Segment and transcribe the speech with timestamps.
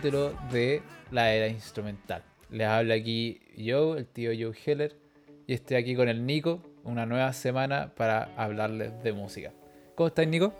[0.00, 2.22] capítulo de La Era Instrumental.
[2.48, 4.96] Les habla aquí yo, el tío Joe Heller,
[5.46, 9.52] y estoy aquí con el Nico, una nueva semana para hablarles de música.
[9.96, 10.54] ¿Cómo estás, Nico?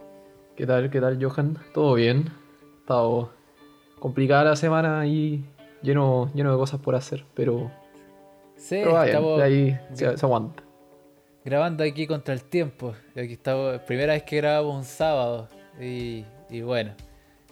[0.56, 1.56] ¿Qué tal, qué tal, Johan?
[1.72, 2.26] ¿Todo bien?
[2.28, 3.32] Ha estado
[3.98, 5.42] complicada la semana y
[5.80, 7.70] lleno, lleno de cosas por hacer, pero,
[8.56, 10.62] Sí, pero estamos de ahí se, se aguanta.
[11.46, 12.92] grabando aquí contra el tiempo.
[13.12, 15.48] Aquí estamos, primera vez que grabamos un sábado.
[15.80, 16.92] Y, y bueno,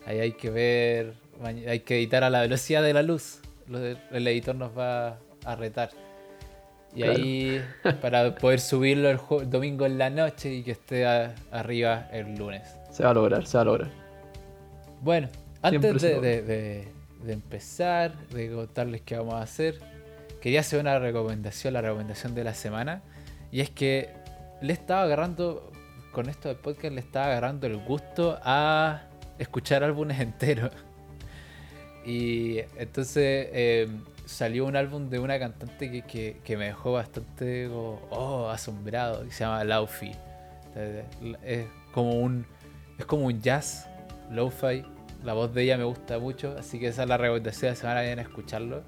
[0.04, 3.40] ahí hay que ver, hay que editar a la velocidad de la luz.
[4.12, 5.90] El editor nos va a retar.
[6.94, 7.12] Y Claro.
[7.18, 7.62] ahí,
[8.00, 9.18] para poder subirlo el,
[9.50, 12.62] domingo en la noche y que esté a- arriba el lunes.
[12.90, 13.90] Se va a lograr, se va a lograr.
[15.02, 15.28] Bueno,
[15.62, 16.88] antes de-
[17.22, 19.78] de empezar, de contarles qué vamos a hacer,
[20.40, 23.02] quería hacer una recomendación, la recomendación de la semana.
[23.52, 24.08] Y es que
[24.62, 25.70] le estaba agarrando,
[26.12, 29.02] con esto del podcast, le estaba agarrando el gusto a
[29.38, 30.70] escuchar álbumes enteros.
[32.08, 33.86] Y entonces eh,
[34.24, 39.30] salió un álbum de una cantante que, que- que me dejó bastante oh, asombrado, y
[39.30, 40.12] se llama Laufi.
[41.44, 42.46] Es como un,
[42.98, 43.88] es como un jazz,
[44.30, 44.84] lo-fi.
[45.24, 47.76] La voz de ella me gusta mucho, así que esa es la recomendación de la
[47.76, 48.82] semana, vayan a escucharlo.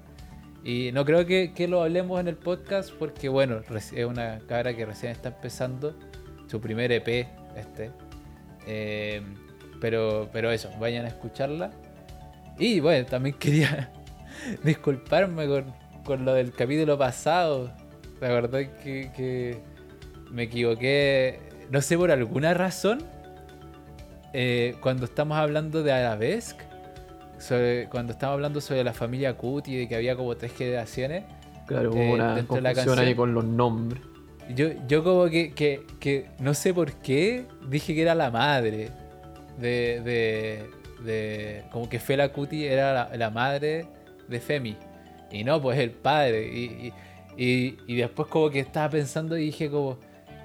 [0.63, 4.75] Y no creo que, que lo hablemos en el podcast porque, bueno, es una cabra
[4.75, 5.93] que recién está empezando
[6.47, 7.91] su primer EP, este.
[8.67, 9.21] Eh,
[9.81, 11.71] pero, pero eso, vayan a escucharla.
[12.61, 13.91] Y bueno, también quería
[14.63, 15.65] disculparme con,
[16.05, 17.71] con lo del capítulo pasado.
[18.19, 19.57] La verdad que, que
[20.29, 21.39] me equivoqué,
[21.71, 22.99] no sé por alguna razón,
[24.33, 26.63] eh, cuando estamos hablando de Arabesque,
[27.39, 31.23] sobre- cuando estamos hablando sobre la familia Cuti, de que había como tres generaciones,
[31.65, 34.01] Claro, hubo Eh, una dentro de la confusión ahí canción- con los nombres.
[34.55, 38.89] yo, yo como que, que, que no sé por qué dije que era la madre
[39.57, 40.69] de, de,
[41.03, 43.85] de como que Fela Cuti era la, la madre
[44.27, 44.77] de Femi
[45.31, 46.93] y no pues el padre y,
[47.37, 49.97] y, y- y después como que estaba pensando y dije como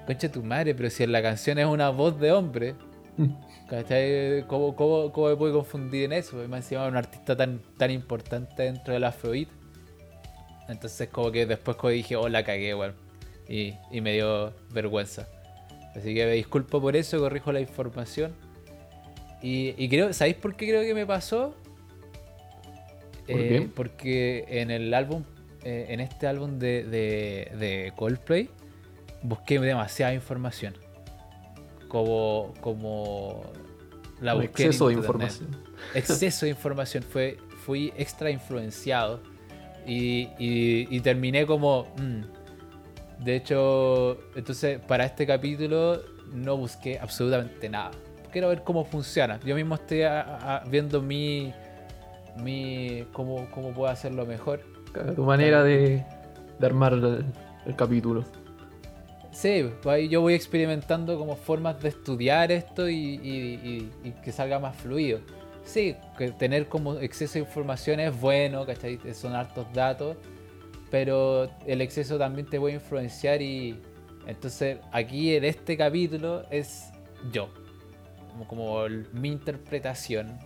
[0.05, 2.75] concha tu madre pero si en la canción es una voz de hombre
[3.69, 4.43] ¿cachai?
[4.47, 6.43] ¿Cómo, cómo, cómo me puedo confundir en eso?
[6.43, 9.49] Y más encima un artista tan, tan importante dentro del afrobeat
[10.69, 12.95] entonces como que después como dije oh la cagué weón
[13.49, 15.27] y, y me dio vergüenza.
[15.95, 18.35] Así que me disculpo por eso, corrijo la información.
[19.41, 21.55] Y, y creo, ¿sabéis por qué creo que me pasó?
[23.27, 23.69] ¿Por Eh, qué?
[23.73, 25.23] Porque en el álbum,
[25.63, 28.49] eh, en este álbum de, de, de Coldplay,
[29.21, 30.73] busqué demasiada información.
[31.87, 33.43] Como, como
[34.21, 35.55] la Un busqué en exceso de información.
[35.93, 37.03] exceso de información.
[37.03, 39.21] Fue, fui extra influenciado.
[39.85, 41.87] Y, y- y terminé como.
[41.97, 43.23] mm.
[43.23, 46.01] De hecho, entonces para este capítulo
[46.33, 47.91] no busqué absolutamente nada.
[48.31, 49.39] Quiero ver cómo funciona.
[49.45, 51.53] Yo mismo estoy a- a- viendo mi.
[52.37, 54.61] mi cómo, cómo puedo hacerlo mejor.
[55.15, 56.03] Tu manera de,
[56.59, 57.25] de armar el,
[57.65, 58.23] el capítulo.
[59.31, 64.31] Sí, pues yo voy experimentando como formas de estudiar esto y, y- y- y que
[64.31, 65.19] salga más fluido.
[65.63, 68.99] Sí, que tener como exceso de información es bueno, ¿cachai?
[69.13, 70.15] Son hartos datos,
[70.89, 73.79] pero el exceso también te puede influenciar y
[74.25, 76.85] entonces aquí en este capítulo es
[77.31, 77.49] yo,
[78.45, 80.37] como, como mi interpretación.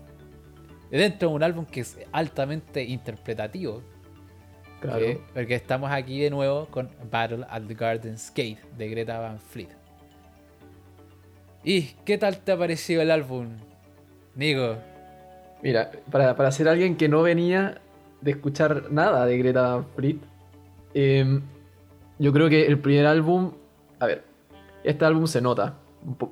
[0.90, 3.82] Dentro de un álbum que es altamente interpretativo,
[4.82, 5.00] Claro.
[5.00, 9.40] que- porque estamos aquí de nuevo con Battle at the Garden's Gate de Greta Van
[9.40, 9.70] Fleet.
[11.64, 13.48] ¿Y qué tal te ha parecido el álbum,
[14.36, 14.76] Nico?
[15.62, 17.80] Mira, para, para ser alguien que no venía
[18.22, 20.18] de escuchar nada de Greta Van Fleet,
[20.96, 21.42] em,
[22.18, 23.52] yo creo que el primer álbum,
[24.00, 24.24] a ver,
[24.84, 25.76] este álbum se nota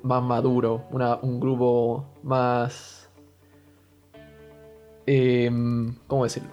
[0.02, 0.84] más maduro,
[1.22, 3.10] un grupo más...
[5.06, 6.50] em, ¿Cómo decirlo?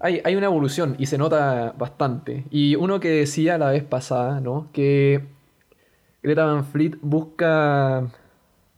[0.00, 2.44] Hay, hay una evolución y se nota bastante.
[2.50, 4.68] Y uno que decía la vez pasada, ¿no?
[4.72, 5.26] Que
[6.22, 8.10] Greta Van Fleet busca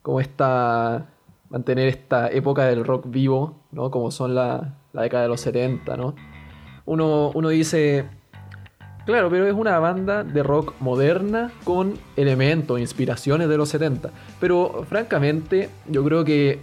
[0.03, 1.07] como esta
[1.49, 3.91] mantener esta época del rock vivo, ¿no?
[3.91, 6.15] Como son la, la década de los 70, ¿no?
[6.87, 8.09] Uno, uno dice,
[9.07, 14.11] claro, pero es una banda de rock moderna con elementos, inspiraciones de los 70.
[14.41, 16.61] Pero francamente, yo creo que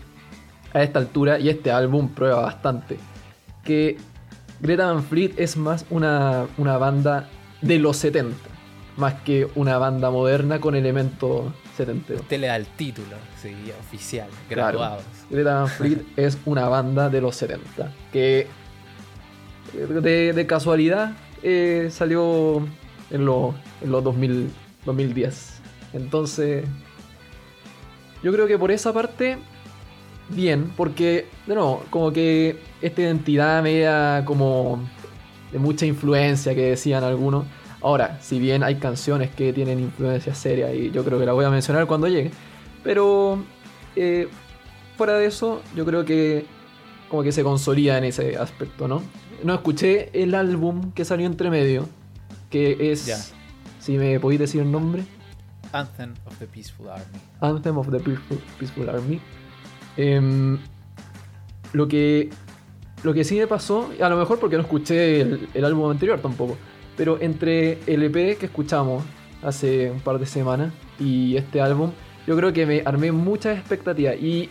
[0.74, 2.98] a esta altura, y este álbum prueba bastante,
[3.64, 3.98] que
[4.62, 7.28] Greta Van Fleet es más una, una banda
[7.62, 8.36] de los 70,
[8.98, 12.22] más que una banda moderna con elementos setenteros.
[12.24, 14.78] Usted le da el título, sí, oficial, Claro.
[14.80, 15.04] graduados.
[15.30, 18.48] Greta Van Fleet es una banda de los 70 que
[19.74, 21.14] de, de casualidad
[21.44, 22.58] eh, salió
[23.12, 24.50] en, lo- en los 2000,
[24.86, 25.62] 2010.
[25.94, 26.66] Entonces,
[28.24, 29.38] yo creo que por esa parte
[30.30, 34.80] bien, porque, de nuevo, como que esta identidad media como
[35.52, 37.46] de mucha influencia que decían algunos.
[37.82, 41.46] Ahora, si bien hay canciones que tienen influencia seria y yo creo que la voy
[41.46, 42.30] a mencionar cuando llegue,
[42.84, 43.42] pero
[43.96, 44.28] eh,
[44.98, 46.46] fuera de eso, yo creo que
[47.08, 49.02] como que se consolida en ese aspecto, ¿no?
[49.44, 51.88] No escuché el álbum que salió entre medio,
[52.50, 53.34] que es,
[53.80, 55.04] si me podéis decir el nombre,
[55.72, 57.04] Anthem of the Peaceful Army.
[57.42, 59.20] Anthem of the Peaceful, Peaceful Army.
[59.98, 60.58] Em,
[61.74, 62.30] lo que
[63.04, 66.20] lo que sí me pasó, a lo mejor porque no escuché el, el álbum anterior
[66.20, 66.58] tampoco,
[66.98, 69.04] pero entre el EP que escuchamos
[69.42, 71.92] hace un par de semanas y este álbum,
[72.28, 74.50] yo creo que me armé muchas expectativas y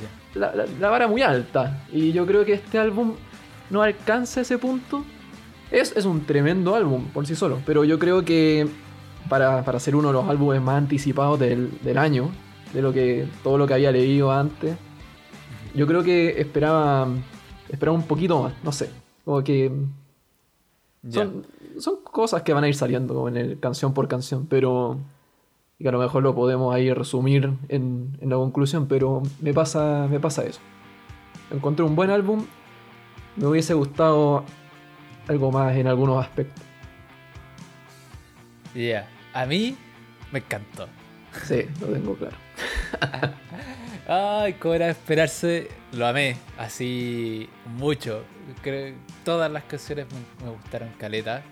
[0.00, 0.40] Ya.
[0.40, 1.84] la, la- la vara muy alta.
[1.92, 3.14] Y yo creo que este álbum
[3.70, 5.04] no alcanza ese punto.
[5.70, 8.68] Es, es un tremendo álbum por sí solo, pero yo creo que
[9.28, 12.30] para, para ser uno de los álbumes más anticipados del, del año,
[12.72, 14.76] de lo que todo lo que había leído antes,
[15.74, 17.08] yo creo que esperaba,
[17.68, 18.90] esperaba un poquito más, no sé.
[19.24, 19.70] Como que
[21.08, 21.46] son,
[21.78, 24.98] son cosas que van a ir saliendo como en el canción por canción, pero.
[25.78, 29.54] Y que a lo mejor lo podemos ahí resumir en, en la conclusión, pero me
[29.54, 30.60] pasa, me pasa eso.
[31.50, 32.44] Encontré un buen álbum,
[33.40, 34.44] me hubiese gustado
[35.26, 36.62] algo más en algunos aspectos.
[38.74, 39.08] Ya.
[39.32, 39.76] A mí
[40.30, 40.88] me encantó.
[41.44, 42.36] Sí, lo tengo claro.
[44.08, 45.68] Ay, cómo era esperarse.
[45.92, 48.24] Lo amé, así mucho.
[48.62, 48.94] Creo,
[49.24, 51.42] todas las canciones me, me gustaron caleta.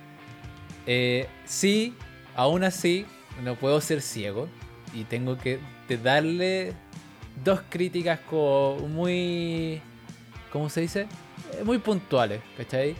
[0.86, 1.94] Eh, sí,
[2.36, 3.06] aún así,
[3.42, 4.48] no puedo ser ciego.
[4.92, 5.58] Y tengo que
[6.02, 6.74] darle
[7.44, 9.80] dos críticas como muy.
[10.52, 11.06] ¿Cómo se dice?
[11.64, 12.94] Muy puntuales, ¿cachai?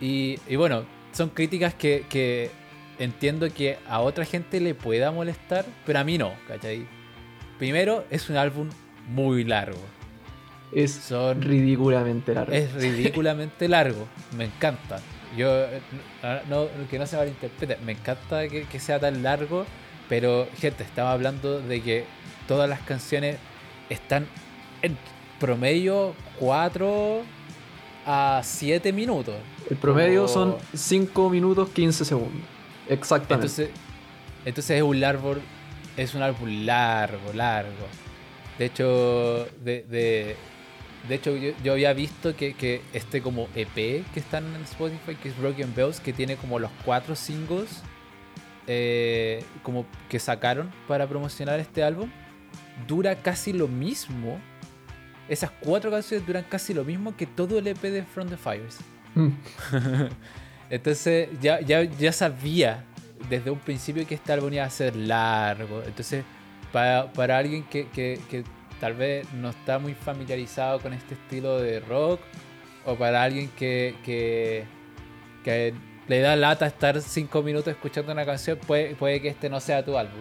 [0.00, 2.50] Y, y bueno, son críticas que, que
[2.98, 6.86] entiendo que a otra gente le pueda molestar, pero a mí no, ¿cachai?
[7.58, 8.68] Primero, es un álbum
[9.08, 9.80] muy largo.
[10.72, 12.52] Es Son- ridículamente largo.
[12.52, 14.06] Es ridículamente largo.
[14.36, 15.00] Me encanta.
[15.36, 15.66] Yo,
[16.48, 19.66] no, no- que no se malinterprete, me encanta que, que sea tan largo,
[20.08, 22.04] pero gente, estaba hablando de que
[22.46, 23.36] todas las canciones
[23.90, 24.26] están
[24.82, 24.96] en
[25.40, 27.22] promedio 4
[28.08, 29.34] a 7 minutos.
[29.68, 32.40] El promedio como- son 5 minutos 15 segundos.
[32.88, 33.34] Exactamente.
[33.34, 33.70] Entonces,
[34.46, 35.42] entonces es un árbol,
[35.96, 37.86] es un álbum largo, largo.
[38.58, 40.36] De hecho, de, de,
[41.06, 45.14] de hecho yo, yo había visto que, que este como EP que está en Spotify,
[45.22, 47.82] que es Broken Bells, que tiene como los cuatro singles
[48.66, 52.10] eh, como que sacaron para promocionar este álbum,
[52.86, 54.40] dura casi lo mismo.
[55.28, 58.78] Esas cuatro canciones duran casi lo mismo que todo el EP de From the Fires.
[59.14, 59.28] Mm.
[60.70, 62.84] Entonces ya, ya, ya sabía
[63.28, 65.82] desde un principio que este álbum iba a ser largo.
[65.84, 66.24] Entonces,
[66.72, 68.44] para, para alguien que, que- que
[68.80, 72.20] tal vez no está muy familiarizado con este estilo de rock,
[72.84, 74.64] o para alguien que, que,
[75.44, 75.74] que
[76.06, 79.84] le da lata estar cinco minutos escuchando una canción, puede, puede que este no sea
[79.84, 80.20] tu álbum.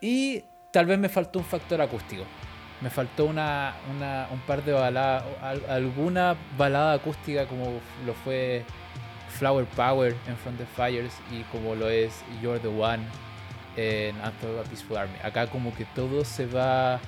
[0.00, 2.24] Y tal vez me faltó un factor acústico.
[2.84, 8.62] Me faltó una, una- un par de baladas, al- alguna balada acústica como lo fue
[9.30, 13.02] Flower Power en Front the Fires y como lo es You're the One
[13.76, 15.16] en Anthem of Peaceful Army.
[15.24, 17.00] Acá como que todo se va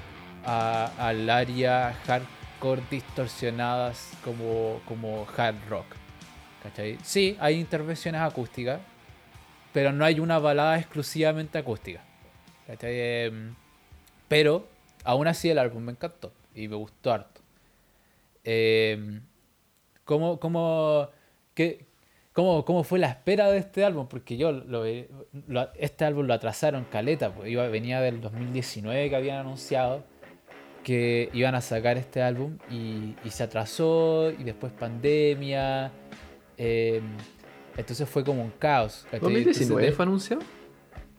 [0.46, 5.86] al área hardcore distorsionadas como, como hard rock.
[6.62, 6.96] ¿Cachai?
[7.02, 8.80] Sí, hay intervenciones acústicas,
[9.74, 12.00] pero no hay una balada exclusivamente acústica.
[12.66, 12.98] ¿Cachai?
[12.98, 13.54] Em,
[14.26, 14.66] pero
[15.06, 17.40] aún así el álbum me encantó y me gustó harto.
[18.44, 19.22] Em,
[20.04, 21.08] ¿cómo, cómo,
[21.54, 21.84] qué-
[22.32, 24.06] cómo, cómo fue la espera de este álbum?
[24.08, 24.84] Porque yo lo,
[25.48, 30.04] lo- este álbum lo atrasaron caleta, pues iba, venía del 2019 que habían anunciado
[30.84, 35.90] que iban a sacar este álbum y, y se atrasó y después pandemia.
[36.58, 37.02] em,
[37.76, 39.04] entonces fue como un caos.
[39.10, 39.34] ¿cachai?
[39.36, 40.42] Entonces, ¿2019 de- fue anunciado?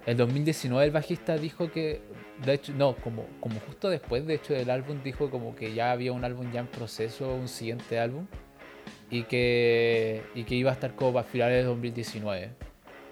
[0.06, 2.00] el 2019 el bajista dijo que,
[2.46, 5.92] de hecho, no, como, como justo después de hecho del álbum dijo como que ya
[5.92, 8.28] había un álbum ya en proceso, un siguiente álbum,
[9.10, 12.50] y que, y que iba a estar como para finales de 2019,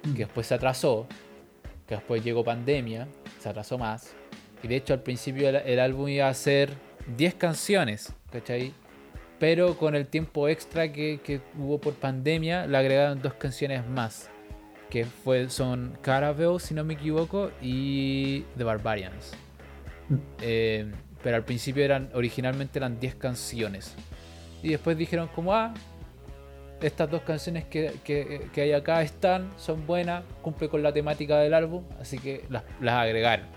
[0.03, 1.07] que después se atrasó,
[1.87, 3.07] que después llegó pandemia,
[3.39, 4.13] se atrasó más,
[4.61, 6.73] y de hecho al principio el, el álbum iba a ser
[7.17, 8.73] 10 canciones, ¿cachai?
[9.39, 14.29] Pero con el tiempo extra que, que hubo por pandemia, le agregaron dos canciones más
[14.89, 19.33] que fue, son Caravel, si no me equivoco, y The Barbarians.
[20.09, 20.15] Mm.
[20.41, 20.91] Eh,
[21.23, 23.95] pero al principio eran, originalmente eran 10 canciones.
[24.61, 25.73] Y después dijeron como, ah,
[26.81, 31.39] estas dos canciones que, que- que hay acá están, son buenas, cumple con la temática
[31.39, 33.47] del álbum, así que las, las agregaron.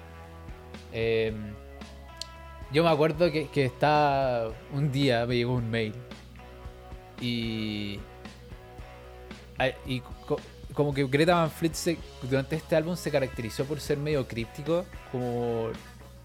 [0.93, 1.33] Eh,
[2.73, 5.95] Yo me acuerdo que, que estaba un día, me llegó un mail.
[7.21, 7.99] Y.
[10.79, 14.85] como que Greta Van Fleet se- durante este álbum se caracterizó por ser medio críptico.
[15.11, 15.71] Como.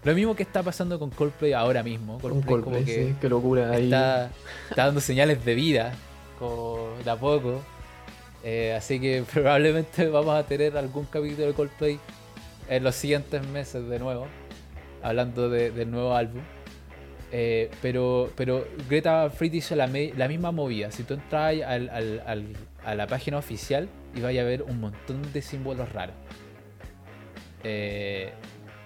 [0.04, 2.14] Lo mismo que está pasando con Coldplay ahora mismo.
[2.22, 3.70] Un Coldplay, como que sí, qué locura.
[3.72, 3.84] Ahí.
[3.86, 4.30] está,
[4.70, 5.92] está dando señales de vida.
[6.38, 7.62] Como de a poco.
[8.44, 11.98] Eh, así que probablemente vamos a tener algún capítulo de Coldplay
[12.68, 14.28] en los siguientes meses de nuevo,
[15.02, 16.42] hablando de- del nuevo álbum.
[17.32, 20.92] Eh, pero, pero Greta Van Fleet hizo la, misma movida.
[20.92, 24.80] Si tú entras al, al- al- a la página oficial y vas a ver un
[24.80, 26.14] montón de símbolos raros
[27.62, 28.32] eh,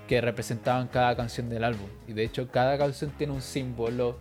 [0.07, 1.87] que representaban cada canción del álbum.
[2.07, 4.19] Y de hecho, cada canción tiene un símbolo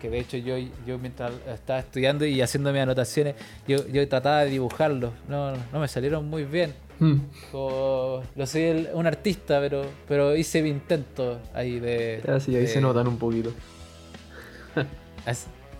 [0.00, 3.34] que de hecho yo, yo mientras estaba estudiando y haciendo mis anotaciones,
[3.66, 5.12] yo, yo trataba de dibujarlos.
[5.28, 6.74] No, no me salieron muy bien.
[7.00, 7.14] Mm,
[7.50, 12.20] Como, no soy el- un artista, pero, pero hice mi intento ahí de...
[12.24, 13.52] ya, sí, ahí de- se notan un poquito.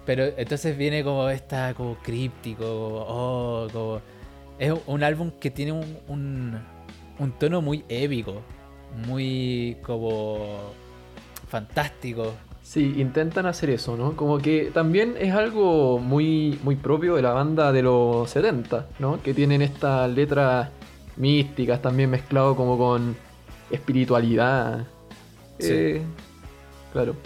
[0.06, 4.00] Pero entonces viene como esta, como críptico, como, oh, como...
[4.58, 6.60] Es un álbum que tiene un, un,
[7.18, 8.42] un tono muy épico,
[9.06, 10.72] muy como
[11.48, 12.32] fantástico.
[12.62, 14.16] Sí, intentan hacer eso, ¿no?
[14.16, 19.22] Como que también es algo muy, muy propio de la banda de los 70, ¿no?
[19.22, 20.70] Que tienen estas letras
[21.16, 23.16] místicas también mezclado como con
[23.70, 24.86] espiritualidad.
[25.58, 25.72] Sí.
[25.72, 26.02] Eh,
[26.92, 27.16] claro.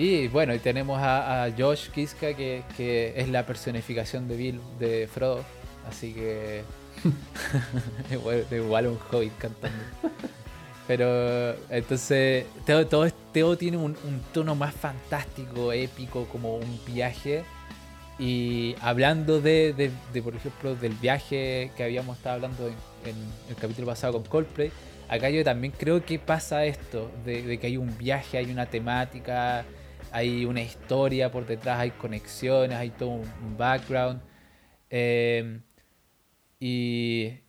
[0.00, 4.60] Y bueno, y tenemos a, a Josh Kiska, que, que es la personificación de Bill,
[4.78, 5.44] de Frodo.
[5.86, 6.62] Así que.
[8.10, 9.76] igual, igual un hobbit cantando.
[10.86, 13.94] Pero entonces, todo, todo, todo tiene un,
[14.32, 17.44] tono más fantástico, épico, como un viaje.
[18.18, 19.74] Y hablando de,
[20.14, 23.16] de- por ejemplo, del viaje que habíamos estado hablando en,
[23.50, 24.72] el capítulo pasado con Coldplay,
[25.10, 29.66] acá yo también creo que pasa esto, de que hay un viaje, hay una temática,
[30.12, 34.20] hay una historia por detrás, hay conexiones, hay todo un, un background.
[34.90, 35.60] Eh,
[36.60, 37.40] y,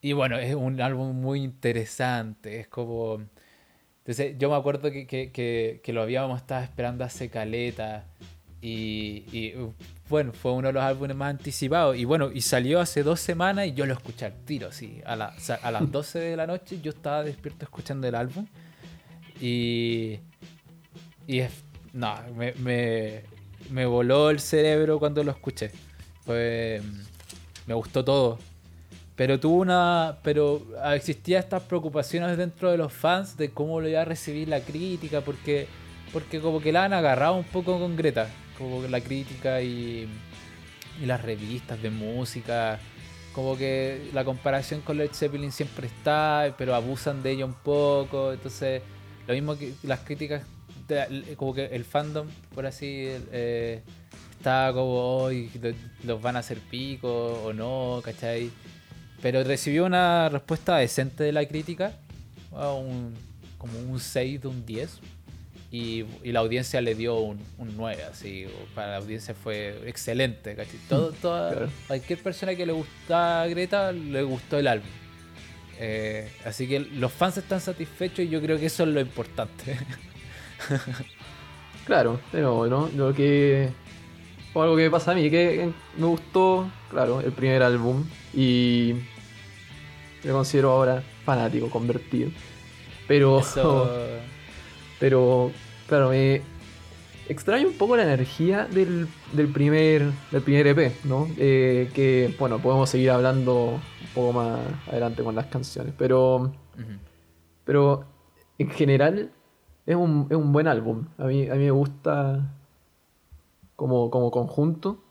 [0.00, 3.22] y bueno, es un álbum muy interesante, es como...
[3.98, 8.06] Entonces yo me acuerdo que, que, que, que lo habíamos estado esperando hace caleta
[8.60, 9.54] y, y,
[10.08, 13.68] bueno, fue uno de los álbumes más anticipados y bueno, y salió hace dos semanas
[13.68, 16.80] y yo lo escuché al tiro, sí, a, la- a las 12 de la noche
[16.82, 18.46] yo estaba despierto escuchando el álbum
[19.40, 20.18] y,
[21.26, 21.61] y es,
[21.92, 23.22] no, me,
[23.70, 25.70] me, voló el cerebro cuando lo escuché,
[26.24, 26.80] fue,
[27.66, 28.38] me gustó todo,
[29.16, 30.18] pero tuvo una.
[30.22, 34.60] Pero existía estas preocupaciones dentro de los fans de cómo lo iba a recibir la
[34.60, 35.68] crítica, porque.
[36.12, 38.28] Porque como que la han agarrado un poco con Greta.
[38.58, 40.08] Como la crítica y.
[41.00, 42.78] y las revistas de música.
[43.34, 48.32] Como que la comparación con Led Zeppelin siempre está, pero abusan de ella un poco.
[48.32, 48.82] Entonces,
[49.26, 50.42] lo mismo que las críticas,
[50.88, 53.82] de- como que el fandom, por así, eh,
[54.38, 55.50] está como, hoy
[56.04, 58.50] los van a hacer pico o no, ¿cachai?
[59.20, 61.92] Pero recibió una respuesta decente de la crítica,
[62.50, 63.14] un-
[63.58, 65.00] como un 6 de un 10.
[65.74, 68.44] Y, y la audiencia le dio un, un 9, así.
[68.74, 70.76] Para la audiencia fue excelente, ¿cachai?
[70.88, 71.68] Todo, toda, Claro.
[71.86, 74.88] Cualquier persona que le gusta a Greta, le gustó el álbum.
[75.78, 79.78] Eh, así que los fans están satisfechos y yo creo que eso es lo importante.
[81.84, 82.88] Claro, pero ¿no?
[82.94, 83.68] Lo que.
[84.54, 88.04] O algo que me pasa a mí, que me gustó, claro, el primer álbum.
[88.32, 88.94] Y.
[90.22, 92.30] Me considero ahora fanático, convertido.
[93.08, 93.40] Pero.
[93.40, 93.90] Eso,
[95.00, 95.50] Pero,
[95.88, 96.42] claro, me
[97.28, 101.28] extraño un poco la energía del, del primer del primer EP, ¿no?
[101.38, 106.52] Eh, que, bueno, podemos seguir hablando un poco más adelante con las canciones, pero,
[107.64, 108.04] pero
[108.58, 109.32] en general
[109.86, 111.06] es un, es un buen álbum.
[111.18, 112.52] A mí, a mí me gusta
[113.76, 115.02] como, como conjunto.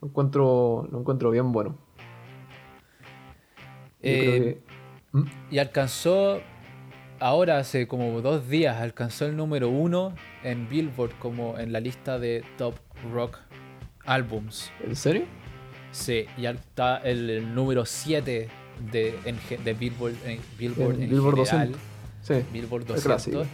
[0.00, 1.76] Lo encuentro, lo encuentro bien bueno.
[4.02, 4.70] Eh, que-
[5.12, 5.24] ¿Mm?
[5.50, 6.40] Y alcanzó,
[7.18, 10.14] ahora hace como dos días, alcanzó el número uno
[10.44, 12.76] en Billboard como en la lista de Top
[13.12, 13.38] Rock
[14.06, 14.70] Albums.
[14.84, 15.24] ¿En serio?
[15.90, 18.48] Sí, y está el, el número 7
[18.92, 21.72] de, en de Billboard en, Billboard En en Billboard general.
[21.72, 21.89] 200.
[22.22, 22.34] Sí.
[22.52, 23.02] Billboard La 200.
[23.04, 23.46] clásica.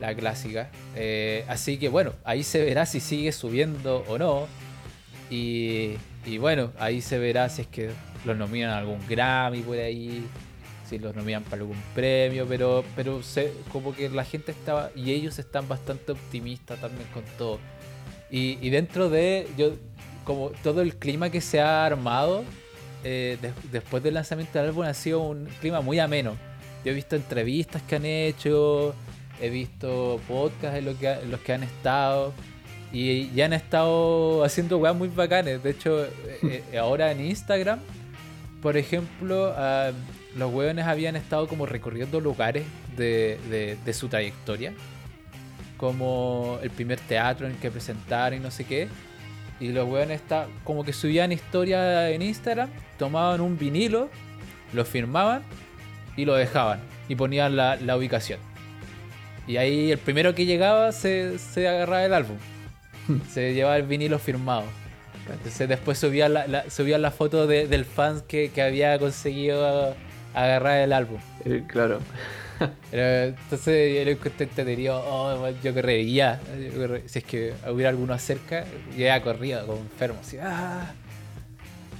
[0.00, 0.70] La clásica.
[0.94, 4.46] Eh, así que bueno, ahí se verá si sigue subiendo o no.
[5.30, 7.90] Y, y bueno, ahí se verá si es que
[8.24, 10.24] los nominan a algún Grammy por ahí.
[10.88, 12.46] Si los nominan para algún premio.
[12.46, 14.90] Pero, pero se, como que la gente estaba.
[14.94, 17.58] Y ellos están bastante optimistas también con todo.
[18.30, 19.48] Y, y dentro de.
[19.56, 19.72] yo
[20.24, 22.44] Como todo el clima que se ha armado.
[23.02, 26.36] eh, des- después del lanzamiento del álbum ha sido un clima muy ameno.
[26.86, 28.94] Yo he visto entrevistas que han hecho,
[29.42, 32.32] he visto podcasts en, lo que, en los que han estado
[32.92, 35.60] y ya han estado haciendo weas muy bacanes.
[35.64, 37.80] De hecho, eh, eh, ahora en Instagram,
[38.62, 39.90] por ejemplo, ah,
[40.36, 42.62] los weones habían estado como recorriendo lugares
[42.96, 44.72] de, de- de su trayectoria.
[45.76, 48.86] Como el primer teatro en el que presentaron y no sé qué.
[49.58, 54.08] Y los weones está, como que subían historia en Instagram, tomaban un vinilo,
[54.72, 55.42] lo firmaban
[56.16, 56.80] y lo dejaban.
[57.08, 58.40] Y ponían la, la ubicación.
[59.46, 62.36] Y ahí el primero que llegaba se, se agarraba el álbum.
[63.30, 64.64] se llevaba el vinilo firmado.
[65.30, 69.94] Entonces después subían la, la- subían la foto de- del fan que, que había conseguido
[70.34, 71.18] agarrar el álbum.
[71.44, 72.00] Eh, claro.
[72.92, 75.02] Entonces yo lo encontré entretenido.
[75.06, 76.40] Oh, yo correría.
[76.74, 78.64] Yo Si es que hubiera alguno cerca,
[78.96, 80.18] yo ya corría como enfermo.
[80.20, 80.92] Así, ah.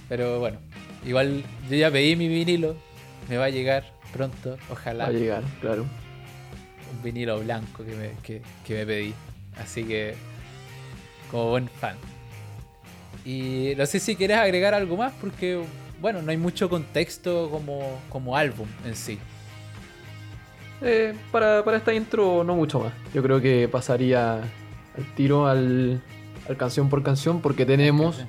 [0.08, 0.58] Pero bueno,
[1.04, 2.76] igual yo ya pedí mi vinilo.
[3.28, 5.04] Me va a llegar pronto, ojalá.
[5.04, 5.82] Va a llegar, claro.
[5.82, 9.14] Un vinilo blanco que me, que, que me pedí.
[9.58, 10.14] Así que,
[11.30, 11.96] como buen fan.
[13.24, 15.60] Y no sé si quieres agregar algo más, porque,
[16.00, 19.18] bueno, no hay mucho contexto como, como álbum en sí.
[20.82, 22.92] Eh, para, para esta intro, no mucho más.
[23.14, 26.02] Yo creo que pasaría al tiro al,
[26.48, 28.24] al canción por canción porque tenemos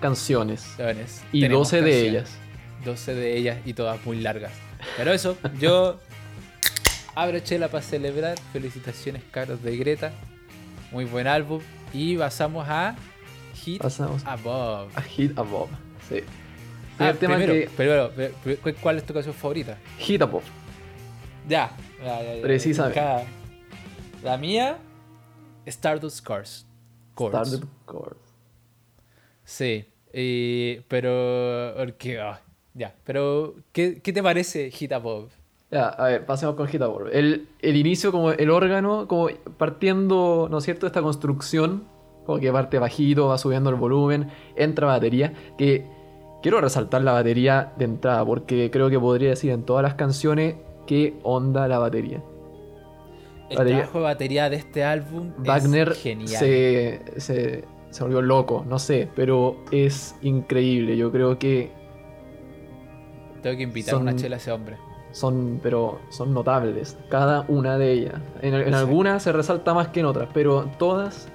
[0.00, 0.76] canciones.
[1.32, 2.30] Y tenemos 12 de ellas.
[2.84, 4.52] 12 de ellas y todas muy largas.
[4.96, 5.98] Pero eso, yo
[7.14, 8.38] abro chela para celebrar.
[8.52, 10.12] Felicitaciones, caros de Greta.
[10.92, 11.60] Muy buen álbum.
[11.92, 12.96] Y pasamos a
[13.54, 14.96] Hit Pasamos Above.
[14.96, 15.70] a Hit Above.
[16.08, 16.20] Sí.
[17.00, 17.34] Ah, Primer tema
[17.76, 18.30] primero, que.
[18.56, 19.78] pri- ¿cuál es tu canción favorita?
[19.98, 20.44] Hit Above.
[21.48, 21.70] Ya,
[22.02, 22.42] ya, ya, ya.
[22.42, 22.98] Precisamente.
[23.00, 23.24] Cada-
[24.22, 24.78] La mía,
[25.66, 26.66] Stardust Cars.
[27.16, 28.18] Started Chords.
[29.44, 31.74] Sí, y- pero.
[31.76, 32.40] Porque, ah,
[32.78, 33.54] ya, pero.
[33.72, 35.30] ¿qué, qué te parece Hit Above?
[35.70, 37.10] Ya, a ver, pasemos con Hit Above.
[37.12, 41.84] El, el inicio, como el órgano, como partiendo, ¿no es cierto?, esta construcción,
[42.24, 45.84] como que parte bajito, va subiendo el volumen, entra batería, que
[46.42, 50.54] quiero resaltar la batería de entrada, porque creo que podría decir en todas las canciones
[50.86, 52.22] qué onda la batería.
[53.50, 53.78] El Batería.
[53.78, 56.28] trabajo de batería de este álbum Wagner es genial.
[56.28, 60.98] se, se, se volvió loco, no sé, pero es increíble.
[60.98, 61.70] Yo creo que
[63.42, 64.76] Tengo que invitar son- una chela a ese hombre.
[65.12, 68.14] son, pero son notables, cada una de ellas.
[68.42, 68.74] En, en Sí.
[68.74, 71.28] algunas se resalta más que en otras, pero todas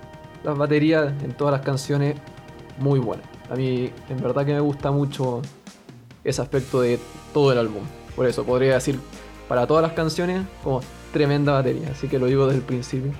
[0.43, 2.15] las baterías en todas las canciones
[2.79, 3.25] muy buenas.
[3.49, 5.41] A mí en verdad que me gusta mucho
[6.23, 6.99] ese aspecto de
[7.33, 7.83] todo el álbum.
[8.15, 8.99] Por eso podría decir
[9.47, 13.11] para todas las canciones como tremenda batería, así que lo digo desde el principio.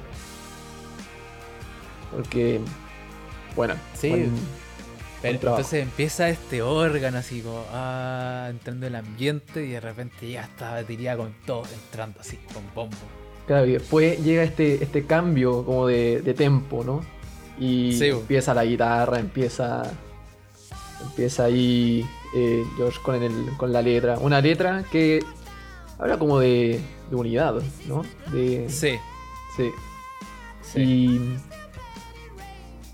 [2.12, 2.60] Porque
[3.56, 4.28] bueno, Sí.
[5.24, 10.28] Pero entonces empieza este órgano así como ah, entrando en el ambiente y de repente
[10.28, 12.98] llega esta batería con todo entrando así, con bombo.
[13.48, 17.04] Claro, y después llega este, este cambio como de, de tempo, ¿no?
[17.58, 19.84] Y Sí, empieza la guitarra, empieza.
[21.02, 22.06] Empieza ahí
[22.36, 24.18] eh, George con, el, con la letra.
[24.20, 25.24] Una letra que
[26.00, 27.56] habla como de, de unidad,
[27.88, 28.04] ¿no?
[28.32, 28.98] De, Sí,
[29.56, 29.70] sí.
[30.62, 30.82] sí.
[30.82, 31.38] Y.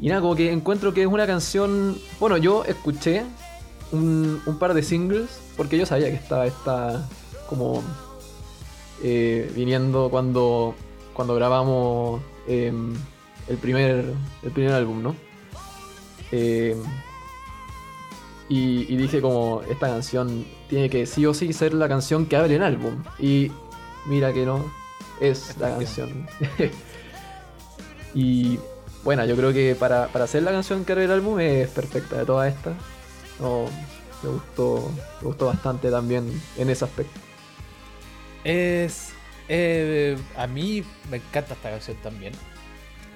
[0.01, 1.97] Y nada, como que encuentro que es una canción.
[2.19, 3.23] Bueno, yo escuché
[3.91, 7.07] un, un par de singles porque yo sabía que estaba esta.
[7.47, 7.83] como.
[9.03, 10.73] eh, viniendo cuando.
[11.13, 12.93] cuando grabamos em,
[13.47, 14.13] el primer.
[14.43, 15.15] el primer álbum, ¿no?
[16.31, 16.81] Em,
[18.47, 22.35] y, y dije como esta canción tiene que sí o sí ser la canción que
[22.37, 23.03] abre el álbum.
[23.19, 23.51] Y
[24.05, 24.71] mira que no,
[25.19, 26.27] es la canción.
[28.15, 28.59] y
[29.03, 32.17] bueno, yo creo que para, para hacer la canción que abre el álbum es perfecta
[32.17, 32.77] de todas estas.
[33.39, 33.65] No,
[34.21, 37.21] me gustó, me gustó bastante también en ese aspecto.
[38.43, 39.17] Es.
[39.47, 42.33] eh, a mí me encanta esta canción también.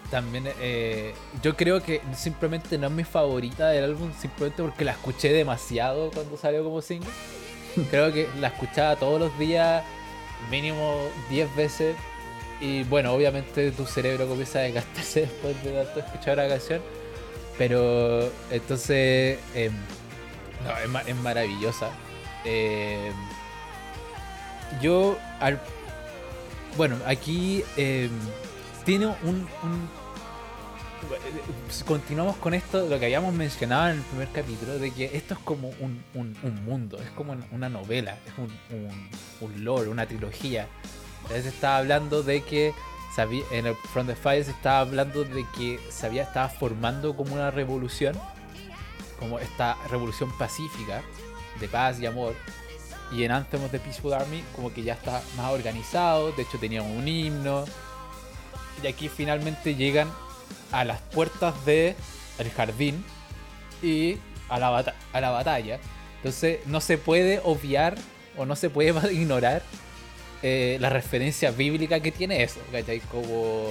[0.09, 4.91] También, eh, yo creo que simplemente no es mi favorita del álbum, simplemente porque la
[4.93, 7.11] escuché demasiado cuando salió como single.
[7.89, 9.83] Creo que la escuchaba todos los días,
[10.51, 11.97] mínimo 10 veces.
[12.63, 16.81] Y bueno, obviamente tu cerebro comienza a desgastarse después de tanto escuchar la canción.
[17.57, 19.69] Pero entonces, eh,
[20.65, 21.89] no, es, ma- es maravillosa.
[22.45, 23.11] Eh,
[24.81, 25.59] yo, al,
[26.77, 28.09] bueno, aquí eh,
[28.85, 29.47] tiene un,
[31.85, 35.39] Continuamos con esto, lo que habíamos mencionado en el primer capítulo, de que esto es
[35.41, 38.49] como un, un- un mundo, es como una novela, es un,
[39.41, 40.67] un lore, una trilogía.
[41.23, 42.73] Entonces estaba hablando de que
[43.15, 47.15] sabía- en el From the Fire se estaba hablando de que se había, estaba formando
[47.15, 48.19] como una revolución,
[49.19, 51.01] como esta revolución pacífica,
[51.59, 52.35] de paz y amor,
[53.11, 56.57] Y en Anthem of the Peaceful Army como que ya está más organizado, de hecho
[56.57, 57.65] tenían un himno.
[58.81, 60.09] Y aquí finalmente llegan
[60.71, 61.95] a las puertas del
[62.39, 63.05] el jardín
[63.83, 64.17] y
[64.49, 65.79] a la, a la batalla.
[66.17, 67.95] Entonces no se puede obviar
[68.35, 69.61] o no se puede ignorar
[70.43, 72.99] eh, la referencia bíblica que tiene eso, ¿cachai?
[72.99, 73.63] Como,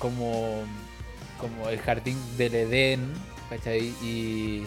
[0.00, 0.64] como,
[1.40, 3.12] como el jardín del Edén.
[4.02, 4.64] Y,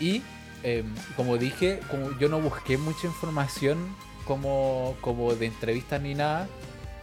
[0.00, 0.22] y
[0.62, 1.80] em, como dije,
[2.18, 6.48] yo no busqué mucha información como, como de entrevistas ni nada,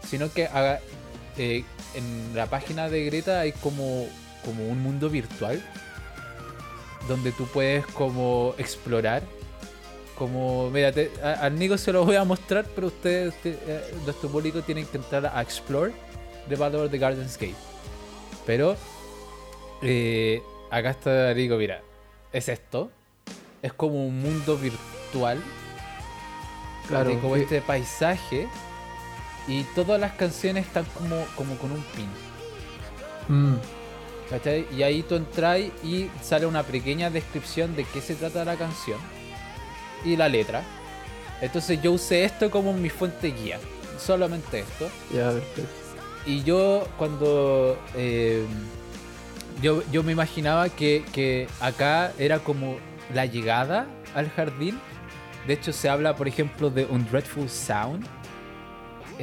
[0.03, 0.49] sino que
[1.37, 4.07] eh, en la página de Greta hay como,
[4.43, 5.63] como un mundo virtual
[7.07, 9.23] donde tú puedes como explorar
[10.21, 13.91] como mira te- a- al Nico se lo voy a mostrar pero ustedes te- eh,
[14.05, 15.91] nuestro público tienen que entrar a explore
[16.47, 17.55] the Battle of the Gardens Gate.
[18.45, 18.75] Pero
[19.81, 21.81] eh, acá está Nico mira
[22.31, 22.91] es esto.
[23.63, 25.39] Es como un mundo virtual.
[26.87, 28.47] Claro, de como que- este paisaje.
[29.47, 32.07] Y todas las canciones están como, como con un pin.
[33.27, 33.55] Mm,
[34.29, 34.67] ¿Cachai?
[34.71, 38.99] Y ahí tú entras y sale una pequeña descripción de qué se trata la canción
[40.05, 40.63] y la letra.
[41.41, 43.59] Entonces yo usé esto como mi fuente guía,
[43.97, 44.89] solamente esto.
[45.13, 45.63] ya, perfecto.
[46.25, 47.79] Y yo cuando...
[47.95, 48.45] eh,
[49.61, 52.77] yo, yo me imaginaba que, que acá era como
[53.13, 54.79] la llegada al jardín.
[55.47, 58.05] De hecho se habla, por ejemplo, de un dreadful sound.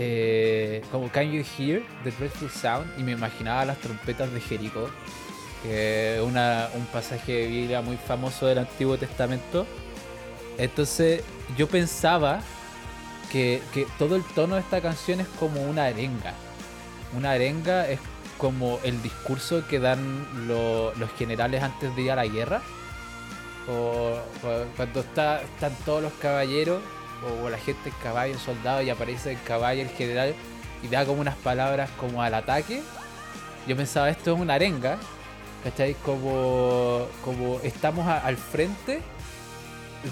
[0.01, 4.89] Eh, como Can You Hear the Dreadful Sound y me imaginaba las trompetas de Jericó,
[5.65, 9.67] que es un pasaje de Biblia muy famoso del Antiguo Testamento.
[10.59, 11.23] Entonces
[11.57, 12.41] yo pensaba
[13.33, 16.35] que, que todo el tono de esta canción es como una arenga.
[17.17, 18.01] Una arenga es
[18.37, 22.61] como el discurso que dan lo- los generales antes de ir a la guerra.
[23.69, 24.17] O,
[24.77, 26.81] cuando está, están todos los caballeros,
[27.43, 30.35] o la gente en caballo, soldado, y aparece el caballo, el general,
[30.83, 32.83] y da como unas palabras como al ataque.
[33.67, 34.97] Yo pensaba, esto es una arenga,
[35.65, 35.95] ¿cachai?
[36.05, 39.03] Como, como estamos al frente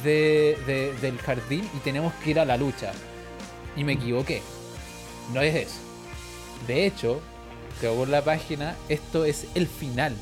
[0.02, 2.92] de- de- del jardín y tenemos que ir a la lucha.
[3.76, 4.42] Y me equivoqué.
[5.32, 5.80] No es eso.
[6.66, 7.20] De hecho,
[7.80, 10.14] según la página, esto es el final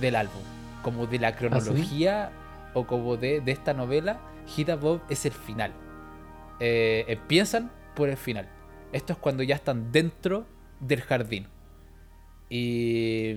[0.00, 0.42] del álbum.
[0.82, 2.30] Como de la cronología
[2.74, 5.72] o como de, de esta novela, Hit Above es el final.
[6.60, 8.48] Eh, empiezan por el final.
[8.92, 10.46] Esto es cuando ya están dentro
[10.80, 11.46] del jardín.
[12.48, 13.36] Y.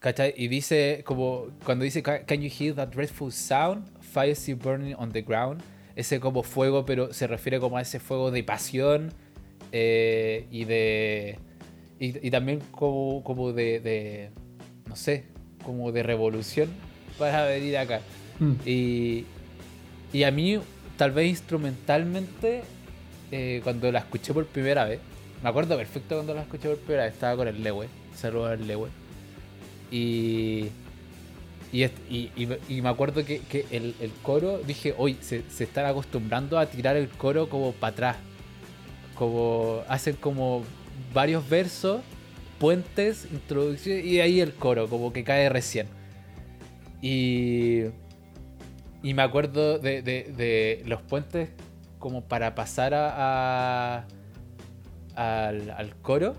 [0.00, 0.32] ¿Cachai?
[0.36, 3.84] Y dice, como cuando dice, "Ca- Can you hear that dreadful sound?
[4.00, 5.60] Fire still burning on the ground.
[5.96, 9.12] Ese como fuego, pero se refiere como a ese fuego de pasión
[9.72, 11.38] eh, y de.
[11.98, 14.30] Y, y también como, como de, de.
[14.86, 15.24] No sé,
[15.64, 16.68] como de revolución
[17.18, 18.00] para venir acá.
[18.38, 19.24] Mm, Y,
[20.12, 20.60] y a mí,
[20.96, 22.62] tal vez instrumentalmente,
[23.32, 25.00] eh, cuando la escuché por primera vez,
[25.42, 28.66] me acuerdo perfecto cuando la escuché por primera vez, estaba con el Lewe, saludos al
[28.66, 28.88] Lewe.
[29.90, 30.68] Y,
[31.72, 37.48] y, me acuerdo que, el, coro, dije, hoy se, están acostumbrando a tirar el coro
[37.48, 38.16] como para atrás.
[39.14, 40.62] Como hacen como
[41.12, 42.00] varios versos,
[42.58, 45.86] puentes, introducción y ahí el coro, como que cae recién.
[47.02, 47.82] Y,
[49.02, 51.50] y me acuerdo de, de- los puentes
[51.98, 54.06] como para pasar a,
[55.14, 56.34] al, al coro.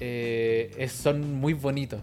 [0.00, 2.00] eh, son muy bonitos.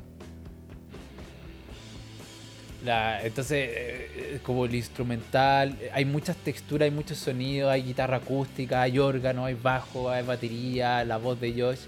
[2.86, 8.18] La- entonces, eh, como el instrumental, eh, hay muchas texturas, hay muchos sonidos, hay guitarra
[8.18, 11.80] acústica, hay órgano, hay bajo, hay batería, la voz de Josh.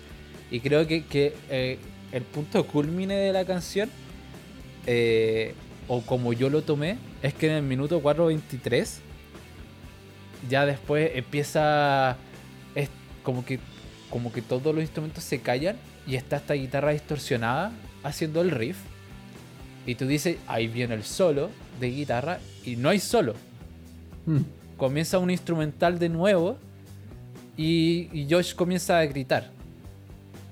[0.51, 1.77] Y creo que, que, eh,
[2.11, 3.89] el punto culmine de la canción,
[4.85, 5.53] eh,
[5.87, 8.99] o como yo lo tomé, es que en el minuto 4.23,
[10.49, 12.17] ya después empieza,
[12.75, 12.89] es
[13.23, 13.59] como que,
[14.09, 17.71] como que todos los instrumentos se callan y está esta guitarra distorsionada
[18.03, 18.77] haciendo el riff.
[19.85, 23.33] Y tú dices, ahí viene el solo de guitarra y no hay solo.
[24.25, 24.37] mm.
[24.77, 26.57] Comienza un instrumental de nuevo
[27.57, 29.49] y, y Josh comienza a gritar.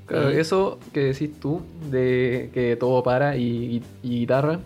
[0.06, 1.62] Claro, Y- eso que decís tú,
[1.92, 3.44] de que todo para y,
[3.78, 4.60] y- y guitarra,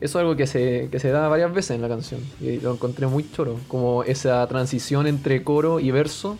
[0.00, 2.20] eso es algo que se, que se da varias veces en la canción.
[2.40, 3.58] Y lo encontré muy choro.
[3.68, 6.38] Como esa transición entre coro y verso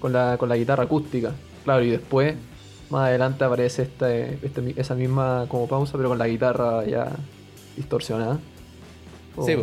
[0.00, 1.32] con la, con la guitarra acústica.
[1.64, 2.34] Claro, y después,
[2.90, 7.10] más adelante aparece esta, este mi- esa misma como pausa, pero con la guitarra ya
[7.76, 8.38] distorsionada.
[9.34, 9.56] Como- Sí.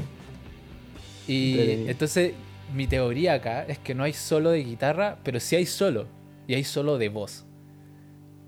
[1.28, 2.34] Y entonces
[2.74, 6.08] mi teoría acá es que no hay solo de guitarra, pero sí hay solo.
[6.48, 7.46] Y hay solo de voz.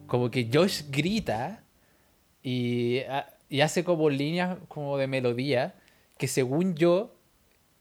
[0.07, 1.63] Como que Josh grita
[2.41, 5.75] y, ha- y hace como líneas como de melodía.
[6.17, 7.15] que según yo,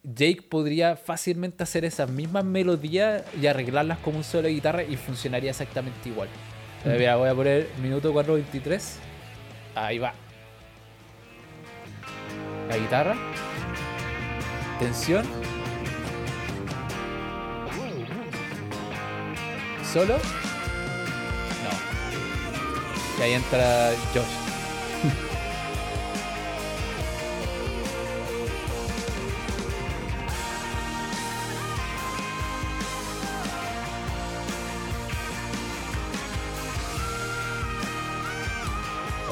[0.03, 4.97] Jake podría fácilmente hacer esas mismas melodías y arreglarlas como un solo de guitarra y
[4.97, 6.29] funcionaría exactamente igual.
[6.85, 8.97] Voy a poner minuto 4.23.
[9.75, 10.13] Ahí va.
[12.69, 13.17] La guitarra.
[14.79, 15.25] Tensión.
[19.93, 20.17] ¿Solo?
[20.17, 21.71] No.
[23.19, 24.42] Y ahí entra Josh.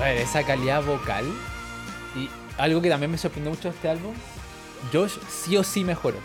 [0.01, 1.27] Ver, esa calidad vocal.
[2.17, 4.15] Y algo que también me sorprendió mucho de este álbum.
[4.93, 6.19] Josh sí o sí mejoró.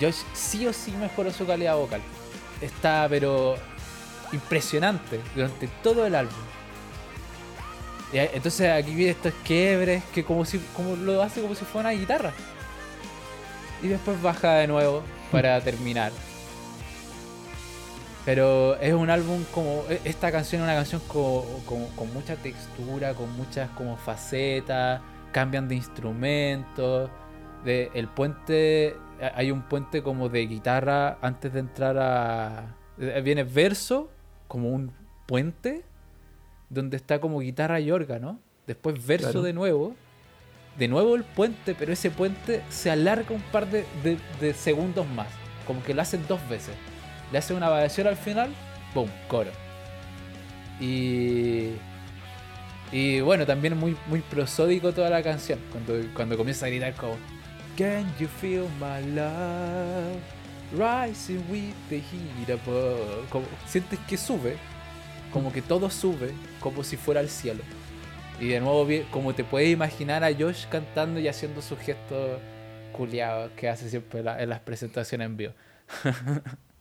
[0.00, 2.00] Josh sí o sí mejoró su calidad vocal.
[2.60, 3.56] Está, pero
[4.32, 6.34] impresionante durante todo el álbum.
[8.12, 11.98] Entonces aquí viene estos quiebres que como si como lo hace como si fuera una
[11.98, 12.32] guitarra.
[13.82, 16.12] Y después baja de nuevo para terminar.
[18.24, 19.82] Pero es un álbum como.
[19.88, 25.00] e- Esta canción es una canción con mucha textura, con muchas como facetas,
[25.32, 27.10] cambian de instrumentos.
[27.64, 28.96] De, el puente.
[29.34, 32.76] Hay un puente como de guitarra antes de entrar a.
[33.22, 34.10] Viene verso,
[34.48, 34.92] como un
[35.26, 35.84] puente,
[36.70, 38.38] donde está como guitarra y órgano.
[38.66, 39.42] Después verso Claro.
[39.42, 39.96] de nuevo.
[40.78, 45.06] De nuevo el puente, pero ese puente se alarga un par de, de- de segundos
[45.08, 45.26] más.
[45.66, 46.74] Como que lo hacen dos veces.
[47.32, 48.50] Le hacen una variación al final,
[48.94, 49.10] ¡boom!
[49.26, 49.50] Coro.
[50.78, 51.70] Y.
[52.92, 55.58] Y bueno, también muy, muy prosódico toda la canción.
[55.70, 57.16] Cuando, cuando comienza a gritar como.
[57.78, 60.18] Can you feel my love?
[60.72, 63.26] Rising with the heat above.
[63.30, 64.58] Como, sientes que sube.
[65.32, 66.32] Como que todo sube.
[66.60, 67.62] Como si fuera al cielo.
[68.38, 72.40] Y de nuevo, como te puedes imaginar a Josh cantando y haciendo sus gestos
[72.92, 75.52] culiados que hace siempre en las presentaciones en vivo.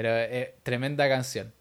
[0.00, 1.52] Pero eh, tremenda canción.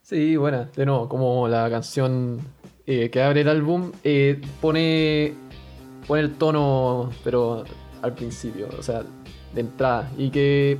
[0.00, 2.40] Sí, bueno, de nuevo, como la canción
[2.86, 5.34] eh, que abre el álbum eh, pone,
[6.08, 7.64] pone el tono, pero
[8.00, 9.02] al principio, o sea,
[9.54, 10.10] de entrada.
[10.16, 10.78] Y que,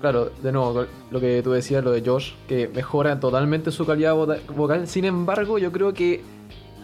[0.00, 4.14] claro, de nuevo, lo que tú decías, lo de Josh, que mejora totalmente su calidad
[4.54, 4.86] vocal.
[4.86, 6.22] Sin embargo, yo creo que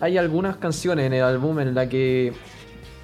[0.00, 2.32] hay algunas canciones en el álbum en la que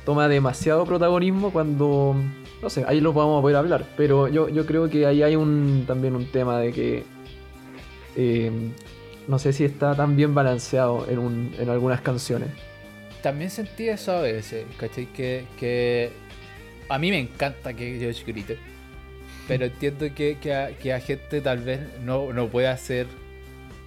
[0.05, 2.16] toma demasiado protagonismo cuando,
[2.62, 3.85] no sé, ahí lo vamos a poder hablar.
[3.96, 7.05] Pero yo, yo creo que ahí hay un también un tema de que
[8.16, 8.51] eh,
[9.29, 12.49] no sé si está tan bien balanceado en, un- en algunas canciones.
[13.23, 15.07] También sentí eso a veces, ¿cachai?
[15.07, 16.11] Que,
[16.88, 18.59] a mí me encanta que Josh grite.
[19.46, 23.07] Pero entiendo que, que a gente tal vez no, no pueda ser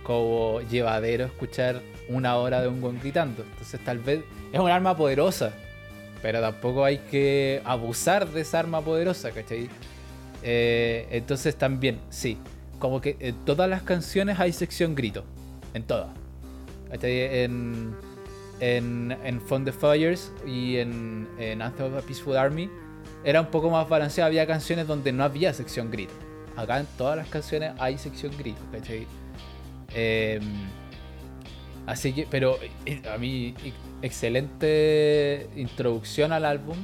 [0.04, 3.44] como llevadero escuchar una hora de un buen gritando.
[3.44, 5.54] Entonces tal vez es un arma poderosa.
[6.24, 9.70] Pero tampoco hay que abusar de esa arma poderosa, ¿cachai?
[10.42, 12.38] Eh, entonces también, sí.
[12.80, 15.26] Como que en todas las canciones hay sección grito.
[15.74, 16.08] En todas.
[16.90, 17.44] ¿Cachai?
[17.44, 17.94] En,
[18.62, 22.70] en, en Fund the Fires y en, en Anthem of a Peaceful Army
[23.26, 24.28] era un poco más balanceado.
[24.28, 26.14] Había canciones donde no había sección grito.
[26.56, 29.08] Acá en todas las canciones hay sección grito, ¿cachai?
[29.94, 30.42] Em,
[31.86, 33.54] así que, pero eh, a mí,
[34.02, 36.78] excelente introducción al álbum.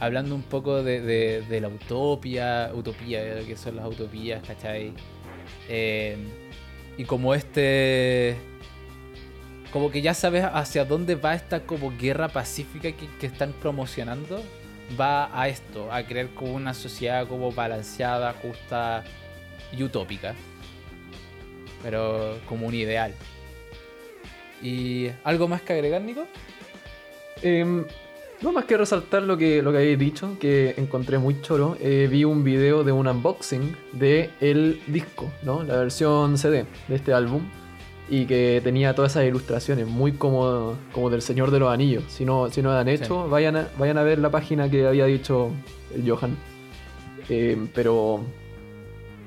[0.00, 4.92] Hablando un poco de, la utopía, utopía, que son las utopías, ¿cachai?
[5.68, 6.28] Em,
[6.98, 8.36] y como este
[9.72, 14.42] como que ya sabes hacia dónde va esta como guerra pacífica que, que están promocionando
[15.00, 19.02] va a esto a crear como una sociedad como balanceada justa
[19.72, 20.34] y utópica
[21.82, 23.14] pero como un ideal
[24.62, 26.26] y algo más que agregar Nico
[27.42, 27.84] Em,
[28.40, 31.76] no más que resaltar lo que, lo que habéis dicho, que encontré muy choro.
[31.80, 35.62] Eh, vi un video de un unboxing de el disco, ¿no?
[35.62, 37.42] La versión CD de este álbum.
[38.08, 42.04] Y que tenía todas esas ilustraciones, muy como, como del Señor de los Anillos.
[42.08, 44.86] Si no, si no lo han hecho, vayan, a, vayan a ver la página que
[44.86, 45.50] había dicho
[45.94, 46.36] el Johan.
[47.28, 48.20] Em, pero,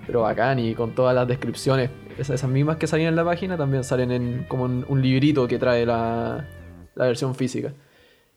[0.05, 1.89] pero bacán y con todas las descripciones.
[2.17, 5.47] Esas, esas mismas que salían en la página también salen en como un, un librito
[5.47, 6.47] que trae la,
[6.95, 7.73] la versión física.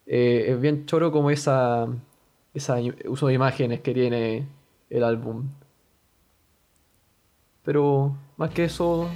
[0.07, 1.87] Eh, es bien choro como esa,
[2.55, 4.47] esa uso de imágenes que tiene
[4.91, 5.49] el álbum.
[7.63, 9.09] Pero más que eso,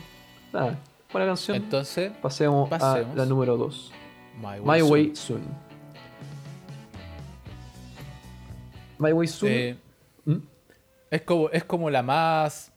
[0.52, 0.78] nada,
[1.10, 1.56] buena canción.
[1.56, 3.12] entonces pasemos, pasemos.
[3.12, 3.92] a la número 2.
[4.38, 4.90] My Way, My Soon.
[4.92, 5.42] Way Soon.
[8.98, 9.52] My Way Soon.
[9.52, 9.76] Eh,
[10.26, 10.36] ¿Mm?
[11.10, 12.71] es como es como la más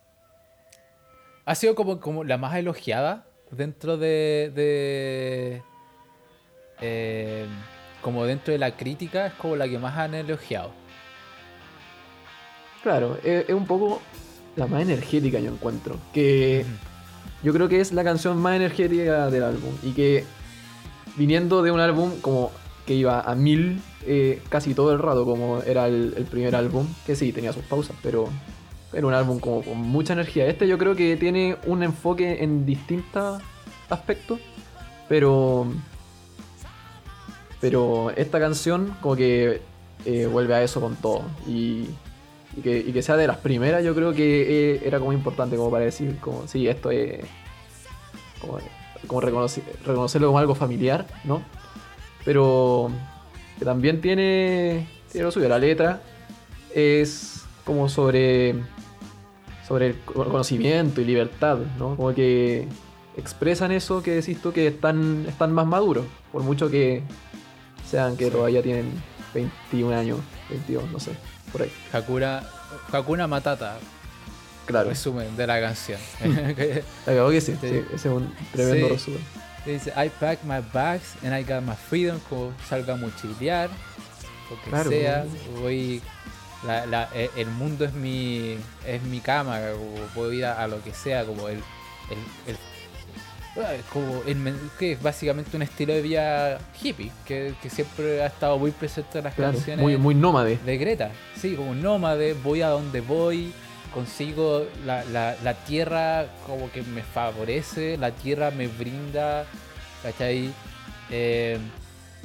[1.45, 5.62] ha sido como, como la más elogiada dentro de, de
[6.81, 7.45] eh,
[8.01, 10.71] como dentro de la crítica, es como la que más han elogiado.
[12.84, 14.01] Claro, es, es un poco
[14.55, 15.97] la más energética yo encuentro.
[16.13, 16.65] Que
[17.43, 19.73] yo creo que es la canción más energética del álbum.
[19.84, 20.25] Y que
[21.15, 22.51] viniendo de un álbum como
[22.86, 26.88] que iba a mil eh, casi todo el rato, como era el, el primer álbum,
[27.05, 28.29] que sí, tenía sus pausas, pero
[28.95, 30.47] era un álbum como con mucha energía.
[30.47, 33.41] Este yo creo que tiene un enfoque en distintos
[33.89, 34.39] aspectos,
[35.10, 35.67] pero
[37.60, 39.62] pero esta canción como que
[40.05, 41.23] eh, vuelve a eso con todo.
[41.47, 41.88] Y,
[42.63, 46.17] que, sea de las primeras, yo creo que eh, era como importante como para decir,
[46.21, 47.25] como, sí, esto es
[48.39, 48.60] como,
[49.08, 51.41] como reconocer- reconocerlo como algo familiar, ¿no?
[52.23, 52.89] Pero
[53.60, 55.49] que también tiene, tiene lo suyo.
[55.49, 56.01] La letra
[56.73, 58.55] es como sobre,
[59.67, 61.95] sobre el co- conocimiento y libertad, ¿no?
[61.95, 62.67] Como que
[63.17, 67.01] expresan eso que decís tú, que están, están más maduros, por mucho que
[67.89, 68.32] sean que Sí.
[68.32, 68.91] todavía tienen
[69.34, 71.12] 21 años, 22, no sé,
[71.51, 71.71] por ahí.
[71.93, 72.43] Hakuna,
[72.91, 73.78] Hakuna Matata,
[74.65, 75.99] Claro, resumen de la canción.
[77.06, 77.67] acabo que sí, Sí.
[77.69, 78.93] sí, ese es un tremendo Sí.
[78.93, 79.19] resumen.
[79.65, 83.69] Dice, I pack my bags and I got my freedom, como salga a mochilear,
[84.49, 84.89] lo que Claro.
[84.89, 85.25] sea,
[85.62, 86.01] voy,
[86.65, 90.67] la- la- e- el mundo es mi, es mi cama, como puedo ir a, a
[90.67, 91.58] lo que sea, como el,
[92.10, 94.38] el, el- ah, como el
[94.80, 99.19] que es básicamente un estilo de vida hippie, que, que siempre ha estado muy presente
[99.19, 100.58] en las Claro, canciones muy, muy nómade.
[100.65, 103.54] de Greta, sí, como nómade, voy a donde voy,
[103.93, 109.45] consigo la, la, la tierra como que me favorece, la tierra me brinda,
[110.04, 110.51] ¿cachai?
[111.10, 111.58] Eh,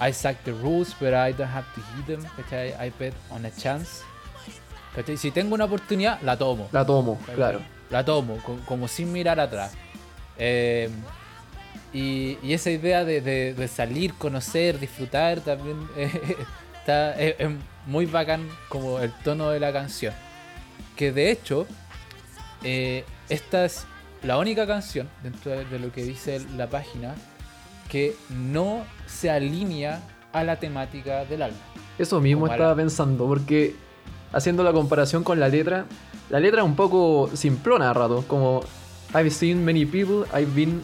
[0.02, 2.70] I sack the rules, but I don't have to hit them, ¿cachai?
[2.84, 4.02] I bet on a chance,
[4.94, 5.16] ¿cachai?
[5.16, 6.68] Si tengo una oportunidad, la tomo.
[6.72, 7.60] La tomo, claro.
[7.90, 9.72] La tomo, co- como sin mirar atrás.
[10.38, 10.88] Eh,
[11.92, 16.10] y, y esa idea de, de- de salir, conocer, disfrutar también eh,
[16.78, 17.48] está, es, es
[17.86, 20.14] muy bacán como el tono de la canción.
[20.96, 21.66] Que de hecho,
[22.62, 23.84] eh, esta es
[24.22, 27.14] la única canción dentro de, de lo que dice la página
[27.88, 30.00] que no se alinea
[30.32, 31.58] a la temática del álbum.
[31.98, 33.74] Eso mismo estaba la- pensando, porque
[34.32, 35.86] haciendo la comparación con la letra,
[36.28, 38.62] la letra es un poco simplona a rato, como
[39.14, 40.82] I've seen many people, I've been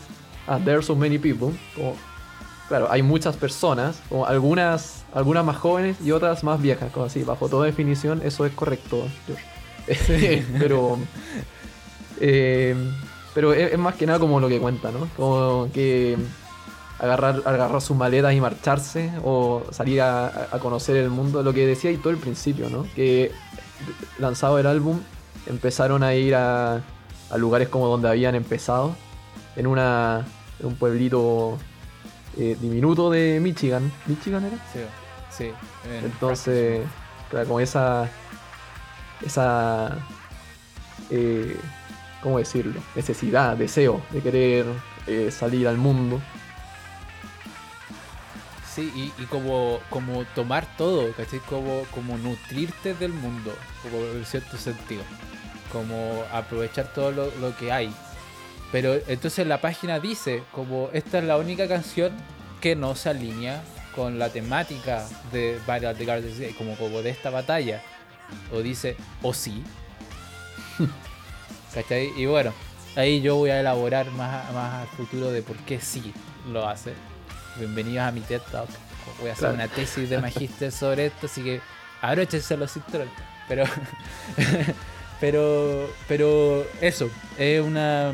[0.48, 1.52] ah, there so many people.
[1.74, 1.94] Como,
[2.68, 7.22] claro, hay muchas personas, como algunas, algunas más jóvenes y otras más viejas, como así,
[7.22, 9.06] bajo toda definición, eso es correcto,
[10.58, 10.98] pero
[12.20, 12.74] eh,
[13.34, 15.08] pero es, es más que nada como lo que cuenta, ¿no?
[15.16, 16.16] Como que
[16.98, 21.66] agarrar, agarrar sus maletas y marcharse o salir a, a conocer el mundo, lo que
[21.66, 22.86] decía y todo el principio, ¿no?
[22.94, 23.32] Que
[24.18, 25.00] lanzado el álbum
[25.46, 26.76] empezaron a ir a,
[27.30, 28.96] a lugares como donde habían empezado,
[29.56, 30.24] en, una,
[30.60, 31.58] en un pueblito
[32.36, 33.90] eh, diminuto de Michigan.
[34.06, 34.56] ¿Michigan era?
[34.72, 34.80] Sí,
[35.30, 35.52] sí.
[35.90, 36.82] en Entonces,
[37.30, 38.08] claro, como esa.
[39.24, 39.96] Esa.
[41.10, 41.56] eh,
[42.22, 42.80] ¿Cómo decirlo?
[42.94, 44.66] Necesidad, deseo de querer
[45.06, 46.20] eh, salir al mundo.
[48.82, 51.40] Y, como, como tomar todo, ¿cachai?
[51.40, 55.02] Como, como nutrirte del mundo, como en cierto sentido.
[55.72, 57.92] Como aprovechar todo lo, lo que hay.
[58.72, 62.12] Pero entonces la página dice, como esta es la única canción
[62.60, 63.62] que no se alinea
[63.94, 67.82] con la temática de Battle of the Gardens Gate, como, como de esta batalla.
[68.52, 69.62] O dice, o sí.
[71.74, 72.12] ¿Cachai?
[72.16, 72.52] Y bueno,
[72.96, 76.12] ahí yo voy a elaborar más, más al futuro de por qué sí
[76.50, 76.92] lo hace.
[77.58, 78.68] Bienvenidos a mi TED Talk.
[79.20, 79.54] Voy a hacer Claro.
[79.54, 81.60] una tesis de magíster sobre esto, así que
[82.02, 83.12] abróchense los cinturones.
[83.48, 83.64] Pero,
[85.20, 88.12] pero, pero eso, es una,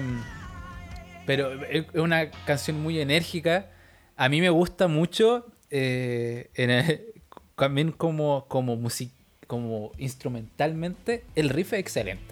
[1.26, 3.70] pero es una canción muy enérgica.
[4.16, 7.00] A mí me gusta mucho, eh, en el-
[7.56, 9.10] también como, como, music,
[9.46, 12.24] como instrumentalmente, el riff es excelente.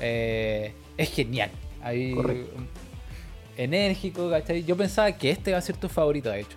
[0.00, 1.50] Eh, es genial.
[1.82, 2.50] Ahí, Correcto.
[3.56, 4.64] Enérgico, ¿cachai?
[4.64, 6.56] Yo pensaba que este va a ser tu favorito, de hecho.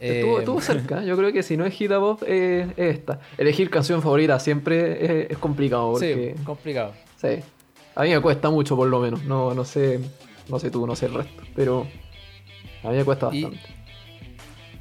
[0.00, 1.02] Estuvo, Eh, estuvo cerca.
[1.04, 3.20] Yo creo que si no es Hit Above, eh, es esta.
[3.38, 5.92] Elegir canción favorita siempre es, es complicado.
[5.92, 6.92] Porque, Sí, complicado.
[7.20, 7.28] sí.
[7.94, 9.24] A mí me cuesta mucho, por lo menos.
[9.24, 9.98] No, no sé.
[10.48, 11.42] No sé tú, no sé el resto.
[11.54, 11.86] Pero
[12.84, 13.68] a mí me cuesta Y- bastante.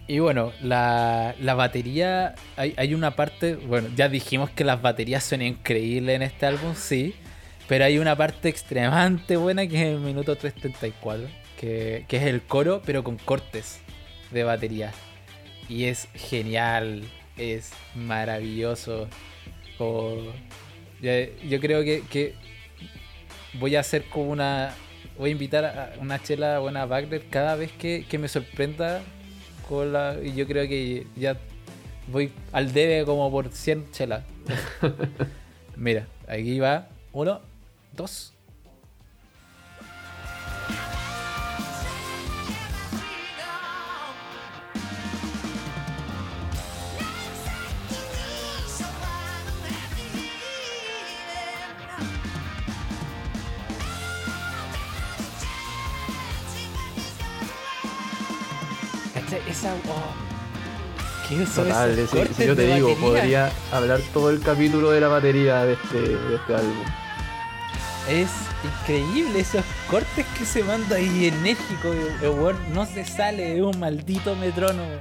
[0.08, 5.24] Y bueno, la, la batería, hay, hay una parte, bueno, ya dijimos que las baterías
[5.24, 7.16] son increíbles en este álbum, sí,
[7.68, 11.28] pero hay una parte extremadamente buena que es el minuto 3.34,
[11.60, 13.80] que, que es el coro, pero con cortes
[14.32, 14.92] de batería.
[15.68, 17.04] Y es genial,
[17.38, 19.08] es maravilloso.
[19.78, 20.32] como-
[21.02, 21.12] yo,
[21.48, 22.36] yo creo que, que
[23.54, 24.74] voy a hacer como una
[25.18, 29.02] voy a invitar a una chela buena Wagner cada vez que, que me sorprenda
[29.68, 30.18] con la.
[30.24, 31.38] Y yo creo que ya
[32.08, 34.24] voy al debe como por 100 chelas.
[35.76, 36.88] Mira, aquí va.
[37.12, 37.42] Uno,
[37.96, 38.34] dos.
[59.14, 59.42] ¿Cachai?
[59.50, 59.74] Esa.
[59.88, 60.26] Oh.
[61.28, 61.96] ¿Qué son Total,
[62.38, 63.02] si yo te digo, batería?
[63.02, 66.86] podría hablar todo el capítulo de la batería de este, de este álbum.
[68.10, 68.30] Es
[68.64, 71.92] increíble esos cortes que se manda ahí enérgico.
[72.22, 74.94] El weón no se sale, es un maldito metrónomo.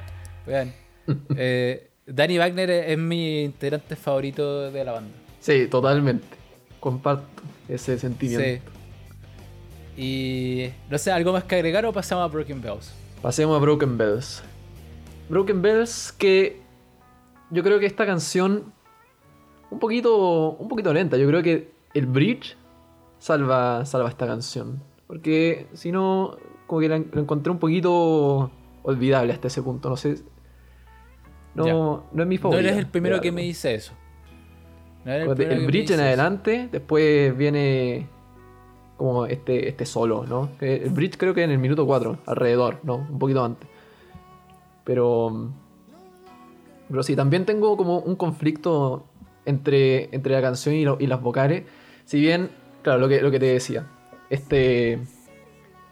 [0.46, 0.72] Vean.
[1.36, 5.14] eh, Danny Wagner es, es mi integrante favorito de la banda.
[5.40, 6.26] Sí, totalmente.
[6.80, 8.64] Comparto ese sentimiento.
[9.96, 10.00] Sí.
[10.00, 12.92] Y no sé, ¿algo más que agregar o pasamos a Broken Bells?
[13.20, 14.42] Pasemos a Broken Bells.
[15.28, 16.60] Broken Bells que
[17.50, 18.72] yo creo que esta canción
[19.70, 22.56] un poquito un poquito lenta, yo creo que el bridge
[23.24, 28.50] salva salva esta canción, porque si no como que la, la encontré un poquito
[28.82, 30.16] olvidable hasta ese punto, no sé.
[31.54, 31.72] No, Ya.
[32.12, 32.68] no es mi No favorito.
[32.68, 33.92] eres el primero que me dice eso.
[35.06, 36.02] No eres el, bridge en eso.
[36.02, 38.08] adelante, después viene
[38.98, 40.50] como este, este solo, ¿no?
[40.60, 42.96] El bridge creo que en el minuto 4, alrededor, ¿no?
[43.10, 43.68] Un poquito antes.
[44.84, 45.50] Pero.
[46.88, 49.06] Pero sí, también tengo como un conflicto
[49.46, 51.64] entre, entre la canción y, lo- y las vocales.
[52.04, 52.50] Si bien,
[52.84, 53.86] claro, lo que, lo que te decía.
[54.30, 55.00] Este.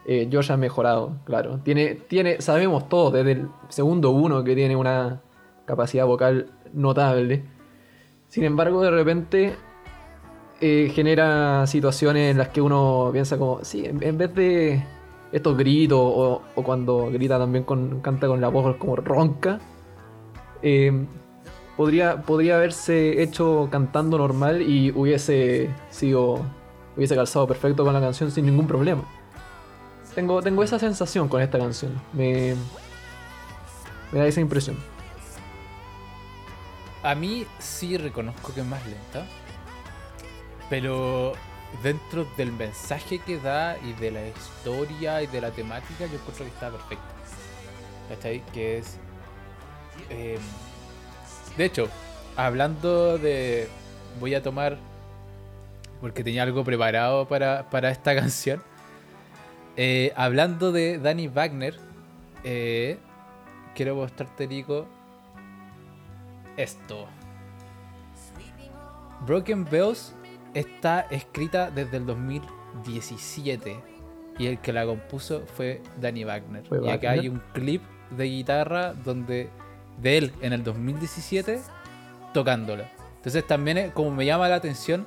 [0.05, 1.59] Eh, Josh ha mejorado, claro.
[1.65, 5.21] Tiene, tiene, sabemos todos desde el segundo uno que tiene una
[5.65, 7.45] capacidad vocal notable.
[8.29, 9.55] Sin embargo, de repente
[10.61, 14.83] eh, genera situaciones en las que uno piensa como, sí, en, vez de
[15.31, 19.61] estos gritos o, o cuando grita también con, canta con la voz como ronca,
[20.63, 21.07] eh,
[21.77, 26.41] podría, podría haberse hecho cantando normal y hubiese sido,
[26.97, 29.05] hubiese calzado perfecto con la canción sin ningún problema.
[30.15, 32.01] Tengo, tengo esa sensación con esta canción.
[32.13, 32.55] Me,
[34.11, 34.77] me da esa impresión.
[37.03, 39.27] A mí sí reconozco que es más lenta.
[40.69, 41.33] Pero
[41.83, 46.45] dentro del mensaje que da y de la historia y de la temática, yo encuentro
[46.45, 47.05] que está perfecto.
[48.09, 48.43] ¿Cachai?
[48.53, 48.99] Que es.
[50.11, 50.39] eh,
[51.57, 51.89] de hecho,
[52.37, 53.69] hablando de.
[54.21, 54.79] Voy a tomar.
[56.03, 58.63] Porque tenía algo preparado para, para esta canción.
[59.79, 61.77] Eh, hablando de Danny Wagner,
[62.45, 62.99] eh,
[63.75, 64.87] quiero mostrarte, Nico,
[66.59, 67.07] esto.
[69.27, 70.15] Broken Bells
[70.53, 73.77] está escrita desde el 2017
[74.39, 76.65] y el que la compuso fue Danny Wagner.
[76.67, 79.49] Fue y acá hay un clip de guitarra donde
[79.99, 81.61] de él en el 2017
[82.35, 82.91] tocándola.
[83.17, 85.07] Entonces también como me llama la atención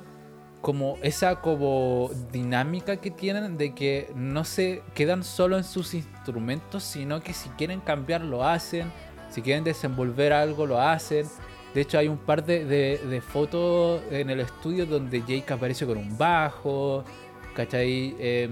[0.66, 6.82] como esa como dinámica que tienen de que no se quedan solo en sus instrumentos,
[6.82, 8.90] sino que si quieren cambiar lo hacen,
[9.30, 11.24] si quieren desenvolver algo lo hacen.
[11.72, 15.86] De hecho hay un par de, de- de fotos en el estudio donde Jake aparece
[15.86, 17.04] con un bajo,
[17.54, 18.16] ¿cachai?
[18.18, 18.50] Em,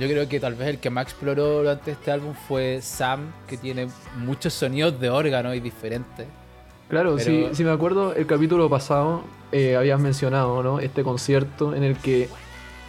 [0.00, 3.56] yo creo que tal vez el que más exploró durante este álbum fue Sam, que
[3.56, 6.26] tiene muchos sonidos de órgano y diferentes.
[6.88, 9.22] Claro, Pero- si, si me acuerdo, el capítulo pasado
[9.52, 10.80] eh, habías mencionado, ¿no?
[10.80, 12.28] Este concierto en el que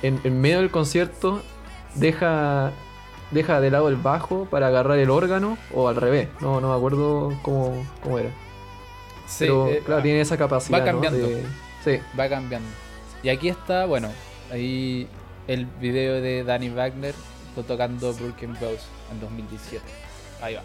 [0.02, 1.42] en, en medio del concierto
[1.96, 2.72] deja,
[3.32, 6.28] deja de lado el bajo para agarrar el órgano o al revés.
[6.40, 8.30] No, no me acuerdo cómo, cómo era.
[9.28, 10.80] Sí, Pero eh, claro, tiene esa capacidad.
[10.80, 10.92] va ¿no?
[10.92, 11.28] cambiando.
[11.28, 11.44] de-
[11.84, 12.68] sí, va cambiando.
[13.24, 14.10] Y aquí está, bueno,
[14.52, 15.08] ahí
[15.48, 17.14] el video de Danny Wagner
[17.56, 19.84] to- tocando Broken Bells en 2017.
[20.42, 20.62] Ahí va.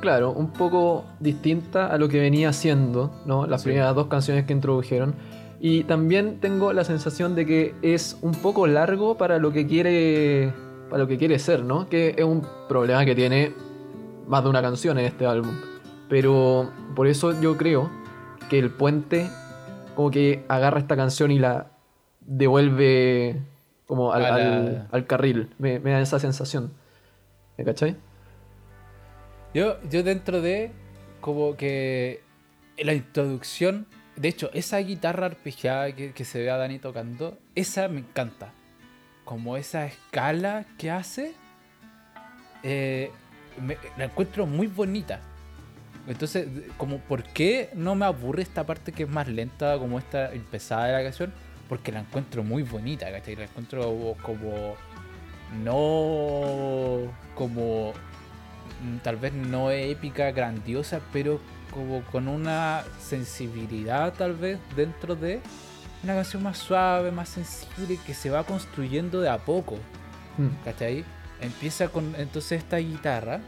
[0.00, 3.46] Claro, un poco distinta a lo que venía haciendo, ¿no?
[3.46, 3.68] Las Sí.
[3.68, 5.14] primeras dos canciones que introdujeron.
[5.60, 10.52] Y también tengo la sensación de que es un poco largo para lo que quiere.
[10.90, 11.88] Para lo que quiere ser, ¿no?
[11.88, 13.52] Que es un problema que tiene
[14.28, 15.54] más de una canción en este álbum.
[16.08, 17.90] Pero por eso yo creo
[18.48, 19.28] que el puente
[19.96, 21.66] como que agarra esta canción y la
[22.20, 23.40] devuelve
[23.86, 25.48] como al, A la- al- al carril.
[25.58, 26.70] Me, me da esa sensación.
[27.56, 27.96] ¿Me cachai?
[29.56, 30.70] Yo, yo dentro de
[31.22, 32.20] como que
[32.76, 37.88] la introducción, de hecho, esa guitarra arpegiada que, que se ve a Dani tocando, esa
[37.88, 38.52] me encanta.
[39.24, 41.32] Como esa escala que hace,
[42.64, 43.10] eh,
[43.96, 45.20] la encuentro muy bonita.
[46.06, 46.46] Entonces,
[46.76, 50.88] como, ¿por qué no me aburre esta parte que es más lenta, como esta empezada
[50.88, 51.32] de la canción?
[51.66, 53.36] Porque la encuentro muy bonita, ¿cachai?
[53.36, 54.76] La encuentro como,
[55.64, 57.94] no como
[59.02, 61.40] tal vez no épica, grandiosa, pero
[61.72, 65.40] como con una sensibilidad tal vez dentro de
[66.02, 69.76] una canción más suave, más sensible, que se va construyendo de a poco.
[70.38, 70.64] Mm.
[70.64, 71.04] ¿Cachai?
[71.40, 73.40] Empieza con entonces esta guitarra.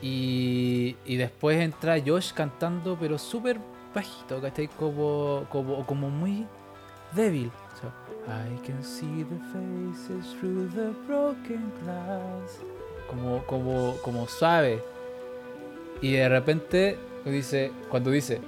[0.00, 3.58] Y, y después entra Josh cantando, pero súper
[3.94, 4.68] bajito, ¿cachai?
[4.68, 6.46] Como, como, como muy
[7.14, 7.50] débil.
[7.72, 7.92] O sea,
[8.28, 12.60] I can see the faces through the broken glass.
[13.08, 14.82] Como, como, como suave.
[16.00, 18.40] Y de repente dice, cuando dice,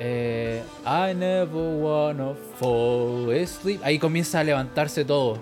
[0.00, 1.46] eh, I never
[1.80, 5.38] wanna fall asleep, ahí comienza a levantarse todo.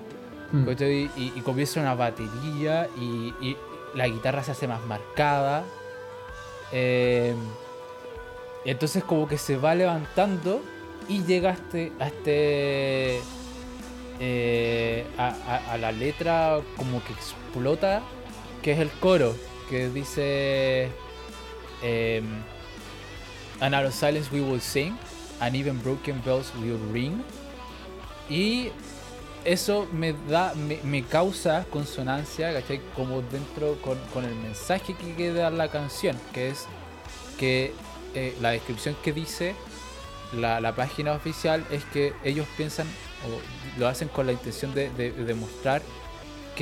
[0.53, 0.69] Mm.
[0.83, 3.57] Y, y comienza una batería y, y
[3.95, 5.65] la guitarra se hace más marcada.
[6.73, 7.35] Eh,
[8.65, 10.61] entonces como que se va levantando
[11.09, 13.21] y llega a este, a, este,
[14.21, 18.03] eh, a, a- a la letra como que explota,
[18.63, 19.35] que es el coro,
[19.69, 20.89] que dice...
[21.83, 22.25] em,
[23.61, 24.99] And out of silence we will sing,
[25.41, 27.23] and even broken bells will ring.
[28.29, 28.71] Y
[29.45, 32.81] eso me da, me, me causa consonancia, ¿cachai?
[32.97, 36.67] Como dentro con, con el mensaje que quiere dar la canción, que es
[37.39, 37.73] que
[38.15, 39.55] eh, la descripción que dice
[40.33, 42.89] la, la página oficial es que ellos piensan
[43.27, 45.83] o lo hacen con la intención de demostrar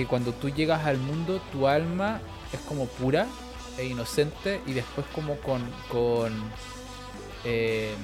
[0.01, 2.21] que cuando tú llegas al mundo tu alma
[2.55, 3.27] es como pura
[3.77, 5.63] e inocente y después como con,
[7.45, 7.95] eh,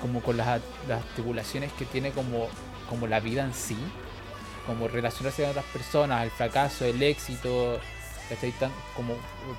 [0.00, 2.48] como con las, las tribulaciones que tiene como,
[2.88, 3.76] como la vida en sí,
[4.64, 7.80] como relacionarse con otras personas, el fracaso, el éxito.
[8.60, 9.14] Tan- como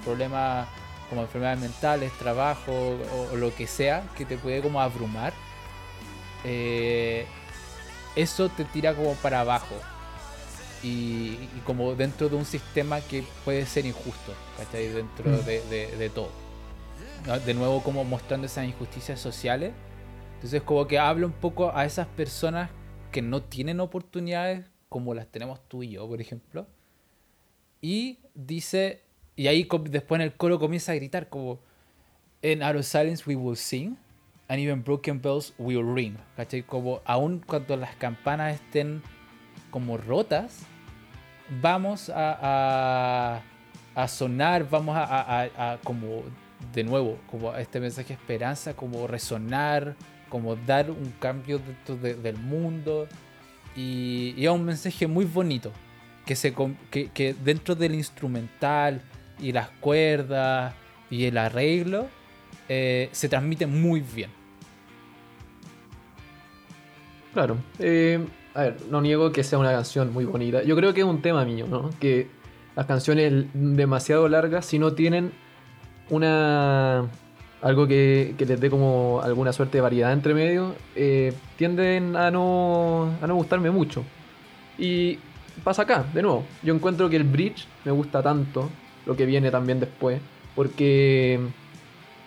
[0.05, 0.65] problemas
[1.09, 5.33] como enfermedades mentales, trabajo o, o lo que sea que te puede como abrumar,
[6.45, 7.25] eh,
[8.15, 9.75] eso te tira como para abajo.
[10.83, 14.87] Y, y como dentro de un sistema que puede ser injusto, ¿cachai?
[14.87, 15.45] Dentro Mm.
[15.45, 16.29] de, de- de todo.
[17.27, 17.39] ¿no?
[17.39, 19.73] De nuevo como mostrando esas injusticias sociales.
[20.35, 22.71] Entonces como que habla un poco a esas personas
[23.11, 26.65] que no tienen oportunidades como las tenemos tú y yo, por ejemplo.
[27.81, 29.01] Y dice,
[29.35, 31.59] y ahí después en el coro comienza a gritar como,
[32.41, 33.97] In out of silence we will sing,
[34.47, 36.15] and even broken bells will ring.
[36.35, 36.63] ¿Cachai?
[36.63, 39.03] Como aun cuando las campanas estén
[39.69, 40.63] como rotas,
[41.61, 43.41] vamos a,
[43.95, 46.23] a, sonar, vamos a, como
[46.73, 49.95] de nuevo, como este mensaje de esperanza, como resonar,
[50.29, 53.07] como dar un cambio dentro de- del mundo.
[53.75, 55.71] Y, y es un mensaje muy bonito,
[56.25, 56.53] que, se,
[56.89, 59.01] que, que dentro del instrumental
[59.39, 60.73] y las cuerdas
[61.09, 62.07] y el arreglo,
[62.69, 64.29] eh, se transmite muy bien.
[67.33, 67.57] Claro.
[67.79, 68.19] eh,
[68.53, 70.63] a ver, no niego que sea una canción muy bonita.
[70.63, 71.89] Yo creo que es un tema mío, ¿no?
[71.99, 72.27] Que
[72.75, 75.31] las canciones demasiado largas, si no tienen
[76.09, 77.09] una.
[77.61, 82.31] algo que, que les dé como alguna suerte de variedad entre medio, eh, tienden a
[82.31, 84.03] no, a no gustarme mucho.
[84.77, 85.19] Y
[85.63, 86.45] pasa acá, de nuevo.
[86.63, 88.69] Yo encuentro que el bridge me gusta tanto,
[89.05, 90.19] lo que viene también después,
[90.55, 91.39] porque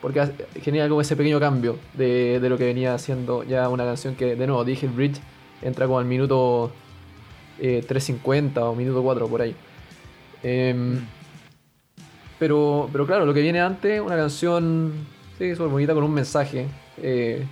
[0.01, 0.23] porque
[0.61, 4.37] genera como ese pequeño cambio de, de lo que venía haciendo ya una canción que,
[4.37, 5.19] de nuevo, dije el bridge,
[5.65, 6.71] entra como al minuto
[7.59, 9.55] eh, 3.50 o minuto 4 por ahí.
[10.43, 11.01] Em,
[12.39, 14.93] pero, pero claro, lo que viene antes, una canción,
[15.39, 16.67] sí, súper bonita con un mensaje
[16.99, 17.45] eh,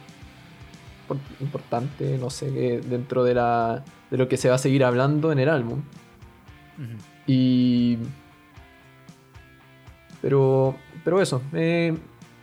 [1.08, 4.84] por- importante, no sé, que dentro de, la, de lo que se va a seguir
[4.84, 5.82] hablando en el álbum.
[7.26, 7.98] Y.
[10.20, 10.76] Pero.
[11.04, 11.42] Pero eso.
[11.52, 11.96] eh,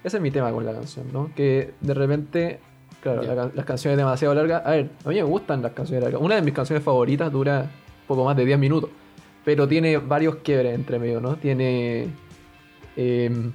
[0.04, 1.32] ese es mi tema con la canción, ¿no?
[1.36, 2.60] Que de repente.
[3.02, 4.62] Claro, la las canciones demasiado largas.
[4.66, 6.22] A ver, a mí me gustan las canciones largas.
[6.22, 7.70] Una de mis canciones favoritas dura
[8.08, 8.90] poco más de 10 minutos.
[9.46, 11.36] Pero tiene varios quiebres entre medio, ¿no?
[11.38, 12.08] Tiene.
[12.98, 13.52] eh,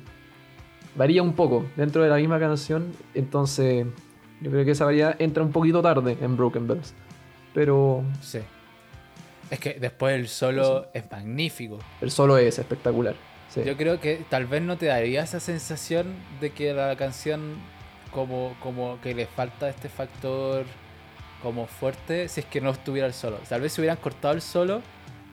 [0.96, 2.92] varía un poco dentro de la misma canción.
[3.14, 3.86] Entonces.
[4.40, 6.94] Yo creo que esa variedad entra un poquito tarde en Broken Bells.
[7.52, 8.02] Pero.
[8.20, 8.40] Sí.
[9.50, 11.78] Es que después el solo es magnífico.
[12.00, 13.14] El solo es espectacular.
[13.50, 13.62] Sí.
[13.64, 16.06] Yo creo que tal vez no te daría esa sensación
[16.40, 17.56] de que la canción
[18.14, 20.64] como, como que le falta este factor
[21.42, 23.38] como fuerte si es que no estuviera el solo.
[23.48, 24.80] Tal vez si hubieran cortado el solo,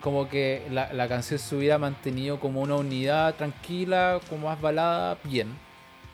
[0.01, 5.17] como que la, la canción se hubiera mantenido como una unidad tranquila, como más balada,
[5.23, 5.49] bien.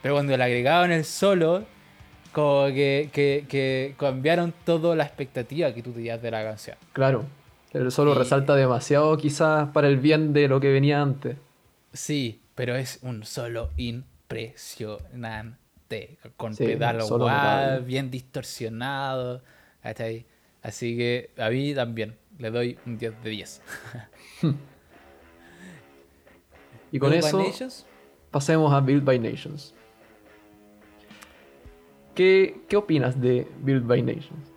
[0.02, 1.64] Pero cuando le agregaban el solo,
[2.32, 6.76] como que, que, que cambiaron toda la expectativa que tú tenías de la canción.
[6.92, 7.24] Claro.
[7.72, 11.36] El solo Y- resalta demasiado quizás para el bien de lo que venía antes.
[11.92, 15.58] Sí, pero es un solo impresionante.
[16.36, 17.80] Con Sí, pedal notable.
[17.86, 19.42] bien distorsionado.
[19.82, 20.26] ¿cachai?
[20.62, 23.62] Así que a mí también le doy un 10 de 10.
[26.90, 27.86] Y con Build eso
[28.30, 29.74] pasemos a Build by Nations.
[32.14, 34.52] ¿Qué, qué opinas de Build by Nations?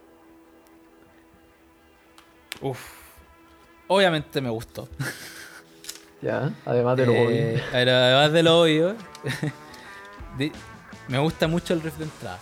[2.62, 3.02] uf.
[3.88, 4.88] Obviamente me gustó.
[6.22, 7.26] Ya, además de lo Eh,
[7.56, 7.64] obvio.
[7.72, 8.96] Pero además de lo obvio,
[11.12, 12.40] me gusta mucho el riff de entrada.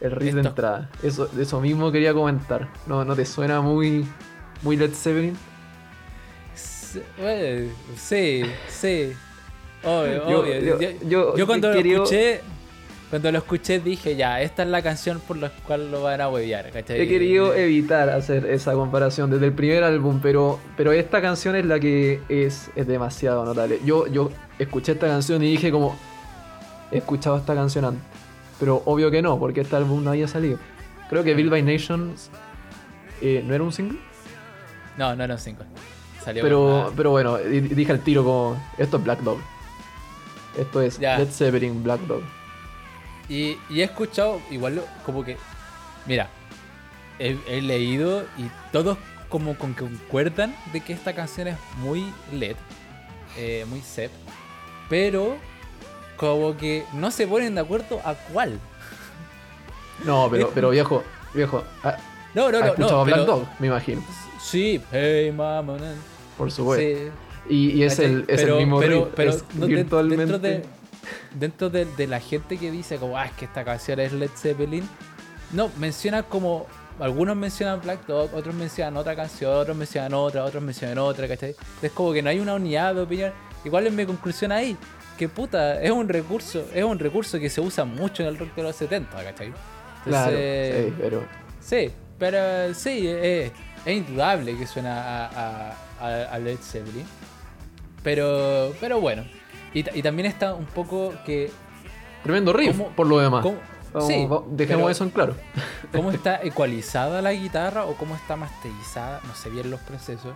[0.00, 0.88] El riff de entrada.
[1.02, 2.68] Eso, eso mismo quería comentar.
[2.86, 4.06] ¿No, no te suena muy,
[4.62, 5.36] muy Led Zeppelin?
[6.54, 9.12] Sí, bueno, sí, sí.
[9.84, 10.58] Obvio, obvio.
[10.60, 12.40] yo- Yo, yo yo cuando lo escuché,
[13.10, 16.28] cuando lo escuché dije ya, esta es la canción por la cual lo van a
[16.28, 17.00] huevear, ¿cachai?
[17.00, 21.64] He querido evitar hacer esa comparación desde el primer álbum, pero, pero esta canción es
[21.64, 23.80] la que es, es demasiado notable.
[23.84, 25.96] Yo, yo escuché esta canción y dije como,
[26.90, 28.02] he escuchado esta canción antes.
[28.58, 30.58] Pero obvio que no, porque este álbum no había salido.
[31.08, 32.30] Creo que Build by Nations
[33.20, 33.98] eh, no era un single.
[34.96, 35.66] No, no era un single.
[36.24, 39.38] Salió Pero, con- pero bueno, di- dije al tiro como, esto es Black Dog.
[40.58, 41.18] Esto es Ya.
[41.18, 42.22] Led Zeppelin Black Dog.
[43.28, 45.36] Y, y he escuchado, igual como que.
[46.06, 46.28] Mira,
[47.18, 52.04] he, he leído y todos como con que concuerdan de que esta canción es muy
[52.32, 52.56] LED,
[53.36, 54.10] eh, muy set,
[54.88, 55.36] pero
[56.18, 58.58] como que no se ponen de acuerdo a cuál.
[60.04, 61.02] No, pero, pero viejo,
[61.34, 61.96] viejo, ¿ha,
[62.34, 62.74] No, no, no.
[62.76, 63.46] no Black pero- Dog?
[63.58, 64.02] Me imagino,
[64.40, 65.76] Sí, hey mama.
[66.36, 66.84] por supuesto.
[66.84, 67.10] Sí.
[67.54, 70.26] Y, y es, el, es Pero- el mismo pero, pero es no, de- virtualmente...
[70.26, 70.64] dentro, de,
[71.34, 74.30] dentro de, de la gente que dice como ah, es que esta canción es Led
[74.36, 74.86] Zeppelin,
[75.52, 76.66] no, menciona como
[77.00, 81.54] algunos mencionan Black Dog, otros mencionan otra canción, otros mencionan otra, otros mencionan otra, ¿cachai?
[81.80, 83.32] Es como que no hay una unidad de opinión.
[83.64, 84.76] Igual es mi conclusión ahí,
[85.18, 88.54] que puta, es un recurso, es un recurso que se usa mucho en el rock
[88.54, 89.52] de los 70, ¿cachai?
[90.04, 91.22] Claro, Entonces, sí, pero...
[91.60, 93.52] Sí, pero sí, es,
[93.84, 97.04] es indudable que suena a, a, a- Led Zeppelin.
[98.02, 99.24] Pero, pero bueno.
[99.74, 101.50] Y, ta- y también está un poco que.
[102.22, 103.42] Tremendo riff, ¿Cómo- por lo demás.
[103.42, 103.58] cómo-
[103.92, 105.34] Vamos, sí, dejemos eso en claro.
[105.92, 110.34] cómo está ecualizada la guitarra o cómo está masterizada, no sé bien los procesos,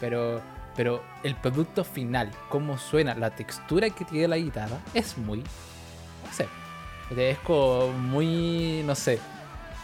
[0.00, 0.40] pero,
[0.76, 5.38] pero el producto final, cómo suena, la textura que tiene la guitarra, es muy.
[5.38, 6.48] No sé.
[7.16, 8.82] Es como muy.
[8.84, 9.20] No sé.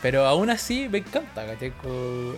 [0.02, 1.44] Pero aún así me encanta,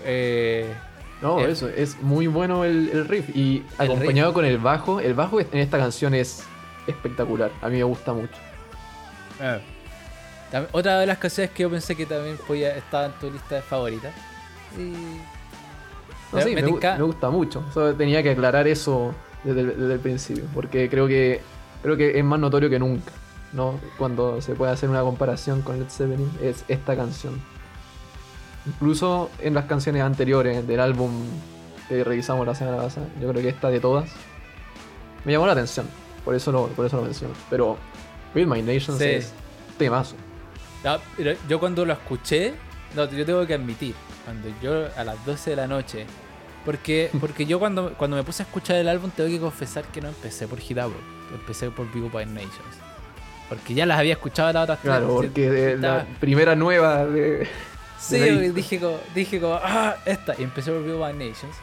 [0.05, 0.75] eh,
[1.21, 3.35] No, Eh, eso, es muy bueno el, el riff.
[3.35, 6.45] Y acompañado con el bajo, el bajo en esta canción es
[6.87, 7.51] espectacular.
[7.63, 8.35] A mí me gusta mucho.
[9.41, 9.59] Ah.
[10.73, 13.63] Otra de las canciones que yo pensé que también podía estar en tu lista de
[13.63, 14.13] favoritas.
[14.77, 14.93] Y.
[16.33, 17.63] No, Me- sí, me tinca- gusta mucho.
[17.99, 19.15] Tenía que aclarar eso
[19.45, 20.45] desde el, desde el principio.
[20.55, 21.41] Porque creo que
[21.83, 23.13] creo que es más notorio que nunca.
[23.53, 23.79] ¿no?
[23.99, 27.39] Cuando se puede hacer una comparación con Led Zeppelin, es esta canción.
[28.67, 31.11] Incluso en las canciones anteriores del álbum
[31.89, 34.11] que revisamos la semana pasada, yo creo que esta de todas
[35.25, 35.87] me llamó la atención.
[36.25, 37.35] Por eso lo, por eso lo menciono.
[37.51, 37.77] Pero
[38.35, 39.05] Build My Nations Sí.
[39.05, 39.33] es
[39.79, 40.15] temazo.
[40.85, 42.55] No, pero yo cuando lo escuché,
[42.95, 46.07] no, yo tengo que admitir, cuando yo a las 12 de la noche,
[46.65, 50.01] porque, porque yo cuando, cuando me puse a escuchar el álbum tengo que confesar que
[50.01, 50.93] no empecé por Hit Up,
[51.35, 52.53] empecé por by Nations.
[53.49, 57.47] Porque ya las había escuchado las otras Claro, porque de la primera nueva de.
[57.99, 61.55] Sí, de dije como, dije como, ah, esta, y empecé por by Nations.